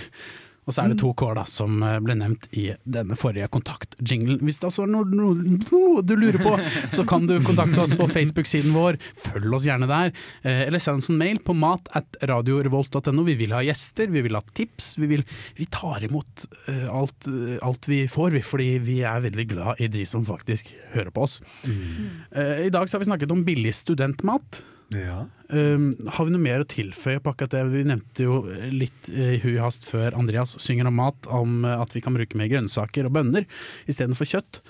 Og 0.69 0.75
så 0.75 0.83
er 0.83 0.91
det 0.91 0.99
to 1.01 1.09
K 1.17 1.31
da, 1.33 1.43
som 1.49 1.81
eh, 1.81 1.97
ble 2.05 2.13
nevnt 2.19 2.45
i 2.53 2.67
denne 2.85 3.17
forrige 3.17 3.49
kontaktjinglen. 3.49 4.37
Hvis 4.45 4.59
det 4.61 4.67
altså 4.69 4.85
er 4.85 4.91
noe, 4.93 5.07
noe, 5.09 5.57
noe 5.65 6.03
du 6.05 6.13
lurer 6.13 6.37
på, 6.43 6.53
så 6.95 7.05
kan 7.09 7.25
du 7.25 7.39
kontakte 7.45 7.81
oss 7.81 7.95
på 7.97 8.05
Facebook-siden 8.11 8.75
vår. 8.77 8.99
Følg 9.17 9.57
oss 9.57 9.65
gjerne 9.65 9.89
der. 9.89 10.13
Eh, 10.43 10.67
eller 10.67 10.83
send 10.83 11.01
oss 11.01 11.09
en 11.09 11.17
mail 11.17 11.41
på 11.41 11.57
mat 11.57 11.89
at 11.97 12.21
radiorevolt.no. 12.29 13.25
Vi 13.25 13.37
vil 13.41 13.57
ha 13.57 13.63
gjester, 13.65 14.13
vi 14.13 14.23
vil 14.27 14.37
ha 14.37 14.43
tips. 14.45 14.93
Vi, 15.01 15.09
vil, 15.09 15.25
vi 15.57 15.69
tar 15.73 16.05
imot 16.05 16.45
eh, 16.69 16.85
alt, 16.93 17.29
alt 17.65 17.89
vi 17.89 18.03
får, 18.11 18.37
fordi 18.45 18.71
vi 18.85 19.01
er 19.09 19.25
veldig 19.25 19.49
glad 19.55 19.81
i 19.81 19.89
de 19.89 20.05
som 20.05 20.27
faktisk 20.27 20.69
hører 20.93 21.09
på 21.15 21.25
oss. 21.25 21.39
Mm. 21.65 22.27
I 22.69 22.69
dag 22.73 22.85
så 22.85 22.97
har 22.97 23.01
vi 23.01 23.09
snakket 23.09 23.33
om 23.33 23.41
billig 23.47 23.73
studentmat. 23.73 24.61
Ja. 24.95 25.27
Um, 25.49 25.91
har 26.09 26.25
vi 26.25 26.33
noe 26.33 26.41
mer 26.41 26.63
å 26.63 26.67
tilføye 26.69 27.21
på 27.21 27.33
akkurat 27.33 27.53
det? 27.53 27.61
Vi 27.69 27.85
nevnte 27.85 28.25
jo 28.25 28.39
litt 28.73 29.09
i 29.09 29.37
hui 29.43 29.59
hast 29.61 29.85
før 29.85 30.17
Andreas 30.17 30.55
synger 30.61 30.89
om 30.89 30.97
mat, 30.97 31.29
om 31.29 31.61
uh, 31.65 31.77
at 31.83 31.93
vi 31.93 32.01
kan 32.05 32.17
bruke 32.17 32.37
mer 32.39 32.49
grønnsaker 32.49 33.09
og 33.09 33.13
bønner 33.17 33.45
istedenfor 33.89 34.29
kjøtt. 34.29 34.61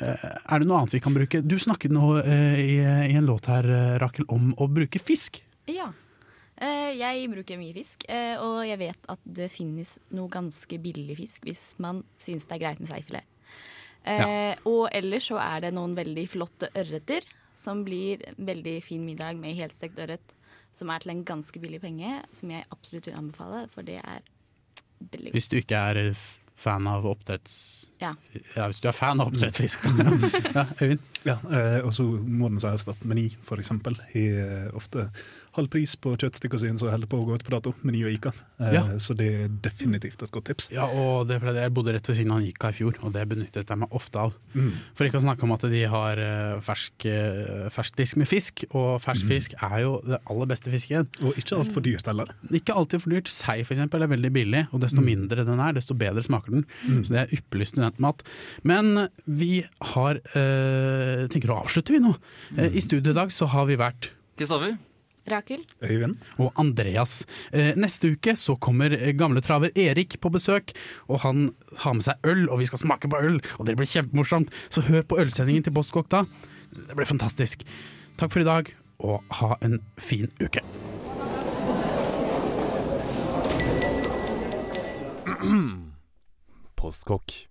Uh, 0.00 0.16
er 0.16 0.60
det 0.60 0.68
noe 0.68 0.80
annet 0.80 0.96
vi 0.96 1.02
kan 1.04 1.16
bruke? 1.16 1.42
Du 1.44 1.58
snakket 1.60 1.92
nå 1.92 2.16
eh, 2.22 2.58
i, 2.60 2.72
i 2.80 3.16
en 3.16 3.28
låt 3.28 3.48
her, 3.52 3.68
eh, 3.68 3.94
Rakel, 4.00 4.28
om 4.32 4.50
å 4.60 4.68
bruke 4.68 5.00
fisk. 5.00 5.40
Ja. 5.68 5.90
Eh, 6.56 6.92
jeg 6.96 7.28
bruker 7.32 7.60
mye 7.60 7.76
fisk, 7.76 8.04
eh, 8.08 8.36
og 8.40 8.62
jeg 8.64 8.80
vet 8.80 9.08
at 9.12 9.24
det 9.24 9.50
finnes 9.52 9.96
noe 10.16 10.32
ganske 10.32 10.80
billig 10.80 11.18
fisk 11.18 11.48
hvis 11.48 11.64
man 11.84 12.00
syns 12.20 12.48
det 12.48 12.56
er 12.56 12.62
greit 12.64 12.80
med 12.80 12.92
seifilet. 12.92 13.32
Ja. 14.06 14.54
Og 14.70 14.84
ellers 14.94 15.24
så 15.26 15.40
er 15.42 15.64
det 15.64 15.72
noen 15.74 15.96
veldig 15.98 16.28
flotte 16.30 16.68
ørreter 16.78 17.24
som 17.66 17.82
blir 17.86 18.22
veldig 18.38 18.78
fin 18.86 19.04
middag 19.06 19.38
med 19.42 19.58
helstekt 19.58 20.00
ørret. 20.02 20.34
Som 20.76 20.92
er 20.92 21.02
til 21.02 21.14
en 21.14 21.24
ganske 21.26 21.60
billig 21.60 21.80
penge, 21.82 22.18
som 22.36 22.50
jeg 22.52 22.66
absolutt 22.70 23.08
vil 23.08 23.16
anbefale, 23.18 23.62
for 23.72 23.86
det 23.86 23.96
er 24.02 24.26
veldig 25.00 25.30
godt. 25.30 25.38
Hvis 25.38 25.48
du 25.52 25.56
ikke 25.58 25.80
er 25.90 26.00
eh, 26.02 26.26
fan 26.56 26.86
av 26.90 27.06
oppdretts... 27.06 27.58
Ja. 27.96 28.10
Ja, 28.52 28.66
hvis 28.68 28.82
du 28.84 28.90
er 28.90 28.96
fan 28.96 29.22
av 29.24 29.30
oppdrettsfisk. 29.30 29.86
da. 29.86 30.16
ja, 30.58 30.64
Øyvind? 30.82 31.04
Ja, 31.26 31.38
eh, 31.48 31.78
og 31.80 31.94
så 31.96 32.04
må 32.04 32.50
den 32.52 32.60
sies 32.60 32.84
at 32.92 33.04
Meny 33.08 33.30
eksempel 33.56 33.96
har 34.12 34.68
ofte 34.76 35.08
halv 35.56 35.70
pris 35.72 35.94
på 35.96 36.12
kjøttstykkene 36.20 36.60
sine 36.60 36.80
som 36.80 36.90
holder 36.92 37.08
på 37.10 37.18
å 37.22 37.24
gå 37.28 37.38
ut 37.38 37.44
på 37.46 37.54
dato. 37.54 37.72
Meny 37.86 38.02
og 38.04 38.12
Ica. 38.12 38.32
Eh, 38.60 38.74
Ja. 38.76 38.82
Så 39.00 39.16
det 39.16 39.28
er 39.32 39.48
definitivt 39.64 40.20
et 40.22 40.32
godt 40.34 40.50
tips. 40.50 40.68
Ja, 40.74 40.84
og 40.84 41.28
det 41.30 41.38
ble 41.40 41.54
det. 41.56 41.62
Jeg 41.64 41.72
bodde 41.76 41.94
rett 41.96 42.08
ved 42.10 42.18
siden 42.18 42.34
av 42.36 42.44
Ica 42.44 42.68
i 42.72 42.76
fjor, 42.76 42.98
og 43.00 43.14
det 43.16 43.24
benyttet 43.30 43.72
jeg 43.72 43.80
meg 43.80 43.96
ofte 43.96 44.20
av. 44.26 44.34
Mm. 44.52 44.70
For 44.96 45.08
ikke 45.08 45.20
å 45.20 45.24
snakke 45.24 45.46
om 45.48 45.54
at 45.56 45.64
de 45.72 45.82
har 45.88 46.20
eh, 46.20 46.60
fersk, 46.66 47.06
disk 47.06 47.72
ferskdisk 47.76 48.20
med 48.20 48.28
fisk, 48.28 48.64
og 48.76 49.00
fersk 49.04 49.26
fisk 49.28 49.56
er 49.62 49.78
jo 49.86 49.96
det 50.04 50.20
aller 50.28 50.50
beste 50.52 50.72
fisken. 50.72 51.08
Og 51.24 51.38
ikke 51.40 51.56
altfor 51.56 51.84
dyrt 51.84 52.08
heller. 52.10 52.32
Ikke 52.52 52.76
alltid 52.76 53.02
for 53.02 53.16
dyrt. 53.16 53.32
Sei 53.32 53.62
eksempel 53.76 54.04
er 54.04 54.12
veldig 54.12 54.32
billig, 54.36 54.64
og 54.72 54.84
desto 54.84 55.04
mindre 55.04 55.46
den 55.46 55.62
er, 55.62 55.76
desto 55.76 55.96
bedre 55.96 56.24
smaker 56.26 56.45
den. 56.54 56.66
Så 57.02 57.14
det 57.14 57.22
er 57.22 57.34
ypperlig 57.36 57.70
studentmat. 57.72 58.22
Men 58.66 59.08
vi 59.26 59.64
har 59.94 60.20
eh, 60.38 61.26
tenker 61.32 61.52
å 61.52 61.62
avslutte 61.64 61.94
vi 61.94 62.02
nå. 62.02 62.14
Eh, 62.56 62.76
I 62.76 62.84
studio 62.84 63.14
i 63.14 63.18
dag 63.18 63.32
så 63.34 63.48
har 63.50 63.66
vi 63.70 63.78
vært 63.80 64.12
Kristoffer? 64.36 64.76
Rakel? 65.26 65.64
Øyvind? 65.82 66.16
og 66.38 66.52
Andreas. 66.60 67.26
Eh, 67.52 67.74
neste 67.74 68.12
uke 68.14 68.36
så 68.38 68.54
kommer 68.62 68.94
gamle 69.18 69.42
traver 69.42 69.72
Erik 69.74 70.20
på 70.22 70.30
besøk, 70.30 70.70
og 71.10 71.20
han 71.24 71.48
har 71.82 71.96
med 71.98 72.06
seg 72.06 72.28
øl, 72.30 72.44
og 72.46 72.60
vi 72.60 72.68
skal 72.70 72.78
smake 72.84 73.10
på 73.10 73.18
øl, 73.18 73.40
og 73.58 73.66
det 73.66 73.76
blir 73.78 73.90
kjempemorsomt. 73.90 74.52
Så 74.70 74.86
hør 74.86 75.02
på 75.02 75.18
ølsendingen 75.18 75.66
til 75.66 75.74
Boskok 75.74 76.08
da. 76.14 76.24
Det 76.70 76.94
blir 76.94 77.08
fantastisk. 77.08 77.66
Takk 78.20 78.32
for 78.32 78.44
i 78.44 78.48
dag, 78.48 78.70
og 79.02 79.22
ha 79.40 79.56
en 79.66 79.80
fin 79.98 80.30
uke. 80.40 80.62
Postkokk. 86.86 87.42